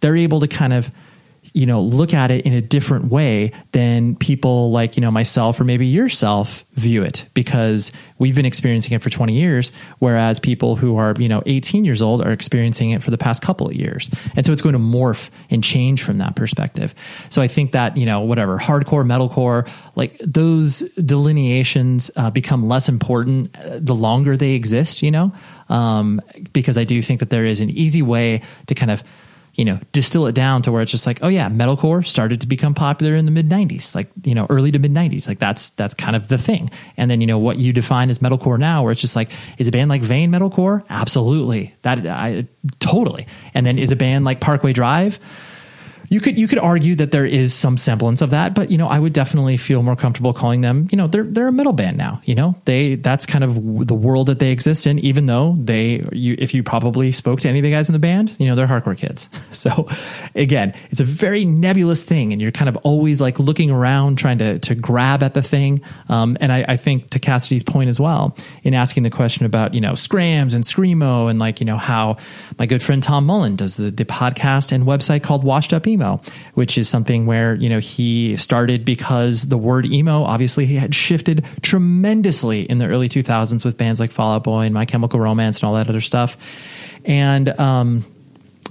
they're 0.00 0.16
able 0.16 0.40
to 0.40 0.48
kind 0.48 0.72
of 0.72 0.90
you 1.58 1.66
know 1.66 1.82
look 1.82 2.14
at 2.14 2.30
it 2.30 2.46
in 2.46 2.52
a 2.52 2.60
different 2.60 3.06
way 3.06 3.50
than 3.72 4.14
people 4.14 4.70
like 4.70 4.96
you 4.96 5.00
know 5.00 5.10
myself 5.10 5.58
or 5.58 5.64
maybe 5.64 5.86
yourself 5.86 6.64
view 6.74 7.02
it. 7.02 7.26
Because 7.34 7.90
we've 8.18 8.36
been 8.36 8.46
experiencing 8.46 8.92
it 8.92 9.02
for 9.02 9.10
20 9.10 9.34
years 9.34 9.72
whereas 9.98 10.38
people 10.38 10.76
who 10.76 10.96
are 10.96 11.14
you 11.18 11.28
know 11.28 11.42
18 11.46 11.84
years 11.84 12.00
old 12.00 12.22
are 12.22 12.30
experiencing 12.30 12.92
it 12.92 13.02
for 13.02 13.10
the 13.10 13.18
past 13.18 13.42
couple 13.42 13.66
of 13.66 13.74
years. 13.74 14.08
And 14.36 14.46
so 14.46 14.52
it's 14.52 14.62
going 14.62 14.74
to 14.74 14.78
morph 14.78 15.30
and 15.50 15.64
change 15.64 16.04
from 16.04 16.18
that 16.18 16.36
perspective. 16.36 16.94
So 17.28 17.42
i 17.42 17.48
think 17.48 17.72
that 17.72 17.96
you 17.96 18.06
know 18.06 18.20
whatever 18.20 18.56
hardcore 18.56 19.04
metalcore 19.04 19.68
like 19.96 20.16
those 20.18 20.80
delineations 20.92 22.10
uh, 22.14 22.30
become 22.30 22.68
less 22.68 22.88
important 22.88 23.56
uh, 23.58 23.78
the 23.80 23.96
longer 23.96 24.36
they 24.36 24.52
exist 24.52 25.02
you 25.02 25.10
know? 25.10 25.32
Um, 25.68 26.20
because 26.52 26.78
i 26.78 26.84
do 26.84 27.02
think 27.02 27.20
that 27.20 27.30
there 27.30 27.44
is 27.44 27.60
an 27.60 27.70
easy 27.70 28.00
way 28.00 28.42
to 28.68 28.74
kind 28.74 28.90
of 28.90 29.02
you 29.58 29.64
know, 29.64 29.80
distill 29.90 30.28
it 30.28 30.36
down 30.36 30.62
to 30.62 30.70
where 30.70 30.82
it's 30.82 30.92
just 30.92 31.04
like, 31.04 31.18
oh 31.20 31.26
yeah, 31.28 31.50
metalcore 31.50 32.06
started 32.06 32.40
to 32.42 32.46
become 32.46 32.74
popular 32.74 33.16
in 33.16 33.24
the 33.24 33.32
mid 33.32 33.48
'90s, 33.48 33.92
like 33.92 34.08
you 34.22 34.32
know, 34.32 34.46
early 34.48 34.70
to 34.70 34.78
mid 34.78 34.94
'90s. 34.94 35.26
Like 35.26 35.40
that's 35.40 35.70
that's 35.70 35.94
kind 35.94 36.14
of 36.14 36.28
the 36.28 36.38
thing. 36.38 36.70
And 36.96 37.10
then 37.10 37.20
you 37.20 37.26
know 37.26 37.40
what 37.40 37.58
you 37.58 37.72
define 37.72 38.08
as 38.08 38.20
metalcore 38.20 38.56
now, 38.56 38.84
where 38.84 38.92
it's 38.92 39.00
just 39.00 39.16
like, 39.16 39.32
is 39.58 39.66
a 39.66 39.72
band 39.72 39.90
like 39.90 40.02
Vein 40.02 40.30
metalcore? 40.30 40.84
Absolutely, 40.88 41.74
that 41.82 42.06
I 42.06 42.46
totally. 42.78 43.26
And 43.52 43.66
then 43.66 43.80
is 43.80 43.90
a 43.90 43.96
band 43.96 44.24
like 44.24 44.40
Parkway 44.40 44.72
Drive? 44.72 45.18
You 46.08 46.20
could 46.20 46.38
you 46.38 46.48
could 46.48 46.58
argue 46.58 46.94
that 46.96 47.10
there 47.10 47.26
is 47.26 47.54
some 47.54 47.76
semblance 47.76 48.22
of 48.22 48.30
that, 48.30 48.54
but 48.54 48.70
you 48.70 48.78
know, 48.78 48.86
I 48.86 48.98
would 48.98 49.12
definitely 49.12 49.56
feel 49.56 49.82
more 49.82 49.96
comfortable 49.96 50.32
calling 50.32 50.60
them. 50.62 50.88
You 50.90 50.96
know, 50.96 51.06
they're 51.06 51.24
they're 51.24 51.48
a 51.48 51.52
metal 51.52 51.72
band 51.72 51.96
now. 51.96 52.20
You 52.24 52.34
know, 52.34 52.54
they 52.64 52.94
that's 52.94 53.26
kind 53.26 53.44
of 53.44 53.86
the 53.86 53.94
world 53.94 54.28
that 54.28 54.38
they 54.38 54.50
exist 54.50 54.86
in. 54.86 54.98
Even 55.00 55.26
though 55.26 55.56
they, 55.58 56.06
you, 56.12 56.36
if 56.38 56.54
you 56.54 56.62
probably 56.62 57.12
spoke 57.12 57.40
to 57.40 57.48
any 57.48 57.58
of 57.58 57.62
the 57.62 57.70
guys 57.70 57.88
in 57.88 57.92
the 57.92 57.98
band, 57.98 58.34
you 58.38 58.46
know, 58.46 58.54
they're 58.54 58.66
hardcore 58.66 58.96
kids. 58.96 59.28
So, 59.58 59.88
again, 60.36 60.74
it's 60.90 61.00
a 61.00 61.04
very 61.04 61.44
nebulous 61.44 62.02
thing, 62.02 62.32
and 62.32 62.40
you're 62.40 62.52
kind 62.52 62.68
of 62.68 62.76
always 62.78 63.20
like 63.20 63.40
looking 63.40 63.70
around 63.70 64.18
trying 64.18 64.38
to 64.38 64.58
to 64.60 64.74
grab 64.76 65.22
at 65.22 65.34
the 65.34 65.42
thing. 65.42 65.80
Um, 66.08 66.36
and 66.40 66.52
I, 66.52 66.64
I 66.68 66.76
think 66.76 67.10
to 67.10 67.18
Cassidy's 67.18 67.64
point 67.64 67.88
as 67.88 67.98
well 67.98 68.36
in 68.62 68.72
asking 68.74 69.02
the 69.02 69.10
question 69.10 69.46
about 69.46 69.74
you 69.74 69.80
know 69.80 69.92
skramz 69.92 70.54
and 70.54 70.62
screamo 70.64 71.28
and 71.28 71.38
like 71.38 71.60
you 71.60 71.66
know 71.66 71.76
how 71.76 72.18
my 72.58 72.66
good 72.66 72.82
friend 72.82 73.02
Tom 73.02 73.26
Mullen 73.26 73.56
does 73.56 73.76
the 73.76 73.90
the 73.90 74.04
podcast 74.04 74.70
and 74.70 74.84
website 74.84 75.22
called 75.22 75.44
Washed 75.44 75.72
Up 75.72 75.86
emo, 75.86 75.97
which 76.54 76.78
is 76.78 76.88
something 76.88 77.26
where, 77.26 77.54
you 77.54 77.68
know, 77.68 77.78
he 77.78 78.36
started 78.36 78.84
because 78.84 79.48
the 79.48 79.58
word 79.58 79.86
emo 79.86 80.22
obviously 80.22 80.66
had 80.66 80.94
shifted 80.94 81.44
tremendously 81.62 82.62
in 82.62 82.78
the 82.78 82.86
early 82.86 83.08
2000s 83.08 83.64
with 83.64 83.76
bands 83.76 84.00
like 84.00 84.10
Fall 84.10 84.34
Out 84.34 84.44
Boy 84.44 84.62
and 84.62 84.74
My 84.74 84.84
Chemical 84.84 85.20
Romance 85.20 85.60
and 85.60 85.68
all 85.68 85.74
that 85.74 85.88
other 85.88 86.00
stuff. 86.00 86.36
And, 87.04 87.48
um, 87.60 88.04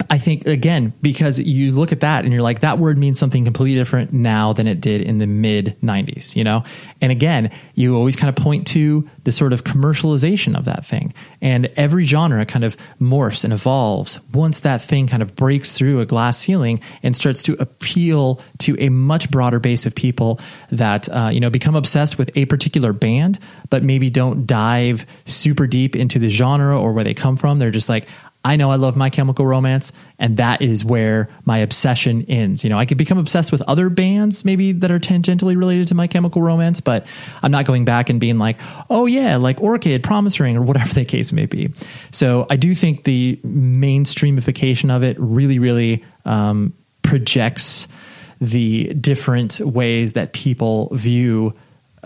I 0.10 0.18
think 0.18 0.46
again 0.46 0.94
because 1.02 1.40
you 1.40 1.72
look 1.72 1.92
at 1.92 2.02
that 2.02 2.24
and 2.24 2.34
you're 2.34 2.42
like 2.42 2.62
that 2.62 2.78
word 2.78 2.98
means 2.98 3.20
something 3.20 3.44
completely 3.44 3.76
different 3.76 4.14
now 4.14 4.54
than 4.54 4.68
it 4.68 4.82
did 4.82 5.02
in 5.02 5.18
the 5.18 5.28
mid 5.28 5.76
90s, 5.82 6.36
you 6.36 6.44
know. 6.44 6.64
And 7.02 7.12
again, 7.12 7.52
you 7.76 7.96
always 7.96 8.16
kind 8.16 8.30
of 8.30 8.42
point 8.42 8.68
to 8.68 9.10
the 9.24 9.32
sort 9.32 9.54
of 9.54 9.64
commercialization 9.64 10.58
of 10.58 10.66
that 10.66 10.86
thing. 10.86 11.14
And 11.42 11.68
every 11.76 12.06
genre 12.06 12.46
kind 12.46 12.64
of 12.64 12.78
morphs 13.00 13.44
and 13.44 13.54
evolves 13.54 14.20
once 14.34 14.60
that 14.62 14.82
thing 14.82 15.08
kind 15.08 15.22
of 15.22 15.36
breaks 15.36 15.72
through 15.72 16.00
a 16.00 16.06
glass 16.06 16.38
ceiling 16.38 16.80
and 17.04 17.16
starts 17.16 17.44
to 17.44 17.54
appeal 17.60 18.42
to 18.60 18.76
a 18.80 18.90
much 18.90 19.30
broader 19.30 19.60
base 19.60 19.86
of 19.86 19.96
people 19.96 20.40
that 20.72 21.10
uh, 21.10 21.30
you 21.32 21.40
know 21.40 21.50
become 21.50 21.76
obsessed 21.76 22.18
with 22.18 22.30
a 22.36 22.46
particular 22.46 22.94
band 22.94 23.40
but 23.70 23.84
maybe 23.84 24.10
don't 24.10 24.46
dive 24.46 25.06
super 25.26 25.68
deep 25.68 25.96
into 25.96 26.20
the 26.20 26.30
genre 26.30 26.80
or 26.80 26.94
where 26.94 27.04
they 27.04 27.14
come 27.14 27.38
from. 27.38 27.60
They're 27.60 27.72
just 27.72 27.90
like 27.90 28.08
I 28.44 28.56
know 28.56 28.72
I 28.72 28.76
love 28.76 28.96
My 28.96 29.10
Chemical 29.10 29.46
Romance, 29.46 29.92
and 30.20 30.38
that 30.38 30.62
is 30.62 30.86
where 30.86 31.30
my 31.46 31.58
obsession 31.58 32.24
ends. 32.30 32.64
You 32.64 32.70
know, 32.70 32.80
I 32.80 32.86
could 32.86 32.98
become 32.98 33.18
obsessed 33.18 33.52
with 33.52 33.62
other 33.64 33.90
bands 33.90 34.46
maybe 34.46 34.72
that 34.72 34.90
are 34.90 35.00
tangentially 35.00 35.58
related 35.58 35.88
to 35.90 35.96
My 35.96 36.08
Chemical 36.08 36.42
Romance, 36.42 36.80
but 36.80 37.06
I'm 37.44 37.52
not 37.52 37.66
going 37.66 37.84
back 37.84 38.10
and 38.10 38.20
being 38.20 38.38
like, 38.38 38.60
oh 38.90 39.06
yeah, 39.06 39.38
like 39.38 39.62
Orchid, 39.62 40.04
Promise 40.04 40.40
Ring, 40.40 40.56
or 40.56 40.62
whatever 40.62 40.94
the 40.94 41.06
case 41.06 41.32
may 41.32 41.46
be. 41.46 41.72
So 42.12 42.46
I 42.50 42.56
do 42.56 42.74
think 42.74 43.04
the 43.04 43.40
mainstreamification 43.44 44.96
of 44.96 45.04
it 45.04 45.18
really, 45.20 45.60
really 45.60 46.06
um, 46.26 46.74
projects 47.02 47.88
the 48.40 48.94
different 48.94 49.60
ways 49.60 50.14
that 50.14 50.34
people 50.34 50.90
view 50.94 51.54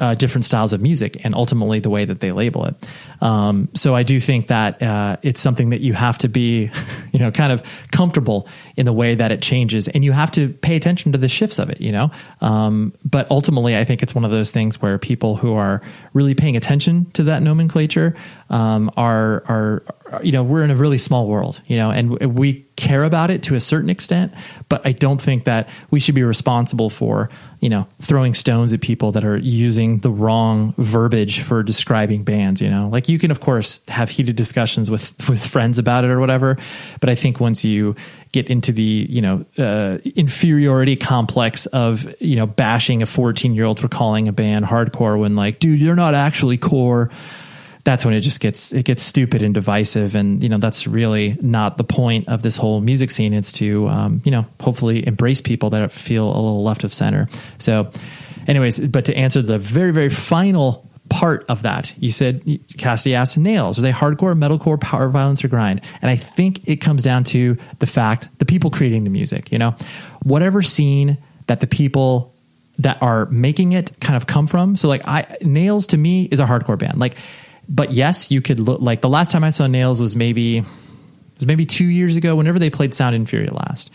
uh, 0.02 0.16
different 0.16 0.44
styles 0.44 0.74
of 0.74 0.82
music 0.82 1.24
and 1.24 1.36
ultimately 1.36 1.80
the 1.80 1.90
way 1.90 2.04
that 2.06 2.20
they 2.22 2.32
label 2.32 2.66
it. 2.66 2.76
Um, 3.22 3.70
so 3.76 3.96
I 3.96 4.02
do 4.02 4.20
think 4.20 4.48
that 4.48 4.82
uh, 4.82 5.18
it's 5.22 5.40
something 5.40 5.70
that 5.70 5.82
you 5.82 5.94
have 5.94 6.18
to 6.20 6.28
be, 6.28 6.72
you 7.12 7.20
know, 7.20 7.30
kind 7.30 7.54
of 7.54 7.62
comfortable 7.92 8.48
in 8.76 8.86
the 8.88 8.94
way 8.94 9.14
that 9.14 9.32
it 9.32 9.44
changes, 9.44 9.88
and 9.88 10.04
you 10.04 10.12
have 10.12 10.32
to 10.32 10.50
pay 10.50 10.76
attention 10.76 11.12
to 11.12 11.20
the 11.20 11.30
shifts 11.30 11.60
of 11.60 11.70
it, 11.70 11.80
you 11.80 11.92
know. 11.92 12.10
Um, 12.42 12.94
but 13.06 13.30
ultimately, 13.30 13.78
I 13.78 13.84
think 13.84 14.02
it's 14.02 14.16
one 14.16 14.26
of 14.26 14.32
those 14.32 14.50
things 14.50 14.82
where 14.82 14.98
people 14.98 15.36
who 15.36 15.54
are 15.54 15.84
really 16.14 16.34
paying 16.34 16.58
attention 16.58 17.06
to 17.12 17.24
that 17.26 17.44
nomenclature 17.44 18.16
um, 18.50 18.90
are 18.98 19.44
are 19.48 19.84
you 20.24 20.32
know 20.32 20.42
we're 20.42 20.64
in 20.64 20.72
a 20.72 20.76
really 20.76 20.98
small 20.98 21.28
world, 21.28 21.62
you 21.68 21.78
know, 21.78 21.92
and 21.92 22.36
we 22.36 22.66
care 22.82 23.04
about 23.04 23.30
it 23.30 23.44
to 23.44 23.56
a 23.56 23.60
certain 23.60 23.90
extent, 23.90 24.34
but 24.68 24.82
I 24.84 24.92
don't 24.92 25.22
think 25.22 25.44
that 25.44 25.70
we 25.92 26.00
should 26.00 26.16
be 26.16 26.24
responsible 26.24 26.90
for 26.90 27.30
you 27.60 27.70
know 27.70 27.88
throwing 28.02 28.34
stones 28.34 28.74
at 28.74 28.82
people 28.82 29.12
that 29.12 29.24
are 29.24 29.38
using 29.38 30.00
the 30.00 30.10
wrong 30.10 30.74
verbiage 30.78 31.42
for 31.42 31.62
describing 31.62 32.24
bands. 32.24 32.60
You 32.60 32.70
know, 32.70 32.90
like 32.90 33.08
you 33.08 33.20
can 33.20 33.30
of 33.30 33.40
course 33.40 33.80
have 33.88 34.10
heated 34.10 34.36
discussions 34.36 34.90
with 34.90 35.14
with 35.30 35.46
friends 35.46 35.78
about 35.78 36.04
it 36.04 36.10
or 36.10 36.20
whatever, 36.20 36.58
but 37.00 37.10
I 37.10 37.16
think 37.16 37.40
once 37.40 37.64
you 37.64 37.96
get 38.32 38.50
into 38.50 38.72
the 38.72 39.06
you 39.10 39.22
know 39.22 39.46
uh, 39.60 40.00
inferiority 40.16 40.96
complex 40.96 41.68
of 41.68 42.14
you 42.20 42.36
know 42.36 42.48
bashing 42.48 43.02
a 43.02 43.06
14 43.06 43.54
year 43.54 43.66
old 43.66 43.80
for 43.80 43.88
calling 43.88 44.28
a 44.28 44.34
band 44.34 44.66
hardcore 44.66 45.20
when 45.20 45.36
like 45.36 45.60
dude 45.60 45.80
you're 45.80 45.96
not 45.96 46.16
actually 46.16 46.58
core 46.58 47.12
that's 47.84 48.06
when 48.06 48.14
it 48.14 48.22
just 48.22 48.40
gets 48.40 48.74
it 48.74 48.86
gets 48.86 49.04
stupid 49.04 49.42
and 49.42 49.54
divisive. 49.54 50.16
And 50.16 50.42
you 50.42 50.50
know 50.50 50.58
that's 50.58 50.88
really 50.88 51.38
not 51.42 51.78
the 51.78 51.84
point 51.84 52.28
of 52.28 52.42
this 52.42 52.58
whole 52.58 52.82
music 52.82 53.12
scene. 53.12 53.34
It's 53.34 53.52
to 53.54 53.88
um, 53.90 54.22
you 54.24 54.32
know 54.32 54.46
hopefully 54.60 55.06
embrace 55.06 55.42
people 55.42 55.70
that 55.72 55.92
feel 55.92 56.28
a 56.28 56.40
little 56.40 56.64
left 56.64 56.84
of 56.84 56.94
center. 56.94 57.28
So 57.58 57.92
anyways 58.48 58.80
but 58.88 59.06
to 59.06 59.16
answer 59.16 59.42
the 59.42 59.58
very 59.58 59.92
very 59.92 60.10
final 60.10 60.88
part 61.10 61.46
of 61.50 61.64
that 61.64 61.94
you 61.98 62.10
said 62.10 62.42
cassidy 62.78 63.14
asked 63.14 63.38
nails 63.38 63.78
are 63.78 63.82
they 63.82 63.92
hardcore 63.92 64.34
metalcore 64.34 64.80
power 64.80 65.10
violence 65.10 65.44
or 65.44 65.50
grind? 65.50 65.82
And 66.02 66.10
i 66.10 66.16
think 66.16 66.68
it 66.68 66.78
comes 66.78 67.04
down 67.04 67.26
to 67.26 67.58
the 67.80 67.86
fact 67.86 68.30
the 68.40 68.46
people 68.46 68.72
creating 68.72 69.04
the 69.04 69.10
music 69.10 69.52
you 69.52 69.60
know? 69.60 69.76
Whatever 70.24 70.64
scene 70.64 71.18
that 71.48 71.60
the 71.60 71.68
people 71.68 72.34
that 72.80 73.02
are 73.02 73.26
making 73.28 73.74
it 73.74 73.92
kind 74.00 74.16
of 74.16 74.26
come 74.26 74.48
from. 74.48 74.78
So 74.78 74.88
like 74.88 75.06
i 75.06 75.38
nails 75.42 75.88
to 75.88 75.98
me 75.98 76.30
is 76.32 76.40
a 76.40 76.46
hardcore 76.46 76.80
band. 76.80 76.98
Like 76.98 77.18
but 77.72 77.94
yes, 77.94 78.30
you 78.30 78.42
could 78.42 78.60
look 78.60 78.82
like 78.82 79.00
the 79.00 79.10
last 79.10 79.32
time 79.32 79.46
I 79.46 79.50
saw 79.50 79.66
Nails 79.66 80.02
was 80.02 80.14
maybe 80.14 80.58
it 80.58 80.66
was 81.38 81.48
maybe 81.48 81.66
two 81.66 81.86
years 81.86 82.18
ago. 82.18 82.36
Whenever 82.36 82.60
they 82.60 82.70
played 82.70 82.94
Sound 82.94 83.16
and 83.16 83.28
Fury 83.28 83.48
last, 83.48 83.90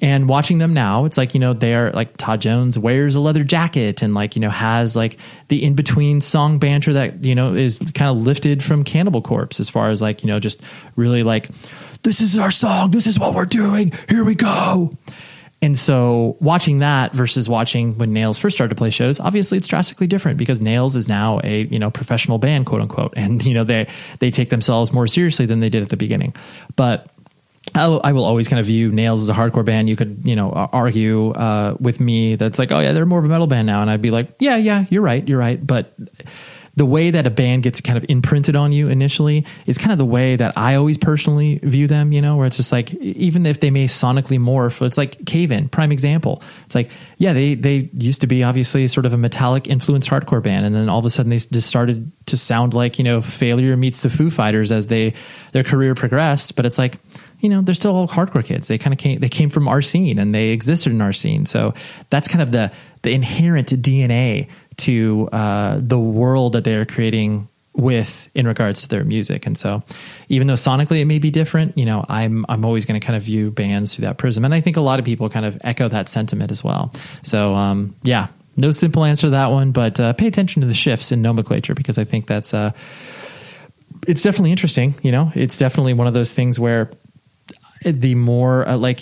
and 0.00 0.28
watching 0.28 0.58
them 0.58 0.72
now, 0.72 1.06
it's 1.06 1.18
like 1.18 1.34
you 1.34 1.40
know 1.40 1.52
they 1.52 1.74
are 1.74 1.90
like 1.90 2.16
Todd 2.16 2.40
Jones 2.40 2.78
wears 2.78 3.16
a 3.16 3.20
leather 3.20 3.42
jacket 3.42 4.00
and 4.00 4.14
like 4.14 4.36
you 4.36 4.40
know 4.40 4.50
has 4.50 4.94
like 4.94 5.18
the 5.48 5.64
in 5.64 5.74
between 5.74 6.20
song 6.20 6.60
banter 6.60 6.92
that 6.92 7.24
you 7.24 7.34
know 7.34 7.54
is 7.54 7.80
kind 7.94 8.10
of 8.10 8.22
lifted 8.22 8.62
from 8.62 8.84
Cannibal 8.84 9.22
Corpse 9.22 9.58
as 9.58 9.68
far 9.68 9.90
as 9.90 10.00
like 10.00 10.22
you 10.22 10.28
know 10.28 10.38
just 10.38 10.62
really 10.94 11.24
like 11.24 11.48
this 12.04 12.20
is 12.20 12.38
our 12.38 12.52
song, 12.52 12.92
this 12.92 13.08
is 13.08 13.18
what 13.18 13.34
we're 13.34 13.44
doing, 13.44 13.92
here 14.08 14.24
we 14.24 14.36
go. 14.36 14.96
And 15.66 15.76
so 15.76 16.36
watching 16.40 16.78
that 16.78 17.12
versus 17.12 17.48
watching 17.48 17.98
when 17.98 18.12
Nails 18.12 18.38
first 18.38 18.56
started 18.56 18.68
to 18.68 18.78
play 18.78 18.90
shows, 18.90 19.18
obviously 19.18 19.58
it's 19.58 19.66
drastically 19.66 20.06
different 20.06 20.38
because 20.38 20.60
Nails 20.60 20.94
is 20.94 21.08
now 21.08 21.40
a, 21.42 21.64
you 21.64 21.80
know, 21.80 21.90
professional 21.90 22.38
band, 22.38 22.66
quote 22.66 22.82
unquote. 22.82 23.14
And, 23.26 23.44
you 23.44 23.52
know, 23.52 23.64
they, 23.64 23.88
they 24.20 24.30
take 24.30 24.50
themselves 24.50 24.92
more 24.92 25.08
seriously 25.08 25.44
than 25.44 25.58
they 25.58 25.68
did 25.68 25.82
at 25.82 25.88
the 25.88 25.96
beginning. 25.96 26.36
But 26.76 27.10
I 27.74 27.88
will, 27.88 28.24
always 28.24 28.46
kind 28.46 28.60
of 28.60 28.66
view 28.66 28.92
Nails 28.92 29.22
as 29.22 29.28
a 29.28 29.32
hardcore 29.32 29.64
band. 29.64 29.88
You 29.88 29.96
could, 29.96 30.20
you 30.22 30.36
know, 30.36 30.52
argue 30.52 31.32
uh, 31.32 31.76
with 31.80 31.98
me 31.98 32.36
that's 32.36 32.60
like, 32.60 32.70
oh 32.70 32.78
yeah, 32.78 32.92
they're 32.92 33.04
more 33.04 33.18
of 33.18 33.24
a 33.24 33.28
metal 33.28 33.48
band 33.48 33.66
now. 33.66 33.82
And 33.82 33.90
I'd 33.90 34.00
be 34.00 34.12
like, 34.12 34.28
yeah, 34.38 34.56
yeah, 34.56 34.84
you're 34.88 35.02
right. 35.02 35.26
You're 35.26 35.40
right. 35.40 35.66
But 35.66 35.92
the 36.76 36.84
way 36.84 37.10
that 37.10 37.26
a 37.26 37.30
band 37.30 37.62
gets 37.62 37.80
kind 37.80 37.96
of 37.96 38.04
imprinted 38.08 38.54
on 38.54 38.70
you 38.70 38.88
initially 38.88 39.46
is 39.64 39.78
kind 39.78 39.92
of 39.92 39.98
the 39.98 40.04
way 40.04 40.36
that 40.36 40.56
I 40.58 40.74
always 40.74 40.98
personally 40.98 41.58
view 41.62 41.86
them, 41.86 42.12
you 42.12 42.20
know, 42.20 42.36
where 42.36 42.46
it's 42.46 42.58
just 42.58 42.70
like, 42.70 42.92
even 42.94 43.46
if 43.46 43.60
they 43.60 43.70
may 43.70 43.86
sonically 43.86 44.38
morph, 44.38 44.84
it's 44.84 44.98
like 44.98 45.24
Cave 45.24 45.50
In, 45.50 45.70
prime 45.70 45.90
example. 45.90 46.42
It's 46.66 46.74
like, 46.74 46.90
yeah, 47.16 47.32
they, 47.32 47.54
they 47.54 47.88
used 47.94 48.20
to 48.20 48.26
be 48.26 48.44
obviously 48.44 48.86
sort 48.88 49.06
of 49.06 49.14
a 49.14 49.16
metallic 49.16 49.68
influenced 49.68 50.10
hardcore 50.10 50.42
band. 50.42 50.66
And 50.66 50.74
then 50.74 50.90
all 50.90 50.98
of 50.98 51.06
a 51.06 51.10
sudden 51.10 51.30
they 51.30 51.38
just 51.38 51.66
started 51.66 52.12
to 52.26 52.36
sound 52.36 52.74
like, 52.74 52.98
you 52.98 53.04
know, 53.04 53.22
failure 53.22 53.74
meets 53.74 54.02
the 54.02 54.10
Foo 54.10 54.28
Fighters 54.28 54.70
as 54.70 54.88
they, 54.88 55.14
their 55.52 55.64
career 55.64 55.94
progressed. 55.94 56.56
But 56.56 56.66
it's 56.66 56.76
like, 56.76 56.98
you 57.40 57.48
know, 57.48 57.62
they're 57.62 57.74
still 57.74 57.94
all 57.94 58.08
hardcore 58.08 58.44
kids. 58.44 58.68
They 58.68 58.76
kind 58.76 58.92
of 58.92 58.98
came, 58.98 59.20
they 59.20 59.28
came 59.30 59.48
from 59.48 59.66
our 59.66 59.80
scene 59.80 60.18
and 60.18 60.34
they 60.34 60.48
existed 60.48 60.92
in 60.92 61.00
our 61.00 61.12
scene. 61.14 61.46
So 61.46 61.72
that's 62.10 62.28
kind 62.28 62.42
of 62.42 62.50
the, 62.50 62.70
the 63.02 63.12
inherent 63.12 63.68
DNA 63.68 64.48
to 64.78 65.28
uh, 65.32 65.78
the 65.80 65.98
world 65.98 66.52
that 66.52 66.64
they're 66.64 66.84
creating 66.84 67.48
with 67.74 68.28
in 68.34 68.46
regards 68.46 68.82
to 68.82 68.88
their 68.88 69.04
music. 69.04 69.46
And 69.46 69.56
so 69.56 69.82
even 70.28 70.46
though 70.46 70.54
sonically 70.54 71.00
it 71.00 71.04
may 71.04 71.18
be 71.18 71.30
different, 71.30 71.76
you 71.76 71.84
know, 71.84 72.04
I'm 72.08 72.44
I'm 72.48 72.64
always 72.64 72.84
going 72.86 72.98
to 72.98 73.04
kind 73.04 73.16
of 73.16 73.22
view 73.22 73.50
bands 73.50 73.94
through 73.94 74.06
that 74.06 74.18
prism. 74.18 74.44
And 74.44 74.54
I 74.54 74.60
think 74.60 74.76
a 74.76 74.80
lot 74.80 74.98
of 74.98 75.04
people 75.04 75.28
kind 75.28 75.44
of 75.44 75.58
echo 75.62 75.88
that 75.88 76.08
sentiment 76.08 76.50
as 76.50 76.64
well. 76.64 76.92
So 77.22 77.54
um, 77.54 77.94
yeah, 78.02 78.28
no 78.56 78.70
simple 78.70 79.04
answer 79.04 79.26
to 79.26 79.30
that 79.30 79.50
one, 79.50 79.72
but 79.72 80.00
uh, 80.00 80.14
pay 80.14 80.26
attention 80.26 80.62
to 80.62 80.68
the 80.68 80.74
shifts 80.74 81.12
in 81.12 81.20
nomenclature 81.20 81.74
because 81.74 81.98
I 81.98 82.04
think 82.04 82.26
that's 82.26 82.54
uh, 82.54 82.72
it's 84.08 84.22
definitely 84.22 84.52
interesting. 84.52 84.94
You 85.02 85.12
know, 85.12 85.30
it's 85.34 85.58
definitely 85.58 85.92
one 85.92 86.06
of 86.06 86.14
those 86.14 86.32
things 86.32 86.58
where 86.58 86.90
the 87.82 88.14
more 88.14 88.66
uh, 88.66 88.76
like 88.78 89.00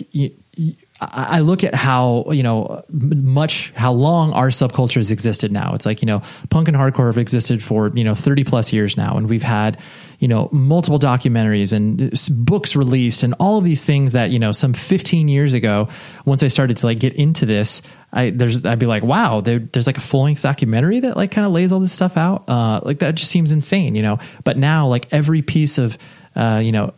I 1.12 1.40
look 1.40 1.64
at 1.64 1.74
how 1.74 2.26
you 2.30 2.42
know 2.42 2.84
much 2.90 3.72
how 3.72 3.92
long 3.92 4.32
our 4.32 4.48
subculture 4.48 4.96
has 4.96 5.10
existed 5.10 5.52
now. 5.52 5.74
It's 5.74 5.86
like 5.86 6.02
you 6.02 6.06
know 6.06 6.22
punk 6.50 6.68
and 6.68 6.76
hardcore 6.76 7.06
have 7.06 7.18
existed 7.18 7.62
for 7.62 7.88
you 7.94 8.04
know 8.04 8.14
thirty 8.14 8.44
plus 8.44 8.72
years 8.72 8.96
now, 8.96 9.16
and 9.16 9.28
we've 9.28 9.42
had 9.42 9.78
you 10.18 10.28
know 10.28 10.48
multiple 10.52 10.98
documentaries 10.98 11.72
and 11.72 12.12
books 12.46 12.76
released 12.76 13.22
and 13.22 13.34
all 13.40 13.58
of 13.58 13.64
these 13.64 13.84
things 13.84 14.12
that 14.12 14.30
you 14.30 14.38
know 14.38 14.52
some 14.52 14.72
fifteen 14.72 15.28
years 15.28 15.54
ago. 15.54 15.88
Once 16.24 16.42
I 16.42 16.48
started 16.48 16.76
to 16.78 16.86
like 16.86 16.98
get 16.98 17.14
into 17.14 17.46
this, 17.46 17.82
I 18.12 18.30
there's 18.30 18.64
I'd 18.64 18.78
be 18.78 18.86
like, 18.86 19.02
wow, 19.02 19.40
there, 19.40 19.58
there's 19.58 19.86
like 19.86 19.98
a 19.98 20.02
full 20.02 20.22
length 20.22 20.42
documentary 20.42 21.00
that 21.00 21.16
like 21.16 21.30
kind 21.30 21.46
of 21.46 21.52
lays 21.52 21.72
all 21.72 21.80
this 21.80 21.92
stuff 21.92 22.16
out. 22.16 22.48
Uh, 22.48 22.80
like 22.82 23.00
that 23.00 23.16
just 23.16 23.30
seems 23.30 23.52
insane, 23.52 23.94
you 23.94 24.02
know. 24.02 24.18
But 24.44 24.56
now 24.56 24.86
like 24.86 25.06
every 25.12 25.42
piece 25.42 25.78
of 25.78 25.98
uh, 26.36 26.60
you 26.62 26.72
know 26.72 26.94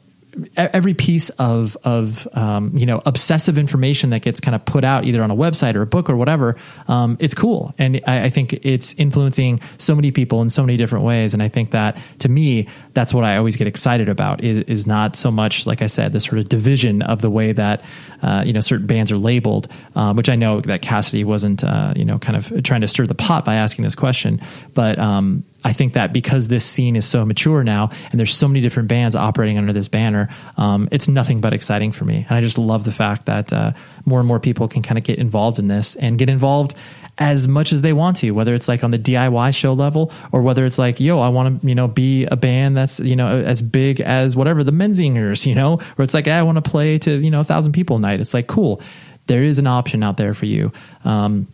every 0.57 0.95
piece 0.95 1.31
of 1.31 1.77
of 1.85 2.29
um, 2.37 2.73
you 2.77 2.87
know 2.87 3.01
obsessive 3.07 3.59
information 3.59 4.11
that 4.11 4.23
gets 4.23 4.41
kind 4.41 4.55
of 4.55 4.65
put 4.65 4.85
out 4.85 5.05
either 5.05 5.23
on 5.23 5.31
a 5.31 5.37
website 5.37 5.75
or 5.75 5.83
a 5.83 5.87
book 5.87 6.11
or 6.11 6.17
whatever 6.17 6.57
um, 6.89 7.17
it's 7.21 7.35
cool. 7.35 7.75
And 7.79 8.01
I, 8.07 8.25
I, 8.25 8.31
think 8.31 8.53
it's 8.53 8.95
influencing 8.95 9.61
so 9.79 9.95
many 9.95 10.11
people 10.11 10.43
in 10.43 10.51
so 10.51 10.63
many 10.63 10.77
different 10.77 11.05
ways. 11.05 11.33
And 11.33 11.43
I 11.43 11.49
think 11.49 11.71
that 11.71 11.97
to 12.21 12.29
me 12.29 12.69
that's 12.95 13.13
what 13.15 13.25
I 13.25 13.37
always 13.37 13.57
get 13.57 13.67
excited 13.67 14.09
about 14.09 14.43
is, 14.43 14.65
is 14.65 14.87
not 14.87 15.17
so 15.17 15.31
much 15.31 15.67
like 15.67 15.83
I 15.83 15.87
said 15.87 16.13
the 16.13 16.21
sort 16.21 16.39
of 16.39 16.49
division 16.49 17.03
of 17.03 17.23
the 17.23 17.31
way 17.31 17.53
that 17.53 17.83
uh, 18.23 18.43
you 18.47 18.53
know 18.53 18.61
certain 18.61 18.87
bands 18.87 19.11
are 19.11 19.19
labeled 19.19 19.69
um, 19.95 20.17
which 20.17 20.29
I 20.29 20.37
know 20.37 20.61
that 20.63 20.83
Cassidy 20.83 21.25
wasn't 21.25 21.65
uh, 21.65 21.95
you 21.97 22.05
know 22.05 22.19
kind 22.19 22.37
of 22.37 22.63
trying 22.63 22.83
to 22.83 22.89
stir 22.89 23.07
the 23.07 23.15
pot 23.15 23.45
by 23.45 23.55
asking 23.55 23.85
this 23.85 23.95
question. 23.95 24.41
But 24.75 24.99
um, 24.99 25.45
I 25.67 25.73
think 25.73 25.95
that 25.95 26.13
because 26.13 26.47
this 26.47 26.65
scene 26.65 26.95
is 26.95 27.07
so 27.07 27.25
mature 27.25 27.65
now 27.65 27.91
and 28.13 28.21
there's 28.21 28.33
so 28.33 28.47
many 28.47 28.61
different 28.61 28.89
bands 28.89 29.17
operating 29.17 29.59
under 29.59 29.73
this 29.73 29.89
banner, 29.89 30.29
um, 30.57 30.89
it's 30.93 31.09
nothing 31.09 31.41
but 31.41 31.53
exciting 31.53 31.91
for 31.91 32.05
me. 32.05 32.25
And 32.29 32.39
I 32.39 32.41
just 32.41 32.57
love 32.57 32.85
the 32.85 32.93
fact 32.93 33.27
that 33.27 33.53
uh, 33.53 33.73
more 34.05 34.21
and 34.21 34.29
more 34.29 34.39
people 34.39 34.69
can 34.69 34.85
kind 34.85 34.97
of 34.97 35.03
get 35.03 35.19
involved 35.19 35.59
in 35.59 35.67
this 35.67 35.97
and 35.97 36.21
get 36.21 36.31
involved 36.31 36.77
as 37.19 37.49
much 37.49 37.73
as 37.73 37.83
they 37.83 37.93
want 37.93 38.19
to, 38.19 38.31
whether 38.31 38.55
it's 38.55 38.69
like 38.69 38.85
on 38.85 38.93
the 38.93 38.99
DIY 38.99 39.57
show 39.57 39.73
level 39.73 40.13
or 40.31 40.41
whether 40.43 40.65
it's 40.67 40.79
like, 40.79 41.01
yo, 41.01 41.19
I 41.19 41.31
want 41.31 41.61
to, 41.61 41.67
you 41.67 41.75
know, 41.75 41.89
be 41.89 42.27
a 42.27 42.37
band 42.37 42.77
that's, 42.77 43.01
you 43.01 43.17
know, 43.17 43.27
as 43.27 43.61
big 43.61 44.01
as 44.01 44.37
whatever 44.37 44.63
the 44.63 44.71
Menzingers, 44.71 45.47
you 45.47 45.57
know, 45.57 45.79
where 45.97 46.05
it's 46.05 46.15
like, 46.15 46.27
hey, 46.27 46.33
I 46.33 46.43
want 46.43 46.63
to 46.63 46.71
play 46.71 46.97
to, 47.01 47.11
you 47.11 47.33
know, 47.33 47.41
a 47.41 47.45
thousand 47.45 47.73
people 47.73 47.97
a 47.97 48.01
night. 48.01 48.21
It's 48.21 48.35
like, 48.35 48.47
cool. 48.47 48.81
There 49.27 49.43
is 49.43 49.59
an 49.59 49.67
option 49.67 50.05
out 50.05 50.17
there 50.17 50.33
for 50.33 50.47
you. 50.47 50.71
Um, 51.05 51.49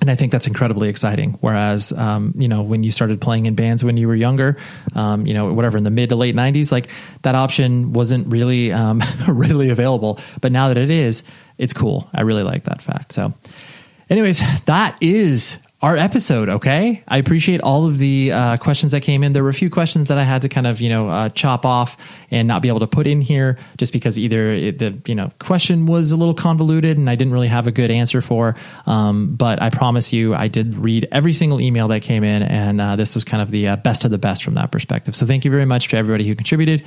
and 0.00 0.10
I 0.10 0.14
think 0.14 0.32
that's 0.32 0.46
incredibly 0.46 0.88
exciting. 0.88 1.36
Whereas, 1.40 1.92
um, 1.92 2.34
you 2.36 2.48
know, 2.48 2.62
when 2.62 2.82
you 2.82 2.90
started 2.90 3.20
playing 3.20 3.46
in 3.46 3.54
bands 3.54 3.84
when 3.84 3.96
you 3.96 4.08
were 4.08 4.14
younger, 4.14 4.56
um, 4.94 5.26
you 5.26 5.34
know, 5.34 5.52
whatever 5.52 5.76
in 5.78 5.84
the 5.84 5.90
mid 5.90 6.08
to 6.08 6.16
late 6.16 6.34
'90s, 6.34 6.72
like 6.72 6.88
that 7.22 7.34
option 7.34 7.92
wasn't 7.92 8.26
really 8.26 8.72
um, 8.72 9.02
available. 9.28 10.18
But 10.40 10.50
now 10.50 10.68
that 10.68 10.78
it 10.78 10.90
is, 10.90 11.22
it's 11.58 11.72
cool. 11.72 12.08
I 12.12 12.22
really 12.22 12.42
like 12.42 12.64
that 12.64 12.82
fact. 12.82 13.12
So, 13.12 13.34
anyways, 14.08 14.40
that 14.64 14.96
is 15.00 15.58
our 15.82 15.96
episode. 15.96 16.48
Okay, 16.48 17.02
I 17.08 17.18
appreciate 17.18 17.60
all 17.60 17.86
of 17.86 17.98
the 17.98 18.30
uh, 18.30 18.56
questions 18.58 18.92
that 18.92 19.02
came 19.02 19.24
in. 19.24 19.32
There 19.32 19.42
were 19.42 19.50
a 19.50 19.54
few 19.54 19.68
questions 19.68 20.08
that 20.08 20.16
I 20.16 20.22
had 20.22 20.42
to 20.42 20.48
kind 20.48 20.66
of 20.66 20.80
you 20.80 20.88
know 20.88 21.08
uh, 21.08 21.28
chop 21.30 21.66
off 21.66 21.96
and 22.30 22.46
not 22.46 22.62
be 22.62 22.68
able 22.68 22.80
to 22.80 22.86
put 22.86 23.06
in 23.06 23.20
here, 23.20 23.58
just 23.76 23.92
because 23.92 24.16
either 24.18 24.50
it, 24.52 24.78
the 24.78 24.96
you 25.06 25.14
know 25.16 25.32
question 25.40 25.86
was 25.86 26.12
a 26.12 26.16
little 26.16 26.34
convoluted 26.34 26.98
and 26.98 27.10
I 27.10 27.16
didn't 27.16 27.32
really 27.32 27.48
have 27.48 27.66
a 27.66 27.72
good 27.72 27.90
answer 27.90 28.20
for. 28.20 28.54
Um, 28.86 29.34
but 29.34 29.60
I 29.60 29.70
promise 29.70 30.12
you, 30.12 30.34
I 30.34 30.46
did 30.46 30.76
read 30.76 31.08
every 31.10 31.32
single 31.32 31.60
email 31.60 31.88
that 31.88 32.02
came 32.02 32.22
in, 32.22 32.42
and 32.42 32.80
uh, 32.80 32.96
this 32.96 33.16
was 33.16 33.24
kind 33.24 33.42
of 33.42 33.50
the 33.50 33.68
uh, 33.68 33.76
best 33.76 34.04
of 34.04 34.12
the 34.12 34.18
best 34.18 34.44
from 34.44 34.54
that 34.54 34.70
perspective. 34.70 35.16
So 35.16 35.26
thank 35.26 35.44
you 35.44 35.50
very 35.50 35.66
much 35.66 35.88
to 35.88 35.96
everybody 35.96 36.26
who 36.28 36.36
contributed. 36.36 36.84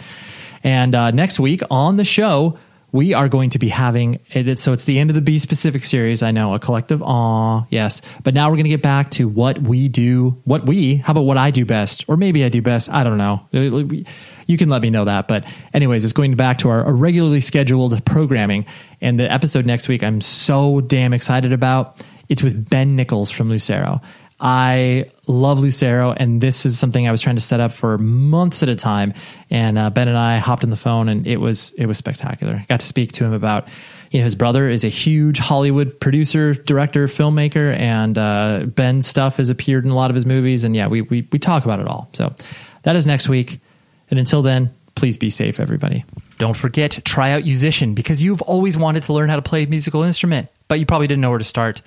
And 0.64 0.96
uh, 0.96 1.12
next 1.12 1.39
week 1.39 1.62
on 1.70 1.98
the 1.98 2.06
show, 2.06 2.58
we 2.92 3.14
are 3.14 3.28
going 3.28 3.50
to 3.50 3.60
be 3.60 3.68
having 3.68 4.20
it. 4.30 4.58
So 4.60 4.72
it's 4.72 4.86
the 4.86 5.00
end 5.00 5.10
of 5.10 5.16
the 5.16 5.22
Be 5.22 5.38
Specific 5.38 5.84
series. 5.84 6.24
I 6.24 6.32
know 6.32 6.54
a 6.54 6.60
collective 6.60 7.02
awe, 7.04 7.66
yes. 7.70 8.02
But 8.24 8.34
now 8.34 8.50
we're 8.50 8.56
going 8.56 8.66
to 8.66 8.70
get 8.70 8.82
back 8.82 9.12
to 9.12 9.28
what 9.28 9.60
we 9.60 9.90
do, 9.90 10.42
what 10.46 10.66
we, 10.66 10.96
how 10.96 11.12
about 11.12 11.24
what 11.24 11.38
I 11.38 11.52
do 11.52 11.66
best? 11.66 12.06
Or 12.08 12.16
maybe 12.16 12.46
I 12.46 12.50
do 12.50 12.62
best. 12.62 12.90
I 12.90 13.04
don't 13.04 13.18
know. 13.18 13.46
Uh, 13.54 14.04
you 14.48 14.58
can 14.58 14.70
let 14.70 14.82
me 14.82 14.90
know 14.90 15.06
that. 15.06 15.28
But, 15.28 15.46
anyways, 15.74 16.04
it's 16.04 16.14
going 16.14 16.36
back 16.36 16.60
to 16.60 16.70
our 16.70 16.94
regularly 16.94 17.42
scheduled 17.42 18.06
programming. 18.06 18.66
And 19.02 19.20
the 19.20 19.32
episode 19.32 19.66
next 19.66 19.88
week, 19.88 20.04
I'm 20.04 20.22
so 20.22 20.82
damn 20.82 21.14
excited 21.14 21.52
about. 21.52 22.02
It's 22.30 22.42
with 22.42 22.70
Ben 22.70 22.96
Nichols 22.96 23.30
from 23.30 23.50
Lucero. 23.50 24.02
I 24.40 25.06
love 25.28 25.62
Lucero, 25.62 26.12
and 26.12 26.42
this 26.42 26.66
is 26.66 26.78
something 26.78 27.08
I 27.08 27.12
was 27.12 27.22
trying 27.22 27.36
to 27.36 27.42
set 27.42 27.62
up 27.62 27.72
for 27.72 27.98
months 27.98 28.64
at 28.64 28.70
a 28.70 28.76
time. 28.76 29.14
And 29.50 29.78
uh, 29.78 29.90
Ben 29.90 30.08
and 30.08 30.18
I 30.18 30.38
hopped 30.38 30.64
on 30.64 30.70
the 30.70 30.76
phone, 30.76 31.08
and 31.08 31.26
it 31.26 31.38
was 31.38 31.72
it 31.74 31.86
was 31.86 31.98
spectacular. 31.98 32.56
I 32.56 32.66
got 32.68 32.82
to 32.82 32.86
speak 32.86 33.14
to 33.14 33.26
him 33.26 33.32
about 33.32 33.68
you 34.12 34.20
know 34.20 34.26
his 34.26 34.36
brother 34.36 34.70
is 34.70 34.84
a 34.84 34.90
huge 34.90 35.40
Hollywood 35.40 36.00
producer, 36.00 36.54
director, 36.54 37.08
filmmaker, 37.08 37.76
and 37.78 38.18
uh, 38.18 38.66
Ben's 38.66 39.08
stuff 39.08 39.38
has 39.38 39.50
appeared 39.50 39.86
in 39.86 39.92
a 39.92 39.96
lot 39.96 40.12
of 40.12 40.16
his 40.16 40.26
movies. 40.26 40.66
And 40.66 40.76
yeah, 40.76 40.88
we 40.88 41.02
we 41.02 41.28
we 41.32 41.40
talk 41.40 41.64
about 41.64 41.80
it 41.80 41.88
all. 41.88 42.10
So 42.14 42.34
that 42.84 42.96
is 42.96 43.06
next 43.06 43.30
week. 43.30 43.60
And 44.10 44.20
until 44.20 44.42
then, 44.42 44.70
please 44.96 45.18
be 45.18 45.30
safe, 45.30 45.60
everybody. 45.60 46.04
Don't 46.38 46.56
forget, 46.56 46.92
try 47.06 47.32
out 47.32 47.44
Yousician 47.44 47.96
because 47.96 48.22
you've 48.22 48.42
always 48.42 48.78
wanted 48.78 49.04
to 49.04 49.14
learn 49.14 49.30
how 49.30 49.38
to 49.38 49.42
play 49.42 49.64
a 49.64 49.68
musical 49.68 50.04
instrument, 50.04 50.50
but 50.68 50.80
you 50.80 50.86
probably 50.86 51.08
didn't 51.08 51.22
know 51.22 51.30
where 51.30 51.40
to 51.40 51.46
start. 51.46 51.82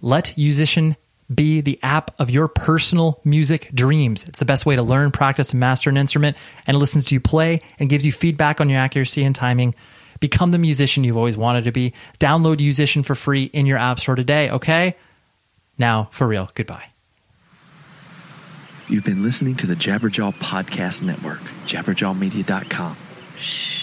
Let 0.00 0.34
Yousician 0.36 0.96
be 1.34 1.60
the 1.60 1.78
app 1.82 2.18
of 2.20 2.30
your 2.30 2.48
personal 2.48 3.20
music 3.24 3.70
dreams. 3.74 4.24
It's 4.24 4.38
the 4.38 4.44
best 4.44 4.66
way 4.66 4.76
to 4.76 4.82
learn, 4.82 5.10
practice, 5.10 5.52
and 5.52 5.60
master 5.60 5.90
an 5.90 5.96
instrument, 5.96 6.36
and 6.66 6.76
it 6.76 6.78
listens 6.78 7.06
to 7.06 7.14
you 7.14 7.20
play 7.20 7.60
and 7.78 7.88
gives 7.88 8.06
you 8.06 8.12
feedback 8.12 8.60
on 8.60 8.68
your 8.68 8.78
accuracy 8.78 9.24
and 9.24 9.34
timing. 9.34 9.74
Become 10.20 10.52
the 10.52 10.58
musician 10.58 11.04
you've 11.04 11.16
always 11.16 11.36
wanted 11.36 11.64
to 11.64 11.72
be. 11.72 11.92
Download 12.20 12.56
Yousician 12.56 13.04
for 13.04 13.14
free 13.14 13.44
in 13.44 13.66
your 13.66 13.78
app 13.78 13.98
store 13.98 14.14
today, 14.14 14.50
okay? 14.50 14.94
Now, 15.78 16.08
for 16.12 16.26
real, 16.26 16.50
goodbye. 16.54 16.84
You've 18.88 19.04
been 19.04 19.22
listening 19.22 19.56
to 19.56 19.66
the 19.66 19.74
Jabberjaw 19.74 20.34
Podcast 20.34 21.02
Network, 21.02 21.40
jabberjawmedia.com. 21.66 22.96
Shh. 23.38 23.81